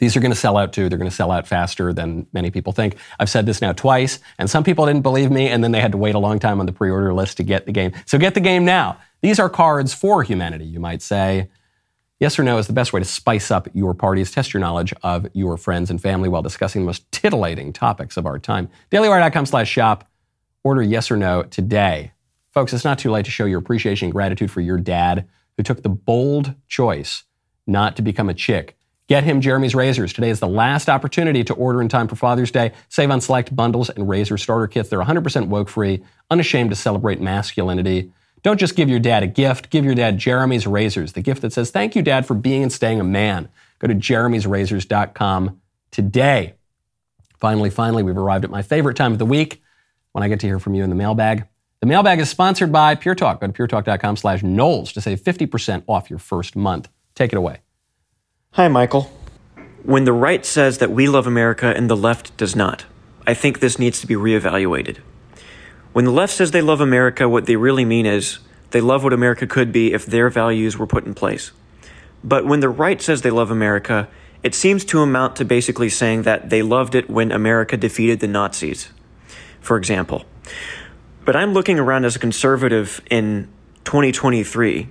These 0.03 0.17
are 0.17 0.19
going 0.19 0.33
to 0.33 0.37
sell 0.37 0.57
out 0.57 0.73
too. 0.73 0.89
They're 0.89 0.97
going 0.97 1.09
to 1.09 1.15
sell 1.15 1.31
out 1.31 1.47
faster 1.47 1.93
than 1.93 2.27
many 2.33 2.51
people 2.51 2.73
think. 2.73 2.97
I've 3.21 3.29
said 3.29 3.45
this 3.45 3.61
now 3.61 3.71
twice, 3.71 4.19
and 4.37 4.49
some 4.49 4.61
people 4.61 4.85
didn't 4.85 5.01
believe 5.01 5.31
me, 5.31 5.47
and 5.47 5.63
then 5.63 5.71
they 5.71 5.79
had 5.79 5.93
to 5.93 5.97
wait 5.97 6.13
a 6.13 6.19
long 6.19 6.39
time 6.39 6.59
on 6.59 6.65
the 6.65 6.73
pre 6.73 6.91
order 6.91 7.13
list 7.13 7.37
to 7.37 7.43
get 7.43 7.65
the 7.65 7.71
game. 7.71 7.93
So 8.05 8.17
get 8.17 8.33
the 8.33 8.41
game 8.41 8.65
now. 8.65 8.97
These 9.21 9.39
are 9.39 9.49
cards 9.49 9.93
for 9.93 10.21
humanity, 10.21 10.65
you 10.65 10.81
might 10.81 11.01
say. 11.01 11.47
Yes 12.19 12.37
or 12.37 12.43
no 12.43 12.57
is 12.57 12.67
the 12.67 12.73
best 12.73 12.91
way 12.91 12.99
to 12.99 13.05
spice 13.05 13.49
up 13.49 13.69
your 13.73 13.93
parties. 13.93 14.29
Test 14.29 14.53
your 14.53 14.59
knowledge 14.59 14.93
of 15.03 15.25
your 15.31 15.55
friends 15.55 15.89
and 15.89 16.01
family 16.01 16.27
while 16.27 16.41
discussing 16.41 16.81
the 16.81 16.87
most 16.87 17.09
titillating 17.13 17.71
topics 17.71 18.17
of 18.17 18.25
our 18.25 18.37
time. 18.37 18.67
DailyWire.com 18.91 19.45
slash 19.45 19.71
shop. 19.71 20.05
Order 20.65 20.81
yes 20.81 21.11
or 21.11 21.15
no 21.15 21.43
today. 21.43 22.11
Folks, 22.51 22.73
it's 22.73 22.83
not 22.83 22.99
too 22.99 23.09
late 23.09 23.23
to 23.23 23.31
show 23.31 23.45
your 23.45 23.59
appreciation 23.59 24.07
and 24.07 24.13
gratitude 24.13 24.51
for 24.51 24.59
your 24.59 24.77
dad 24.77 25.29
who 25.55 25.63
took 25.63 25.81
the 25.81 25.87
bold 25.87 26.55
choice 26.67 27.23
not 27.65 27.95
to 27.95 28.01
become 28.01 28.27
a 28.27 28.33
chick 28.33 28.77
Get 29.07 29.23
him 29.23 29.41
Jeremy's 29.41 29.75
razors. 29.75 30.13
Today 30.13 30.29
is 30.29 30.39
the 30.39 30.47
last 30.47 30.89
opportunity 30.89 31.43
to 31.43 31.53
order 31.53 31.81
in 31.81 31.89
time 31.89 32.07
for 32.07 32.15
Father's 32.15 32.51
Day. 32.51 32.71
Save 32.89 33.11
on 33.11 33.19
select 33.19 33.53
bundles 33.53 33.89
and 33.89 34.07
razor 34.07 34.37
starter 34.37 34.67
kits. 34.67 34.89
They're 34.89 35.03
100% 35.03 35.47
woke 35.47 35.69
free, 35.69 36.03
unashamed 36.31 36.69
to 36.69 36.75
celebrate 36.75 37.19
masculinity. 37.19 38.11
Don't 38.43 38.59
just 38.59 38.75
give 38.75 38.89
your 38.89 38.99
dad 38.99 39.23
a 39.23 39.27
gift, 39.27 39.69
give 39.69 39.85
your 39.85 39.95
dad 39.95 40.17
Jeremy's 40.17 40.67
razors, 40.67 41.13
the 41.13 41.21
gift 41.21 41.41
that 41.41 41.53
says, 41.53 41.71
Thank 41.71 41.95
you, 41.95 42.01
Dad, 42.01 42.25
for 42.25 42.33
being 42.33 42.63
and 42.63 42.71
staying 42.71 42.99
a 42.99 43.03
man. 43.03 43.49
Go 43.79 43.87
to 43.87 43.95
jeremy'srazors.com 43.95 45.61
today. 45.91 46.53
Finally, 47.39 47.69
finally, 47.69 48.03
we've 48.03 48.17
arrived 48.17 48.45
at 48.45 48.51
my 48.51 48.61
favorite 48.61 48.95
time 48.95 49.11
of 49.11 49.19
the 49.19 49.25
week 49.25 49.61
when 50.11 50.23
I 50.23 50.29
get 50.29 50.39
to 50.41 50.47
hear 50.47 50.59
from 50.59 50.75
you 50.75 50.83
in 50.83 50.89
the 50.89 50.95
mailbag. 50.95 51.45
The 51.81 51.87
mailbag 51.87 52.19
is 52.19 52.29
sponsored 52.29 52.71
by 52.71 52.95
Pure 52.95 53.15
Talk. 53.15 53.41
Go 53.41 53.47
to 53.47 53.53
puretalk.com 53.53 54.15
slash 54.15 54.43
Knowles 54.43 54.93
to 54.93 55.01
save 55.01 55.19
50% 55.21 55.83
off 55.87 56.09
your 56.09 56.19
first 56.19 56.55
month. 56.55 56.87
Take 57.15 57.33
it 57.33 57.37
away. 57.37 57.62
Hi, 58.55 58.67
Michael. 58.67 59.11
When 59.81 60.03
the 60.03 60.13
right 60.13 60.45
says 60.45 60.77
that 60.77 60.91
we 60.91 61.07
love 61.07 61.25
America 61.25 61.73
and 61.75 61.89
the 61.89 61.97
left 61.97 62.37
does 62.37 62.55
not, 62.55 62.85
I 63.25 63.33
think 63.33 63.59
this 63.59 63.79
needs 63.79 63.99
to 64.01 64.05
be 64.05 64.13
reevaluated. 64.13 64.97
When 65.91 66.05
the 66.05 66.11
left 66.11 66.33
says 66.33 66.51
they 66.51 66.61
love 66.61 66.79
America, 66.79 67.27
what 67.27 67.47
they 67.47 67.55
really 67.55 67.83
mean 67.83 68.05
is 68.05 68.37
they 68.69 68.79
love 68.79 69.03
what 69.03 69.11
America 69.11 69.47
could 69.47 69.71
be 69.71 69.91
if 69.91 70.05
their 70.05 70.29
values 70.29 70.77
were 70.77 70.85
put 70.85 71.03
in 71.03 71.15
place. 71.15 71.51
But 72.23 72.45
when 72.45 72.59
the 72.59 72.69
right 72.69 73.01
says 73.01 73.23
they 73.23 73.31
love 73.31 73.49
America, 73.49 74.07
it 74.43 74.53
seems 74.53 74.85
to 74.85 75.01
amount 75.01 75.35
to 75.37 75.45
basically 75.45 75.89
saying 75.89 76.21
that 76.21 76.51
they 76.51 76.61
loved 76.61 76.93
it 76.93 77.09
when 77.09 77.31
America 77.31 77.75
defeated 77.75 78.19
the 78.19 78.27
Nazis, 78.27 78.91
for 79.61 79.77
example. 79.77 80.25
But 81.25 81.35
I'm 81.35 81.53
looking 81.53 81.79
around 81.79 82.05
as 82.05 82.15
a 82.15 82.19
conservative 82.19 83.01
in 83.09 83.49
2023, 83.85 84.89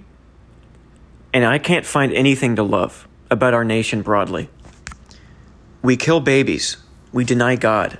and 1.32 1.44
I 1.44 1.60
can't 1.60 1.86
find 1.86 2.12
anything 2.12 2.56
to 2.56 2.64
love 2.64 3.06
about 3.33 3.55
our 3.55 3.64
nation 3.64 4.03
broadly. 4.03 4.49
We 5.83 5.97
kill 5.97 6.20
babies. 6.20 6.76
We 7.12 7.24
deny 7.24 7.57
God. 7.57 7.99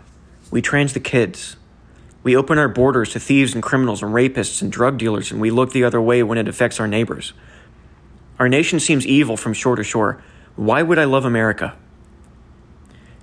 We 0.51 0.62
trans 0.62 0.93
the 0.93 1.01
kids. 1.01 1.57
We 2.22 2.37
open 2.37 2.59
our 2.59 2.68
borders 2.68 3.11
to 3.12 3.20
thieves 3.20 3.55
and 3.55 3.62
criminals 3.62 4.03
and 4.03 4.14
rapists 4.14 4.62
and 4.62 4.70
drug 4.70 4.99
dealers, 4.99 5.33
and 5.33 5.41
we 5.41 5.51
look 5.51 5.72
the 5.72 5.83
other 5.83 6.01
way 6.01 6.22
when 6.22 6.39
it 6.39 6.47
affects 6.47 6.78
our 6.78 6.87
neighbors. 6.87 7.33
Our 8.39 8.49
nation 8.49 8.78
seems 8.78 9.07
evil 9.07 9.37
from 9.37 9.55
shore 9.55 9.74
to 9.76 9.83
shore. 9.83 10.22
Why 10.55 10.83
would 10.83 10.99
I 10.99 11.05
love 11.05 11.24
America? 11.24 11.76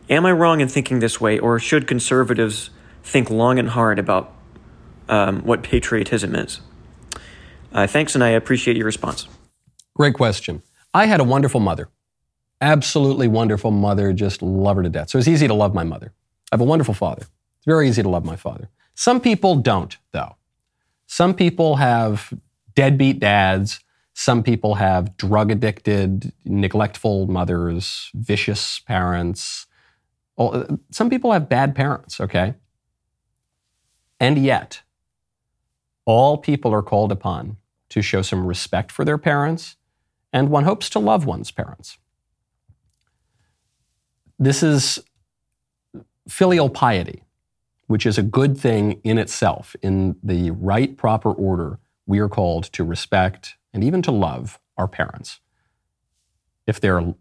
Am 0.09 0.25
I 0.25 0.31
wrong 0.31 0.59
in 0.59 0.67
thinking 0.67 0.99
this 0.99 1.21
way, 1.21 1.39
or 1.39 1.59
should 1.59 1.87
conservatives 1.87 2.71
think 3.03 3.29
long 3.29 3.59
and 3.59 3.69
hard 3.69 3.99
about 3.99 4.33
um, 5.07 5.41
what 5.43 5.63
patriotism 5.63 6.35
is? 6.35 6.59
Uh, 7.71 7.87
thanks, 7.87 8.15
and 8.15 8.23
I 8.23 8.29
appreciate 8.29 8.75
your 8.75 8.87
response. 8.87 9.27
Great 9.95 10.15
question. 10.15 10.63
I 10.93 11.05
had 11.05 11.19
a 11.19 11.23
wonderful 11.23 11.59
mother 11.59 11.89
absolutely 12.61 13.27
wonderful 13.27 13.71
mother, 13.71 14.13
just 14.13 14.41
love 14.41 14.77
her 14.77 14.83
to 14.83 14.89
death. 14.89 15.09
So 15.09 15.17
it's 15.17 15.27
easy 15.27 15.47
to 15.47 15.53
love 15.53 15.73
my 15.73 15.83
mother. 15.83 16.13
I 16.51 16.55
have 16.55 16.61
a 16.61 16.65
wonderful 16.65 16.93
father. 16.93 17.21
It's 17.21 17.65
very 17.65 17.87
easy 17.87 18.03
to 18.03 18.09
love 18.09 18.25
my 18.25 18.35
father. 18.35 18.69
Some 18.95 19.21
people 19.21 19.55
don't, 19.55 19.95
though. 20.11 20.35
Some 21.07 21.33
people 21.33 21.77
have 21.77 22.33
deadbeat 22.75 23.19
dads. 23.19 23.79
Some 24.13 24.43
people 24.43 24.75
have 24.75 25.15
drug 25.15 25.51
addicted, 25.51 26.33
neglectful 26.43 27.27
mothers, 27.27 28.11
vicious 28.13 28.79
parents. 28.79 29.65
Oh, 30.37 30.49
uh, 30.49 30.75
some 30.91 31.09
people 31.09 31.31
have 31.31 31.47
bad 31.47 31.75
parents, 31.75 32.19
okay? 32.19 32.55
And 34.19 34.37
yet, 34.37 34.81
all 36.05 36.37
people 36.37 36.73
are 36.73 36.81
called 36.81 37.11
upon 37.11 37.57
to 37.89 38.01
show 38.01 38.21
some 38.21 38.45
respect 38.45 38.91
for 38.91 39.05
their 39.05 39.17
parents, 39.17 39.77
and 40.33 40.49
one 40.49 40.65
hopes 40.65 40.89
to 40.89 40.99
love 40.99 41.25
one's 41.25 41.51
parents. 41.51 41.97
This 44.39 44.63
is 44.63 44.99
filial 46.27 46.69
piety, 46.69 47.23
which 47.87 48.05
is 48.05 48.17
a 48.17 48.23
good 48.23 48.57
thing 48.57 49.01
in 49.03 49.17
itself. 49.17 49.75
In 49.81 50.15
the 50.23 50.51
right, 50.51 50.95
proper 50.95 51.31
order, 51.31 51.79
we 52.05 52.19
are 52.19 52.29
called 52.29 52.63
to 52.73 52.83
respect 52.85 53.57
and 53.73 53.83
even 53.83 54.01
to 54.03 54.11
love 54.11 54.59
our 54.77 54.87
parents. 54.87 55.41
If 56.65 56.79
they're 56.79 57.13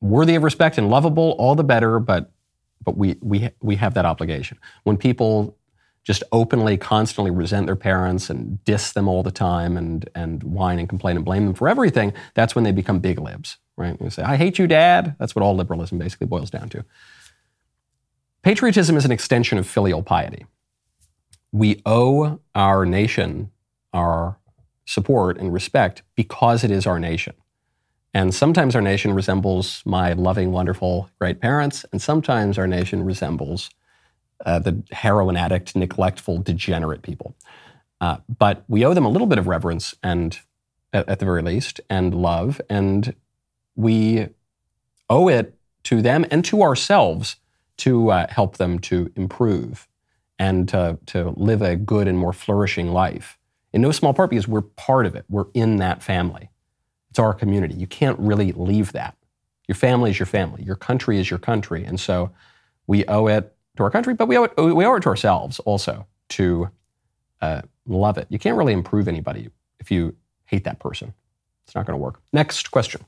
worthy 0.00 0.34
of 0.34 0.42
respect 0.42 0.76
and 0.76 0.90
lovable, 0.90 1.36
all 1.38 1.54
the 1.54 1.64
better, 1.64 2.00
but, 2.00 2.32
but 2.84 2.96
we, 2.96 3.16
we, 3.20 3.50
we 3.62 3.76
have 3.76 3.94
that 3.94 4.04
obligation. 4.04 4.58
When 4.82 4.96
people 4.96 5.56
just 6.04 6.22
openly, 6.32 6.76
constantly 6.76 7.30
resent 7.30 7.66
their 7.66 7.76
parents 7.76 8.30
and 8.30 8.62
diss 8.64 8.92
them 8.92 9.06
all 9.06 9.22
the 9.22 9.30
time 9.30 9.76
and, 9.76 10.08
and 10.14 10.42
whine 10.42 10.78
and 10.78 10.88
complain 10.88 11.16
and 11.16 11.24
blame 11.24 11.44
them 11.44 11.54
for 11.54 11.68
everything, 11.68 12.12
that's 12.34 12.54
when 12.54 12.64
they 12.64 12.72
become 12.72 12.98
big 13.00 13.18
libs 13.18 13.58
right? 13.80 13.96
You 14.00 14.10
say, 14.10 14.22
I 14.22 14.36
hate 14.36 14.58
you, 14.58 14.66
Dad. 14.66 15.16
That's 15.18 15.34
what 15.34 15.42
all 15.42 15.56
liberalism 15.56 15.98
basically 15.98 16.26
boils 16.28 16.50
down 16.50 16.68
to. 16.68 16.84
Patriotism 18.42 18.96
is 18.96 19.04
an 19.04 19.10
extension 19.10 19.58
of 19.58 19.66
filial 19.66 20.02
piety. 20.02 20.46
We 21.50 21.82
owe 21.84 22.40
our 22.54 22.86
nation 22.86 23.50
our 23.92 24.38
support 24.84 25.38
and 25.38 25.52
respect 25.52 26.02
because 26.14 26.62
it 26.62 26.70
is 26.70 26.86
our 26.86 27.00
nation. 27.00 27.34
And 28.12 28.34
sometimes 28.34 28.74
our 28.74 28.82
nation 28.82 29.14
resembles 29.14 29.82
my 29.84 30.12
loving, 30.12 30.52
wonderful, 30.52 31.10
great 31.18 31.40
parents, 31.40 31.84
and 31.92 32.02
sometimes 32.02 32.58
our 32.58 32.66
nation 32.66 33.04
resembles 33.04 33.70
uh, 34.44 34.58
the 34.58 34.82
heroin 34.92 35.36
addict, 35.36 35.76
neglectful, 35.76 36.38
degenerate 36.38 37.02
people. 37.02 37.34
Uh, 38.00 38.18
but 38.38 38.64
we 38.68 38.84
owe 38.84 38.94
them 38.94 39.04
a 39.04 39.10
little 39.10 39.26
bit 39.26 39.38
of 39.38 39.46
reverence 39.46 39.94
and, 40.02 40.40
at, 40.92 41.08
at 41.08 41.18
the 41.18 41.24
very 41.24 41.42
least, 41.42 41.80
and 41.90 42.14
love. 42.14 42.60
And 42.70 43.14
we 43.76 44.28
owe 45.08 45.28
it 45.28 45.54
to 45.84 46.02
them 46.02 46.24
and 46.30 46.44
to 46.46 46.62
ourselves 46.62 47.36
to 47.78 48.10
uh, 48.10 48.26
help 48.28 48.56
them 48.56 48.78
to 48.78 49.10
improve 49.16 49.88
and 50.38 50.68
to, 50.68 50.98
to 51.06 51.34
live 51.36 51.62
a 51.62 51.76
good 51.76 52.08
and 52.08 52.18
more 52.18 52.32
flourishing 52.32 52.88
life. 52.92 53.38
In 53.72 53.82
no 53.82 53.92
small 53.92 54.14
part 54.14 54.30
because 54.30 54.48
we're 54.48 54.62
part 54.62 55.06
of 55.06 55.14
it. 55.14 55.24
We're 55.28 55.46
in 55.54 55.76
that 55.76 56.02
family. 56.02 56.50
It's 57.10 57.18
our 57.18 57.34
community. 57.34 57.74
You 57.74 57.86
can't 57.86 58.18
really 58.18 58.52
leave 58.52 58.92
that. 58.92 59.16
Your 59.68 59.76
family 59.76 60.10
is 60.10 60.18
your 60.18 60.26
family. 60.26 60.62
Your 60.62 60.76
country 60.76 61.18
is 61.18 61.30
your 61.30 61.38
country. 61.38 61.84
And 61.84 62.00
so 62.00 62.32
we 62.86 63.04
owe 63.06 63.26
it 63.28 63.54
to 63.80 63.84
our 63.84 63.90
country, 63.90 64.14
but 64.14 64.28
we 64.28 64.36
owe 64.36 64.44
it, 64.44 64.52
we 64.56 64.84
owe 64.84 64.94
it 64.94 65.02
to 65.02 65.08
ourselves 65.08 65.58
also 65.60 66.06
to 66.30 66.70
uh, 67.40 67.62
love 67.86 68.18
it. 68.18 68.26
You 68.30 68.38
can't 68.38 68.56
really 68.56 68.72
improve 68.72 69.08
anybody 69.08 69.50
if 69.80 69.90
you 69.90 70.14
hate 70.44 70.64
that 70.64 70.78
person. 70.78 71.14
It's 71.64 71.74
not 71.74 71.86
going 71.86 71.98
to 71.98 72.02
work. 72.02 72.20
Next 72.32 72.70
question. 72.70 73.04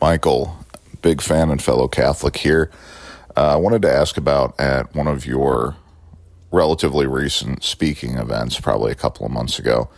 Michael, 0.00 0.56
big 1.02 1.20
fan 1.20 1.50
and 1.50 1.62
fellow 1.62 1.88
Catholic 1.88 2.36
here. 2.38 2.70
Uh, 3.36 3.52
I 3.52 3.56
wanted 3.56 3.82
to 3.82 3.92
ask 3.92 4.16
about 4.16 4.58
at 4.58 4.94
one 4.94 5.06
of 5.06 5.24
your 5.24 5.76
relatively 6.50 7.06
recent 7.06 7.62
speaking 7.62 8.16
events, 8.16 8.58
probably 8.58 8.90
a 8.90 8.96
couple 8.96 9.24
of 9.24 9.30
months 9.30 9.58
ago, 9.58 9.88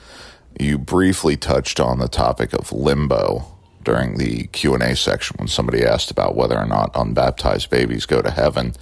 you 0.60 0.76
briefly 0.76 1.36
touched 1.36 1.80
on 1.80 1.98
the 1.98 2.08
topic 2.08 2.52
of 2.52 2.72
limbo 2.72 3.46
during 3.82 4.18
the 4.18 4.48
Q&A 4.48 4.94
section 4.94 5.36
when 5.38 5.48
somebody 5.48 5.82
asked 5.82 6.10
about 6.10 6.36
whether 6.36 6.58
or 6.58 6.66
not 6.66 6.92
unbaptized 6.94 7.70
babies 7.70 8.04
go 8.04 8.20
to 8.20 8.30
heaven. 8.30 8.74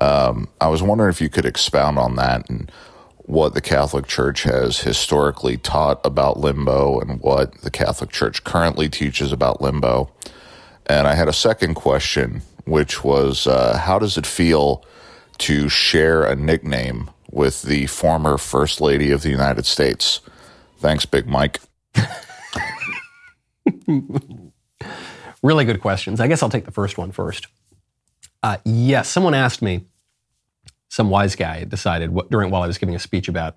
Um, 0.00 0.48
I 0.60 0.68
was 0.68 0.82
wondering 0.82 1.10
if 1.10 1.20
you 1.20 1.28
could 1.28 1.44
expound 1.44 1.98
on 1.98 2.16
that 2.16 2.48
and 2.48 2.70
what 3.18 3.52
the 3.54 3.60
Catholic 3.60 4.06
Church 4.06 4.44
has 4.44 4.80
historically 4.80 5.58
taught 5.58 6.00
about 6.04 6.40
limbo 6.40 6.98
and 6.98 7.20
what 7.20 7.60
the 7.60 7.70
Catholic 7.70 8.10
Church 8.10 8.42
currently 8.44 8.88
teaches 8.88 9.32
about 9.32 9.60
limbo. 9.60 10.10
And 10.86 11.06
I 11.06 11.14
had 11.14 11.28
a 11.28 11.32
second 11.32 11.74
question, 11.74 12.40
which 12.64 13.04
was 13.04 13.46
uh, 13.46 13.76
how 13.76 13.98
does 13.98 14.16
it 14.16 14.26
feel 14.26 14.82
to 15.38 15.68
share 15.68 16.24
a 16.24 16.34
nickname 16.34 17.10
with 17.30 17.62
the 17.62 17.86
former 17.86 18.38
First 18.38 18.80
Lady 18.80 19.10
of 19.10 19.22
the 19.22 19.30
United 19.30 19.66
States? 19.66 20.20
Thanks, 20.78 21.04
Big 21.04 21.26
Mike. 21.26 21.60
really 25.42 25.64
good 25.66 25.80
questions. 25.82 26.20
I 26.20 26.28
guess 26.28 26.42
I'll 26.42 26.48
take 26.48 26.64
the 26.64 26.70
first 26.70 26.96
one 26.96 27.12
first. 27.12 27.48
Uh, 28.42 28.58
yes, 28.64 29.08
someone 29.08 29.34
asked 29.34 29.62
me, 29.62 29.84
some 30.88 31.10
wise 31.10 31.36
guy 31.36 31.64
decided 31.64 32.10
what, 32.10 32.30
during 32.30 32.50
while 32.50 32.62
I 32.62 32.66
was 32.66 32.78
giving 32.78 32.94
a 32.94 32.98
speech 32.98 33.28
about 33.28 33.56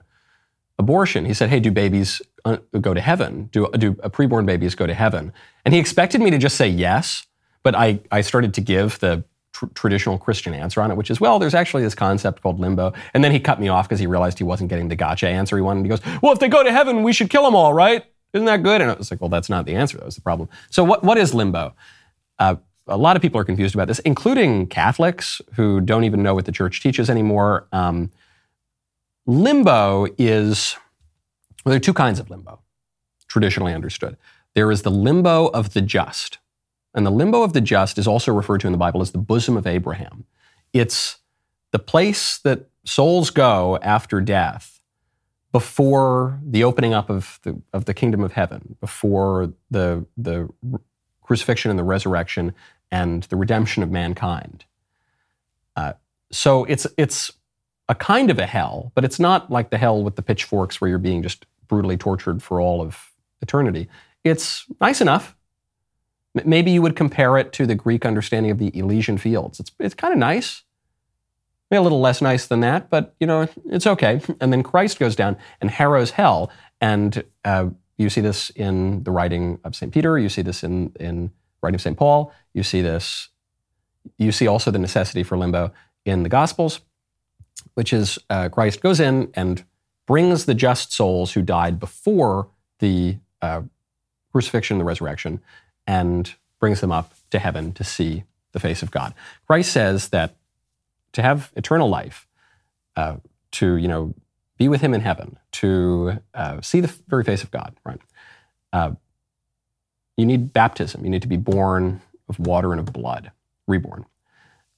abortion. 0.78 1.26
He 1.26 1.34
said, 1.34 1.50
"Hey, 1.50 1.60
do 1.60 1.72
babies 1.72 2.22
uh, 2.44 2.58
go 2.80 2.94
to 2.94 3.02
heaven? 3.02 3.50
Do 3.52 3.70
do 3.78 3.94
preborn 3.94 4.46
babies 4.46 4.76
go 4.76 4.86
to 4.86 4.94
heaven?" 4.94 5.32
And 5.64 5.74
he 5.74 5.80
expected 5.80 6.22
me 6.22 6.32
to 6.32 6.38
just 6.38 6.58
say 6.58 6.68
yes, 6.68 7.26
but 7.64 7.76
I 7.76 8.00
I 8.12 8.22
started 8.22 8.54
to 8.56 8.62
give 8.62 9.00
the 9.00 9.24
tr- 9.54 9.68
traditional 9.74 10.18
Christian 10.18 10.54
answer 10.54 10.82
on 10.82 10.92
it, 10.92 10.98
which 10.98 11.10
is, 11.10 11.22
well, 11.22 11.40
there's 11.40 11.54
actually 11.54 11.84
this 11.84 11.96
concept 11.96 12.42
called 12.42 12.60
limbo. 12.60 12.94
And 13.14 13.24
then 13.24 13.32
he 13.32 13.40
cut 13.40 13.60
me 13.60 13.70
off 13.70 13.88
because 13.88 14.00
he 14.00 14.08
realized 14.08 14.38
he 14.38 14.44
wasn't 14.44 14.70
getting 14.70 14.90
the 14.90 14.96
gotcha 14.96 15.28
answer 15.28 15.56
he 15.56 15.62
wanted. 15.62 15.84
He 15.84 15.90
goes, 15.90 16.02
"Well, 16.22 16.34
if 16.34 16.40
they 16.40 16.50
go 16.50 16.64
to 16.64 16.72
heaven, 16.72 17.04
we 17.04 17.14
should 17.14 17.30
kill 17.30 17.44
them 17.44 17.56
all, 17.56 17.74
right? 17.74 18.04
Isn't 18.34 18.46
that 18.46 18.64
good?" 18.64 18.82
And 18.82 18.92
I 18.92 18.96
was 18.96 19.12
like, 19.12 19.22
"Well, 19.22 19.30
that's 19.30 19.50
not 19.50 19.66
the 19.66 19.76
answer. 19.76 19.98
That 19.98 20.06
was 20.06 20.16
the 20.16 20.22
problem." 20.22 20.50
So 20.70 20.84
what 20.84 21.04
what 21.04 21.18
is 21.18 21.34
limbo? 21.34 21.76
Uh, 22.40 22.56
a 22.88 22.98
lot 22.98 23.16
of 23.16 23.22
people 23.22 23.40
are 23.40 23.46
confused 23.46 23.76
about 23.76 23.88
this, 23.88 24.00
including 24.00 24.68
Catholics 24.68 25.42
who 25.56 25.82
don't 25.82 26.04
even 26.04 26.24
know 26.24 26.34
what 26.34 26.46
the 26.46 26.52
church 26.52 26.82
teaches 26.82 27.10
anymore. 27.10 27.68
Um, 27.72 28.12
limbo 29.26 30.08
is, 30.18 30.76
well, 31.64 31.72
there 31.72 31.78
are 31.78 31.80
two 31.80 31.94
kinds 31.94 32.20
of 32.20 32.30
limbo, 32.30 32.60
traditionally 33.28 33.74
understood. 33.74 34.18
There 34.54 34.72
is 34.72 34.82
the 34.82 34.92
limbo 34.92 35.48
of 35.48 35.74
the 35.74 35.82
just. 35.82 36.40
And 36.94 37.06
the 37.06 37.12
limbo 37.12 37.44
of 37.44 37.54
the 37.54 37.62
just 37.62 37.98
is 37.98 38.08
also 38.08 38.34
referred 38.34 38.60
to 38.62 38.68
in 38.68 38.74
the 38.74 38.78
Bible 38.78 39.02
as 39.02 39.12
the 39.12 39.18
bosom 39.18 39.56
of 39.56 39.66
Abraham. 39.66 40.26
It's 40.74 41.20
the 41.72 41.80
place 41.80 42.38
that 42.40 42.68
souls 42.86 43.30
go 43.30 43.80
after 43.82 44.20
death 44.20 44.82
before 45.52 46.40
the 46.46 46.64
opening 46.64 46.94
up 46.94 47.10
of 47.10 47.40
the, 47.44 47.62
of 47.74 47.86
the 47.86 47.94
kingdom 47.94 48.24
of 48.24 48.34
heaven, 48.34 48.76
before 48.80 49.54
the, 49.70 50.06
the 50.18 50.50
crucifixion 51.32 51.72
and 51.72 51.80
the 51.80 51.84
resurrection 51.96 52.54
and 52.92 53.24
the 53.24 53.38
redemption 53.38 53.84
of 53.84 53.90
mankind. 53.90 54.66
Uh, 55.78 55.94
so 56.30 56.66
it's, 56.66 56.86
it's 56.98 57.32
a 57.88 57.96
kind 57.96 58.30
of 58.30 58.38
a 58.38 58.46
hell, 58.46 58.92
but 58.96 59.06
it's 59.06 59.18
not 59.18 59.50
like 59.50 59.70
the 59.70 59.78
hell 59.78 60.04
with 60.04 60.18
the 60.18 60.22
pitchforks 60.22 60.82
where 60.82 60.90
you're 60.90 60.98
being 60.98 61.24
just 61.24 61.46
brutally 61.70 61.96
tortured 61.96 62.44
for 62.44 62.60
all 62.60 62.82
of 62.82 63.14
eternity. 63.42 63.88
It's 64.26 64.66
nice 64.82 65.00
enough. 65.00 65.38
M- 66.38 66.50
Maybe 66.50 66.72
you 66.72 66.82
would 66.82 66.98
compare 66.98 67.38
it 67.38 67.54
to 67.54 67.66
the 67.66 67.76
Greek 67.76 68.06
understanding 68.06 68.52
of 68.52 68.58
the 68.58 68.78
Elysian 68.78 69.18
fields. 69.18 69.62
It's, 69.62 69.72
it's 69.80 69.96
kind 69.96 70.12
of 70.12 70.20
nice. 70.20 70.64
Maybe 71.70 71.80
a 71.80 71.84
little 71.84 72.02
less 72.02 72.22
nice 72.22 72.48
than 72.48 72.60
that, 72.60 72.90
but 72.90 73.16
you 73.22 73.28
know 73.28 73.48
it's 73.68 73.88
okay. 73.88 74.20
And 74.42 74.52
then 74.52 74.64
Christ 74.64 75.00
goes 75.00 75.16
down 75.16 75.38
and 75.62 75.72
harrows 75.72 76.12
hell, 76.12 76.52
and 76.82 77.24
uh, 77.46 77.70
you 78.02 78.10
see 78.10 78.22
this 78.22 78.50
in 78.52 79.04
the 79.04 79.12
writing 79.12 79.60
of 79.64 79.76
Saint 79.76 79.94
Peter. 79.94 80.18
You 80.18 80.30
see 80.30 80.42
this 80.42 80.64
in 80.64 80.94
in 81.00 81.32
writing 81.62 81.76
of 81.76 81.82
Saint 81.82 81.98
Paul. 81.98 82.34
You 82.54 82.64
see 82.64 82.82
this. 82.82 83.30
You 84.18 84.32
see 84.32 84.48
also 84.48 84.72
the 84.72 84.80
necessity 84.80 85.24
for 85.24 85.38
limbo 85.38 85.72
in 86.06 86.24
the 86.24 86.30
Gospels, 86.30 86.82
which 87.76 87.94
is 87.94 88.18
uh, 88.30 88.50
Christ 88.50 88.82
goes 88.82 89.00
in 89.00 89.30
and 89.36 89.64
brings 90.08 90.46
the 90.46 90.56
just 90.56 90.92
souls 90.92 91.34
who 91.34 91.42
died 91.42 91.80
before 91.80 92.50
the 92.80 93.18
uh, 93.42 93.62
crucifixion 94.32 94.78
the 94.80 94.84
resurrection, 94.84 95.40
and 95.86 96.34
brings 96.60 96.82
them 96.82 96.92
up 96.92 97.14
to 97.30 97.40
heaven 97.40 97.72
to 97.74 97.84
see 97.84 98.24
the 98.54 98.60
face 98.60 98.82
of 98.82 98.92
God. 98.92 99.14
Christ 99.46 99.72
says 99.72 100.10
that 100.10 100.36
to 101.14 101.22
have 101.22 101.52
eternal 101.56 101.90
life, 101.90 102.28
uh, 102.96 103.18
to 103.52 103.76
you 103.76 103.88
know 103.88 104.14
be 104.62 104.68
with 104.68 104.82
Him 104.82 104.94
in 104.94 105.02
heaven, 105.02 105.40
to 105.54 106.20
uh, 106.36 106.62
see 106.62 106.82
the 106.82 106.94
very 107.08 107.24
face 107.24 107.42
of 107.42 107.50
God, 107.50 107.76
right? 107.84 108.00
Uh, 108.72 108.92
you 110.18 110.26
need 110.28 110.54
baptism. 110.54 111.04
You 111.04 111.10
need 111.10 111.24
to 111.24 111.28
be 111.28 111.38
born 111.38 112.00
of 112.30 112.38
water 112.38 112.72
and 112.72 112.80
of 112.80 112.94
blood, 112.94 113.32
reborn, 113.68 114.06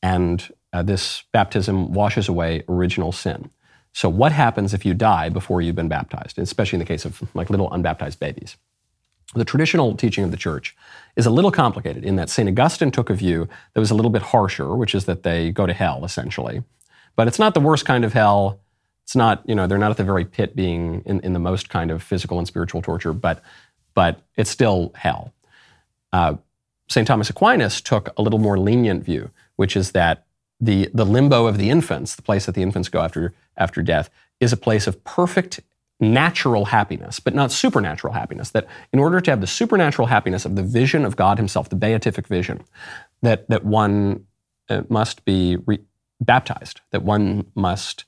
and 0.01 0.53
uh, 0.71 0.84
this 0.84 1.23
baptism 1.34 1.91
washes 1.91 2.29
away 2.29 2.63
original 2.69 3.11
sin. 3.11 3.49
So, 3.91 4.07
what 4.07 4.31
happens 4.31 4.73
if 4.73 4.86
you 4.86 4.93
die 4.93 5.27
before 5.27 5.61
you've 5.61 5.75
been 5.75 5.89
baptized, 5.89 6.39
especially 6.39 6.77
in 6.77 6.79
the 6.79 6.86
case 6.93 7.03
of 7.03 7.21
like 7.36 7.49
little 7.49 7.69
unbaptized 7.73 8.21
babies? 8.21 8.55
The 9.36 9.43
traditional 9.43 9.97
teaching 9.97 10.23
of 10.23 10.31
the 10.31 10.38
church 10.38 10.77
is 11.17 11.25
a 11.25 11.29
little 11.29 11.51
complicated 11.51 12.05
in 12.05 12.15
that 12.15 12.29
St. 12.29 12.47
Augustine 12.47 12.91
took 12.91 13.09
a 13.09 13.15
view 13.15 13.49
that 13.73 13.81
was 13.81 13.91
a 13.91 13.95
little 13.95 14.11
bit 14.11 14.21
harsher, 14.21 14.75
which 14.75 14.95
is 14.95 15.03
that 15.05 15.23
they 15.23 15.51
go 15.51 15.65
to 15.65 15.73
hell, 15.73 16.05
essentially. 16.05 16.63
But 17.17 17.27
it's 17.27 17.39
not 17.39 17.53
the 17.53 17.59
worst 17.59 17.86
kind 17.86 18.05
of 18.05 18.13
hell. 18.13 18.62
It's 19.03 19.15
not, 19.15 19.43
you 19.47 19.55
know, 19.55 19.67
they're 19.67 19.77
not 19.77 19.91
at 19.91 19.97
the 19.97 20.03
very 20.03 20.25
pit 20.25 20.55
being 20.55 21.03
in, 21.05 21.19
in 21.21 21.33
the 21.33 21.39
most 21.39 21.69
kind 21.69 21.91
of 21.91 22.01
physical 22.01 22.37
and 22.37 22.47
spiritual 22.47 22.81
torture, 22.81 23.13
but, 23.13 23.43
but 23.93 24.21
it's 24.37 24.49
still 24.49 24.91
hell. 24.95 25.33
Uh, 26.11 26.35
St. 26.89 27.07
Thomas 27.07 27.29
Aquinas 27.29 27.81
took 27.81 28.09
a 28.17 28.21
little 28.21 28.39
more 28.39 28.57
lenient 28.57 29.03
view, 29.03 29.31
which 29.55 29.75
is 29.75 29.91
that 29.91 30.25
the, 30.59 30.89
the 30.93 31.05
limbo 31.05 31.47
of 31.47 31.57
the 31.57 31.69
infants, 31.69 32.15
the 32.15 32.21
place 32.21 32.45
that 32.45 32.55
the 32.55 32.61
infants 32.61 32.87
go 32.87 33.01
after, 33.01 33.33
after 33.57 33.81
death, 33.81 34.09
is 34.39 34.53
a 34.53 34.57
place 34.57 34.87
of 34.87 35.03
perfect 35.03 35.59
natural 35.99 36.65
happiness, 36.65 37.19
but 37.19 37.33
not 37.33 37.51
supernatural 37.51 38.13
happiness. 38.13 38.51
That 38.51 38.67
in 38.91 38.99
order 38.99 39.21
to 39.21 39.31
have 39.31 39.41
the 39.41 39.47
supernatural 39.47 40.07
happiness 40.07 40.45
of 40.45 40.55
the 40.55 40.63
vision 40.63 41.05
of 41.05 41.15
God 41.15 41.37
Himself, 41.37 41.69
the 41.69 41.75
beatific 41.75 42.27
vision, 42.27 42.63
that, 43.21 43.47
that 43.49 43.65
one 43.65 44.25
uh, 44.69 44.83
must 44.89 45.25
be 45.25 45.57
re- 45.65 45.79
baptized, 46.19 46.81
that 46.91 47.03
one 47.03 47.45
must 47.55 48.05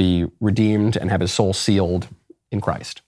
be 0.00 0.24
redeemed 0.40 0.96
and 0.96 1.10
have 1.10 1.20
his 1.20 1.30
soul 1.30 1.52
sealed 1.52 2.08
in 2.50 2.58
Christ. 2.58 3.02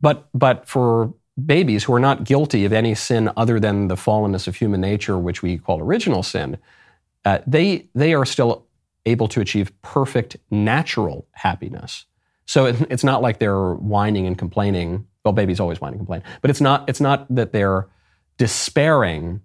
But, 0.00 0.30
but 0.32 0.66
for 0.66 1.12
babies 1.36 1.84
who 1.84 1.92
are 1.92 2.00
not 2.00 2.24
guilty 2.24 2.64
of 2.64 2.72
any 2.72 2.94
sin 2.94 3.30
other 3.36 3.60
than 3.60 3.88
the 3.88 3.94
fallenness 3.94 4.48
of 4.48 4.56
human 4.56 4.80
nature, 4.80 5.18
which 5.18 5.42
we 5.42 5.58
call 5.58 5.78
original 5.78 6.22
sin, 6.22 6.56
uh, 7.26 7.40
they, 7.46 7.86
they 7.94 8.14
are 8.14 8.24
still 8.24 8.64
able 9.04 9.28
to 9.28 9.42
achieve 9.42 9.70
perfect 9.82 10.38
natural 10.50 11.26
happiness. 11.32 12.06
So 12.46 12.64
it, 12.64 12.76
it's 12.88 13.04
not 13.04 13.20
like 13.20 13.38
they're 13.38 13.74
whining 13.74 14.26
and 14.26 14.38
complaining. 14.38 15.06
Well, 15.22 15.34
babies 15.34 15.60
always 15.60 15.82
whine 15.82 15.92
and 15.92 16.00
complain, 16.00 16.22
but 16.40 16.50
it's 16.50 16.62
not, 16.62 16.88
it's 16.88 17.00
not 17.00 17.26
that 17.28 17.52
they're 17.52 17.88
despairing 18.38 19.42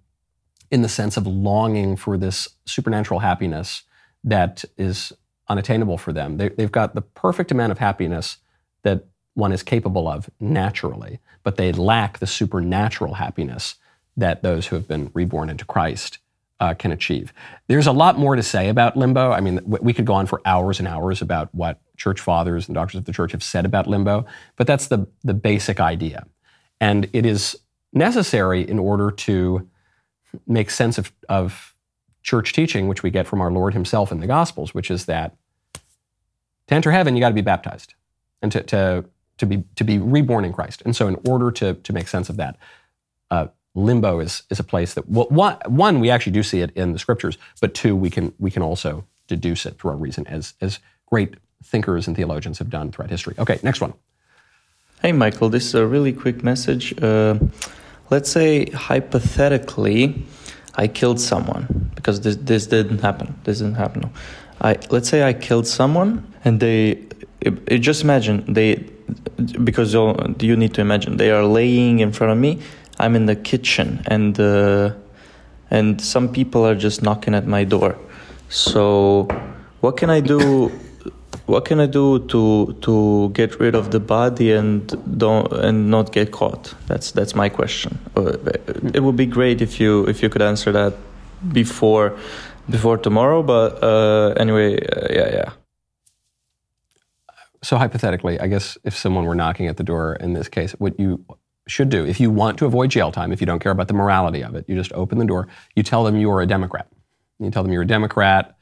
in 0.70 0.80
the 0.80 0.88
sense 0.88 1.18
of 1.18 1.26
longing 1.26 1.96
for 1.96 2.16
this 2.16 2.48
supernatural 2.64 3.20
happiness 3.20 3.82
that 4.24 4.64
is 4.78 5.12
unattainable 5.48 5.98
for 5.98 6.12
them. 6.12 6.36
They, 6.36 6.48
they've 6.50 6.72
got 6.72 6.94
the 6.94 7.02
perfect 7.02 7.50
amount 7.50 7.72
of 7.72 7.78
happiness 7.78 8.38
that 8.82 9.06
one 9.34 9.52
is 9.52 9.62
capable 9.62 10.08
of 10.08 10.30
naturally, 10.40 11.20
but 11.42 11.56
they 11.56 11.72
lack 11.72 12.18
the 12.18 12.26
supernatural 12.26 13.14
happiness 13.14 13.76
that 14.16 14.42
those 14.42 14.68
who 14.68 14.76
have 14.76 14.86
been 14.86 15.10
reborn 15.12 15.50
into 15.50 15.64
Christ 15.64 16.18
uh, 16.60 16.72
can 16.72 16.92
achieve. 16.92 17.32
There's 17.66 17.86
a 17.86 17.92
lot 17.92 18.18
more 18.18 18.36
to 18.36 18.42
say 18.42 18.68
about 18.68 18.96
limbo. 18.96 19.32
I 19.32 19.40
mean, 19.40 19.60
we 19.64 19.92
could 19.92 20.06
go 20.06 20.14
on 20.14 20.26
for 20.26 20.40
hours 20.44 20.78
and 20.78 20.86
hours 20.86 21.20
about 21.20 21.52
what 21.54 21.80
church 21.96 22.20
fathers 22.20 22.68
and 22.68 22.74
doctors 22.74 22.98
of 22.98 23.04
the 23.04 23.12
church 23.12 23.32
have 23.32 23.42
said 23.42 23.64
about 23.64 23.86
limbo, 23.86 24.24
but 24.56 24.66
that's 24.66 24.86
the, 24.86 25.06
the 25.24 25.34
basic 25.34 25.80
idea. 25.80 26.26
And 26.80 27.08
it 27.12 27.26
is 27.26 27.58
necessary 27.92 28.68
in 28.68 28.78
order 28.78 29.10
to 29.10 29.68
make 30.46 30.70
sense 30.70 30.96
of, 30.96 31.12
of 31.28 31.73
church 32.24 32.52
teaching, 32.52 32.88
which 32.88 33.04
we 33.04 33.10
get 33.10 33.28
from 33.28 33.40
our 33.40 33.52
Lord 33.52 33.74
Himself 33.74 34.10
in 34.10 34.18
the 34.18 34.26
Gospels, 34.26 34.74
which 34.74 34.90
is 34.90 35.04
that 35.04 35.36
to 36.66 36.74
enter 36.74 36.90
heaven, 36.90 37.14
you 37.14 37.20
got 37.20 37.28
to 37.28 37.34
be 37.34 37.42
baptized 37.42 37.94
and 38.42 38.50
to, 38.50 38.62
to, 38.62 39.04
to, 39.38 39.46
be, 39.46 39.62
to 39.76 39.84
be 39.84 39.98
reborn 39.98 40.44
in 40.44 40.52
Christ. 40.52 40.82
And 40.84 40.96
so, 40.96 41.06
in 41.06 41.16
order 41.28 41.52
to, 41.52 41.74
to 41.74 41.92
make 41.92 42.08
sense 42.08 42.28
of 42.28 42.36
that, 42.38 42.56
uh, 43.30 43.48
limbo 43.74 44.20
is, 44.20 44.42
is 44.50 44.58
a 44.58 44.64
place 44.64 44.94
that, 44.94 45.08
well, 45.08 45.58
one, 45.66 46.00
we 46.00 46.10
actually 46.10 46.32
do 46.32 46.42
see 46.42 46.60
it 46.60 46.70
in 46.74 46.92
the 46.92 46.98
scriptures, 46.98 47.36
but 47.60 47.74
two, 47.74 47.94
we 47.94 48.10
can, 48.10 48.32
we 48.38 48.50
can 48.50 48.62
also 48.62 49.04
deduce 49.26 49.66
it 49.66 49.78
through 49.78 49.90
our 49.90 49.96
reason, 49.96 50.26
as, 50.26 50.54
as 50.60 50.78
great 51.06 51.34
thinkers 51.62 52.06
and 52.06 52.16
theologians 52.16 52.58
have 52.58 52.70
done 52.70 52.90
throughout 52.90 53.10
history. 53.10 53.34
Okay, 53.38 53.58
next 53.62 53.80
one. 53.80 53.92
Hey, 55.02 55.12
Michael, 55.12 55.50
this 55.50 55.66
is 55.66 55.74
a 55.74 55.86
really 55.86 56.12
quick 56.12 56.42
message. 56.42 56.94
Uh, 57.02 57.38
let's 58.08 58.30
say, 58.30 58.66
hypothetically, 58.70 60.24
I 60.76 60.88
killed 60.88 61.20
someone 61.20 61.90
because 61.94 62.20
this, 62.20 62.36
this 62.36 62.66
didn't 62.66 63.00
happen. 63.00 63.38
This 63.44 63.58
didn't 63.58 63.76
happen. 63.76 64.10
I 64.60 64.78
let's 64.90 65.08
say 65.08 65.22
I 65.22 65.32
killed 65.32 65.66
someone 65.66 66.32
and 66.44 66.60
they 66.60 67.02
it, 67.40 67.54
it 67.66 67.78
just 67.78 68.02
imagine 68.02 68.52
they 68.52 68.84
because 69.62 69.94
you 69.94 70.56
need 70.56 70.74
to 70.74 70.80
imagine 70.80 71.16
they 71.16 71.30
are 71.30 71.44
laying 71.44 72.00
in 72.00 72.12
front 72.12 72.32
of 72.32 72.38
me. 72.38 72.60
I'm 72.98 73.16
in 73.16 73.26
the 73.26 73.36
kitchen 73.36 74.02
and 74.06 74.38
uh, 74.38 74.94
and 75.70 76.00
some 76.00 76.32
people 76.32 76.66
are 76.66 76.74
just 76.74 77.02
knocking 77.02 77.34
at 77.34 77.46
my 77.46 77.64
door. 77.64 77.96
So 78.48 79.28
what 79.80 79.96
can 79.96 80.10
I 80.10 80.20
do? 80.20 80.72
What 81.46 81.64
can 81.64 81.80
I 81.80 81.86
do 81.86 82.20
to 82.28 82.74
to 82.80 83.28
get 83.34 83.60
rid 83.60 83.74
of 83.74 83.90
the 83.90 84.00
body 84.00 84.52
and 84.52 84.86
don't 85.18 85.52
and 85.52 85.90
not 85.90 86.12
get 86.12 86.30
caught? 86.30 86.74
That's 86.86 87.12
that's 87.12 87.34
my 87.34 87.48
question. 87.48 87.98
Uh, 88.16 88.36
it 88.94 89.02
would 89.02 89.16
be 89.16 89.26
great 89.26 89.60
if 89.60 89.78
you 89.78 90.06
if 90.06 90.22
you 90.22 90.28
could 90.28 90.42
answer 90.42 90.72
that 90.72 90.94
before 91.52 92.16
before 92.70 92.96
tomorrow. 92.98 93.42
But 93.42 93.82
uh, 93.82 94.34
anyway, 94.36 94.86
uh, 94.86 95.08
yeah, 95.10 95.28
yeah. 95.32 95.50
So 97.62 97.76
hypothetically, 97.76 98.40
I 98.40 98.46
guess 98.46 98.78
if 98.84 98.96
someone 98.96 99.24
were 99.24 99.34
knocking 99.34 99.68
at 99.68 99.76
the 99.76 99.84
door 99.84 100.16
in 100.16 100.34
this 100.34 100.48
case, 100.48 100.72
what 100.72 100.98
you 100.98 101.24
should 101.66 101.88
do, 101.88 102.04
if 102.04 102.20
you 102.20 102.30
want 102.30 102.58
to 102.58 102.66
avoid 102.66 102.90
jail 102.90 103.10
time, 103.10 103.32
if 103.32 103.40
you 103.40 103.46
don't 103.46 103.58
care 103.58 103.72
about 103.72 103.88
the 103.88 103.94
morality 103.94 104.42
of 104.42 104.54
it, 104.54 104.66
you 104.68 104.74
just 104.76 104.92
open 104.92 105.18
the 105.18 105.24
door. 105.24 105.48
You 105.74 105.82
tell 105.82 106.04
them 106.04 106.16
you 106.16 106.30
are 106.30 106.42
a 106.42 106.46
Democrat. 106.46 106.86
You 107.38 107.50
tell 107.50 107.62
them 107.62 107.72
you're 107.72 107.82
a 107.82 107.86
Democrat 107.86 108.56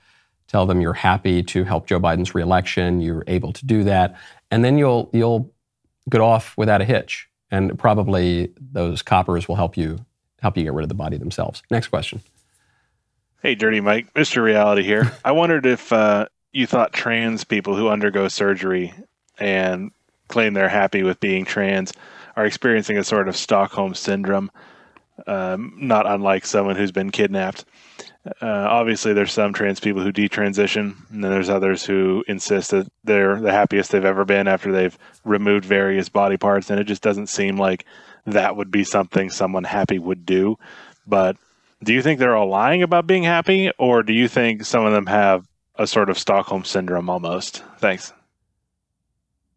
tell 0.53 0.67
them 0.67 0.81
you're 0.81 0.93
happy 0.93 1.43
to 1.43 1.65
help 1.65 1.87
Joe 1.87 1.99
Biden's 1.99 2.35
reelection, 2.35 3.01
you're 3.01 3.25
able 3.27 3.53
to 3.55 3.67
do 3.67 3.83
that, 3.85 4.17
and 4.51 4.63
then 4.63 4.79
you'll 4.79 5.11
you'll 5.13 5.51
get 6.09 6.21
off 6.21 6.57
without 6.57 6.81
a 6.81 6.85
hitch. 6.85 7.29
And 7.51 7.79
probably 7.79 8.53
those 8.73 9.03
coppers 9.03 9.49
will 9.49 9.57
help 9.57 9.77
you 9.77 9.99
help 10.41 10.57
you 10.57 10.65
get 10.65 10.75
rid 10.75 10.83
of 10.83 10.89
the 10.89 10.95
body 10.95 11.17
themselves. 11.17 11.63
Next 11.71 11.89
question. 11.89 12.21
Hey, 13.43 13.55
Dirty 13.55 13.81
Mike, 13.81 14.13
Mr. 14.15 14.43
Reality 14.43 14.83
here. 14.83 15.13
I 15.25 15.33
wondered 15.33 15.67
if 15.67 15.93
uh, 15.93 16.27
you 16.53 16.67
thought 16.67 16.93
trans 16.93 17.45
people 17.45 17.75
who 17.75 17.89
undergo 17.89 18.29
surgery 18.29 18.95
and 19.39 19.91
claim 20.29 20.55
they're 20.55 20.69
happy 20.69 21.03
with 21.03 21.19
being 21.19 21.45
trans 21.45 21.93
are 22.37 22.47
experiencing 22.47 22.99
a 22.99 23.05
sort 23.05 23.29
of 23.29 23.37
Stockholm 23.37 23.95
syndrome, 23.95 24.51
um, 25.27 25.75
not 25.77 26.07
unlike 26.07 26.47
someone 26.47 26.77
who's 26.77 26.93
been 26.93 27.11
kidnapped. 27.11 27.65
Uh, 28.41 28.47
obviously, 28.47 29.13
there's 29.13 29.33
some 29.33 29.53
trans 29.53 29.81
people 29.81 30.03
who 30.03 30.13
detransition, 30.13 30.95
and 31.11 31.25
then 31.25 31.31
there's 31.31 31.51
others 31.51 31.85
who 31.85 32.25
insist 32.29 32.71
that 32.71 32.87
they're 33.03 33.41
the 33.41 33.51
happiest 33.53 33.91
they've 33.91 34.05
ever 34.05 34.25
been 34.25 34.47
after 34.47 34.71
they've 34.71 34.97
removed 35.25 35.65
various 35.65 36.09
body 36.09 36.37
parts, 36.37 36.71
and 36.71 36.79
it 36.79 36.85
just 36.85 37.03
doesn't 37.03 37.27
seem 37.27 37.57
like 37.57 37.85
that 38.27 38.57
would 38.57 38.71
be 38.71 38.85
something 38.85 39.29
someone 39.29 39.65
happy 39.65 39.99
would 39.99 40.25
do. 40.25 40.57
but 41.07 41.37
do 41.83 41.93
you 41.93 42.01
think 42.01 42.21
they're 42.21 42.37
all 42.37 42.49
lying 42.49 42.83
about 42.83 43.07
being 43.07 43.25
happy, 43.25 43.71
or 43.79 44.03
do 44.03 44.13
you 44.13 44.29
think 44.29 44.65
some 44.65 44.85
of 44.85 44.93
them 44.93 45.07
have 45.07 45.49
a 45.77 45.87
sort 45.87 46.11
of 46.11 46.19
Stockholm 46.19 46.65
syndrome 46.65 47.11
almost? 47.11 47.65
Thanks. 47.79 48.13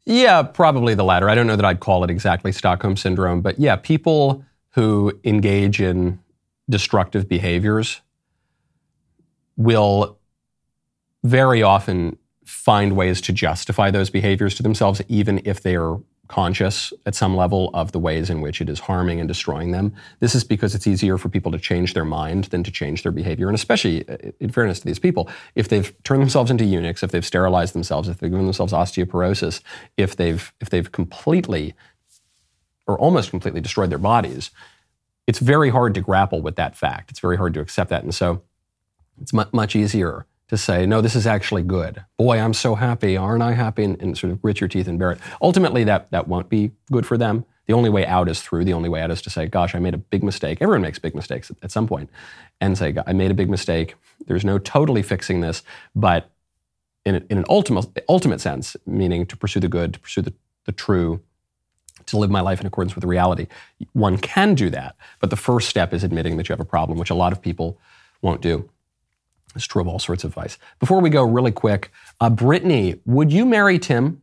Yeah, 0.05 0.43
probably 0.43 0.95
the 0.95 1.03
latter. 1.03 1.29
I 1.29 1.35
don't 1.35 1.47
know 1.47 1.55
that 1.55 1.65
I'd 1.65 1.79
call 1.79 2.03
it 2.03 2.09
exactly 2.09 2.51
Stockholm 2.51 2.97
syndrome, 2.97 3.41
but 3.41 3.59
yeah, 3.59 3.75
people 3.75 4.43
who 4.75 5.17
engage 5.23 5.79
in 5.79 6.19
destructive 6.69 7.29
behaviors 7.29 8.01
will 9.55 10.19
very 11.23 11.63
often 11.63 12.17
find 12.43 12.95
ways 12.95 13.21
to 13.21 13.31
justify 13.33 13.89
those 13.89 14.09
behaviors 14.09 14.53
to 14.55 14.63
themselves, 14.63 15.01
even 15.07 15.41
if 15.45 15.61
they 15.61 15.75
are 15.75 15.99
conscious 16.27 16.91
at 17.05 17.15
some 17.15 17.37
level 17.37 17.69
of 17.73 17.91
the 17.93 17.99
ways 17.99 18.29
in 18.29 18.41
which 18.41 18.59
it 18.59 18.67
is 18.67 18.79
harming 18.79 19.19
and 19.19 19.27
destroying 19.27 19.71
them. 19.71 19.93
This 20.19 20.35
is 20.35 20.43
because 20.43 20.75
it's 20.75 20.87
easier 20.87 21.17
for 21.17 21.29
people 21.29 21.51
to 21.51 21.59
change 21.59 21.93
their 21.93 22.03
mind 22.05 22.45
than 22.45 22.63
to 22.63 22.71
change 22.71 23.03
their 23.03 23.11
behavior. 23.11 23.47
And 23.47 23.55
especially, 23.55 24.07
uh, 24.09 24.17
in 24.39 24.49
fairness 24.49 24.79
to 24.79 24.85
these 24.85 24.99
people, 24.99 25.29
if 25.53 25.69
they've 25.69 25.93
turned 26.03 26.21
themselves 26.21 26.51
into 26.51 26.65
eunuchs, 26.65 27.03
if 27.03 27.11
they've 27.11 27.25
sterilized 27.25 27.73
themselves, 27.73 28.09
if 28.09 28.17
they've 28.17 28.31
given 28.31 28.45
themselves 28.45 28.73
osteoporosis, 28.73 29.61
if 29.95 30.15
they've 30.15 30.51
if 30.59 30.69
they've 30.69 30.91
completely 30.91 31.75
or 32.87 32.97
almost 32.99 33.29
completely 33.29 33.61
destroyed 33.61 33.89
their 33.89 33.97
bodies, 33.97 34.51
it's 35.27 35.39
very 35.39 35.69
hard 35.69 35.93
to 35.95 36.01
grapple 36.01 36.41
with 36.41 36.55
that 36.55 36.75
fact. 36.75 37.11
It's 37.11 37.19
very 37.19 37.37
hard 37.37 37.53
to 37.55 37.59
accept 37.59 37.89
that. 37.89 38.03
And 38.03 38.13
so 38.13 38.41
it's 39.21 39.33
mu- 39.33 39.45
much 39.51 39.75
easier 39.75 40.25
to 40.47 40.57
say, 40.57 40.85
no, 40.85 41.01
this 41.01 41.15
is 41.15 41.25
actually 41.25 41.63
good. 41.63 42.05
Boy, 42.17 42.39
I'm 42.39 42.53
so 42.53 42.75
happy. 42.75 43.17
Aren't 43.17 43.41
I 43.41 43.53
happy? 43.53 43.83
And, 43.83 43.99
and, 44.01 44.17
sort 44.17 44.31
of 44.31 44.41
grit 44.41 44.61
your 44.61 44.67
teeth 44.67 44.87
and 44.87 44.99
bear 44.99 45.13
it. 45.13 45.19
Ultimately, 45.41 45.83
that, 45.85 46.11
that 46.11 46.27
won't 46.27 46.49
be 46.49 46.71
good 46.91 47.05
for 47.05 47.17
them. 47.17 47.45
The 47.65 47.73
only 47.73 47.89
way 47.89 48.05
out 48.05 48.29
is 48.29 48.43
through. 48.43 48.65
The 48.65 48.73
only 48.73 48.89
way 48.89 49.01
out 49.01 49.09
is 49.09 49.23
to 49.23 49.31
say, 49.31 49.47
gosh, 49.47 49.73
I 49.73 49.79
made 49.79 49.95
a 49.95 49.97
big 49.97 50.23
mistake. 50.23 50.59
Everyone 50.61 50.83
makes 50.83 50.99
big 50.99 51.15
mistakes 51.15 51.49
at, 51.49 51.57
at 51.63 51.71
some 51.71 51.87
point. 51.87 52.11
And 52.61 52.77
say, 52.77 52.95
I 53.07 53.13
made 53.13 53.31
a 53.31 53.33
big 53.33 53.49
mistake. 53.49 53.95
There's 54.27 54.45
no 54.45 54.59
totally 54.59 55.01
fixing 55.01 55.41
this. 55.41 55.63
But 55.95 56.29
in, 57.05 57.25
in 57.29 57.39
an 57.39 57.45
ultimate, 57.49 58.03
ultimate 58.07 58.39
sense, 58.39 58.75
meaning 58.85 59.25
to 59.25 59.35
pursue 59.35 59.59
the 59.59 59.67
good, 59.67 59.95
to 59.95 59.99
pursue 59.99 60.21
the, 60.21 60.33
the 60.65 60.71
true, 60.71 61.21
to 62.07 62.17
live 62.17 62.29
my 62.29 62.41
life 62.41 62.61
in 62.61 62.67
accordance 62.67 62.95
with 62.95 63.03
reality, 63.03 63.47
one 63.93 64.17
can 64.17 64.55
do 64.55 64.69
that. 64.69 64.95
But 65.19 65.29
the 65.29 65.35
first 65.35 65.69
step 65.69 65.93
is 65.93 66.03
admitting 66.03 66.37
that 66.37 66.49
you 66.49 66.53
have 66.53 66.59
a 66.59 66.65
problem, 66.65 66.97
which 66.97 67.09
a 67.09 67.15
lot 67.15 67.31
of 67.31 67.41
people 67.41 67.79
won't 68.21 68.41
do. 68.41 68.69
It's 69.55 69.65
true 69.65 69.81
of 69.81 69.87
all 69.87 69.99
sorts 69.99 70.23
of 70.23 70.33
vice. 70.33 70.57
Before 70.79 70.99
we 70.99 71.09
go, 71.09 71.23
really 71.23 71.51
quick, 71.51 71.91
uh, 72.19 72.29
Brittany, 72.29 72.99
would 73.05 73.31
you 73.31 73.45
marry 73.45 73.79
Tim? 73.79 74.21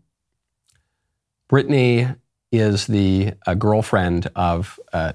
Brittany 1.49 2.09
is 2.51 2.87
the 2.87 3.33
uh, 3.47 3.55
girlfriend 3.55 4.31
of 4.37 4.79
uh, 4.93 5.15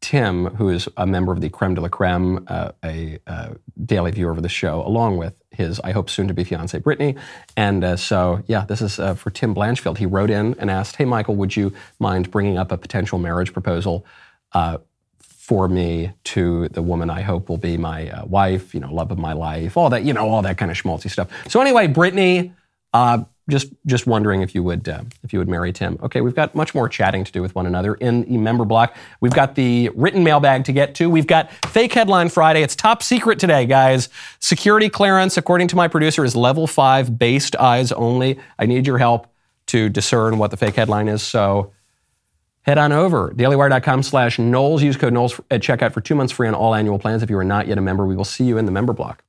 Tim, 0.00 0.46
who 0.56 0.68
is 0.68 0.88
a 0.96 1.06
member 1.06 1.32
of 1.32 1.40
the 1.40 1.50
Creme 1.50 1.74
de 1.74 1.80
la 1.80 1.88
Creme, 1.88 2.44
uh, 2.46 2.72
a 2.84 3.18
uh, 3.26 3.50
daily 3.84 4.10
viewer 4.12 4.30
of 4.30 4.42
the 4.42 4.48
show, 4.48 4.86
along 4.86 5.16
with 5.16 5.34
his, 5.50 5.80
I 5.80 5.90
hope, 5.92 6.08
soon 6.08 6.28
to 6.28 6.34
be 6.34 6.44
fiancee, 6.44 6.78
Brittany. 6.78 7.16
And 7.56 7.82
uh, 7.82 7.96
so, 7.96 8.42
yeah, 8.46 8.64
this 8.64 8.80
is 8.80 8.98
uh, 8.98 9.14
for 9.14 9.30
Tim 9.30 9.54
Blanchfield. 9.54 9.98
He 9.98 10.06
wrote 10.06 10.30
in 10.30 10.54
and 10.58 10.70
asked, 10.70 10.96
Hey, 10.96 11.04
Michael, 11.04 11.34
would 11.36 11.56
you 11.56 11.72
mind 11.98 12.30
bringing 12.30 12.58
up 12.58 12.70
a 12.70 12.78
potential 12.78 13.18
marriage 13.18 13.52
proposal 13.52 14.06
uh, 14.52 14.78
for 15.18 15.66
me 15.66 16.12
to 16.24 16.68
the 16.68 16.82
woman 16.82 17.10
I 17.10 17.22
hope 17.22 17.48
will 17.48 17.56
be 17.56 17.76
my 17.76 18.10
uh, 18.10 18.24
wife, 18.26 18.74
you 18.74 18.80
know, 18.80 18.92
love 18.92 19.10
of 19.10 19.18
my 19.18 19.32
life, 19.32 19.76
all 19.76 19.90
that, 19.90 20.04
you 20.04 20.12
know, 20.12 20.28
all 20.28 20.42
that 20.42 20.58
kind 20.58 20.70
of 20.70 20.80
schmaltzy 20.80 21.10
stuff. 21.10 21.28
So 21.48 21.60
anyway, 21.60 21.86
Brittany, 21.86 22.52
just 23.48 23.72
just 23.86 24.06
wondering 24.06 24.42
if 24.42 24.54
you 24.54 24.62
would 24.62 24.88
uh, 24.88 25.02
if 25.22 25.32
you 25.32 25.38
would 25.38 25.48
marry 25.48 25.72
Tim. 25.72 25.98
Okay, 26.02 26.20
we've 26.20 26.34
got 26.34 26.54
much 26.54 26.74
more 26.74 26.88
chatting 26.88 27.24
to 27.24 27.32
do 27.32 27.42
with 27.42 27.54
one 27.54 27.66
another 27.66 27.94
in 27.94 28.22
the 28.30 28.38
member 28.38 28.64
block. 28.64 28.94
We've 29.20 29.32
got 29.32 29.54
the 29.54 29.90
written 29.94 30.22
mailbag 30.22 30.64
to 30.64 30.72
get 30.72 30.94
to. 30.96 31.08
We've 31.08 31.26
got 31.26 31.50
fake 31.66 31.92
headline 31.94 32.28
Friday. 32.28 32.62
It's 32.62 32.76
top 32.76 33.02
secret 33.02 33.38
today, 33.38 33.66
guys. 33.66 34.08
Security 34.38 34.88
clearance, 34.88 35.36
according 35.36 35.68
to 35.68 35.76
my 35.76 35.88
producer, 35.88 36.24
is 36.24 36.36
level 36.36 36.66
five, 36.66 37.18
based 37.18 37.56
eyes 37.56 37.90
only. 37.92 38.38
I 38.58 38.66
need 38.66 38.86
your 38.86 38.98
help 38.98 39.26
to 39.66 39.88
discern 39.88 40.38
what 40.38 40.50
the 40.50 40.56
fake 40.56 40.76
headline 40.76 41.08
is. 41.08 41.22
So 41.22 41.72
head 42.62 42.78
on 42.78 42.92
over 42.92 43.30
dailywire.com 43.30 44.02
slash 44.02 44.38
Knowles. 44.38 44.82
Use 44.82 44.96
code 44.96 45.12
Knowles 45.12 45.40
at 45.50 45.60
checkout 45.60 45.92
for 45.92 46.00
two 46.00 46.14
months 46.14 46.32
free 46.32 46.48
on 46.48 46.54
all 46.54 46.74
annual 46.74 46.98
plans. 46.98 47.22
If 47.22 47.30
you 47.30 47.38
are 47.38 47.44
not 47.44 47.66
yet 47.66 47.78
a 47.78 47.82
member, 47.82 48.06
we 48.06 48.16
will 48.16 48.24
see 48.24 48.44
you 48.44 48.58
in 48.58 48.66
the 48.66 48.72
member 48.72 48.92
block. 48.92 49.24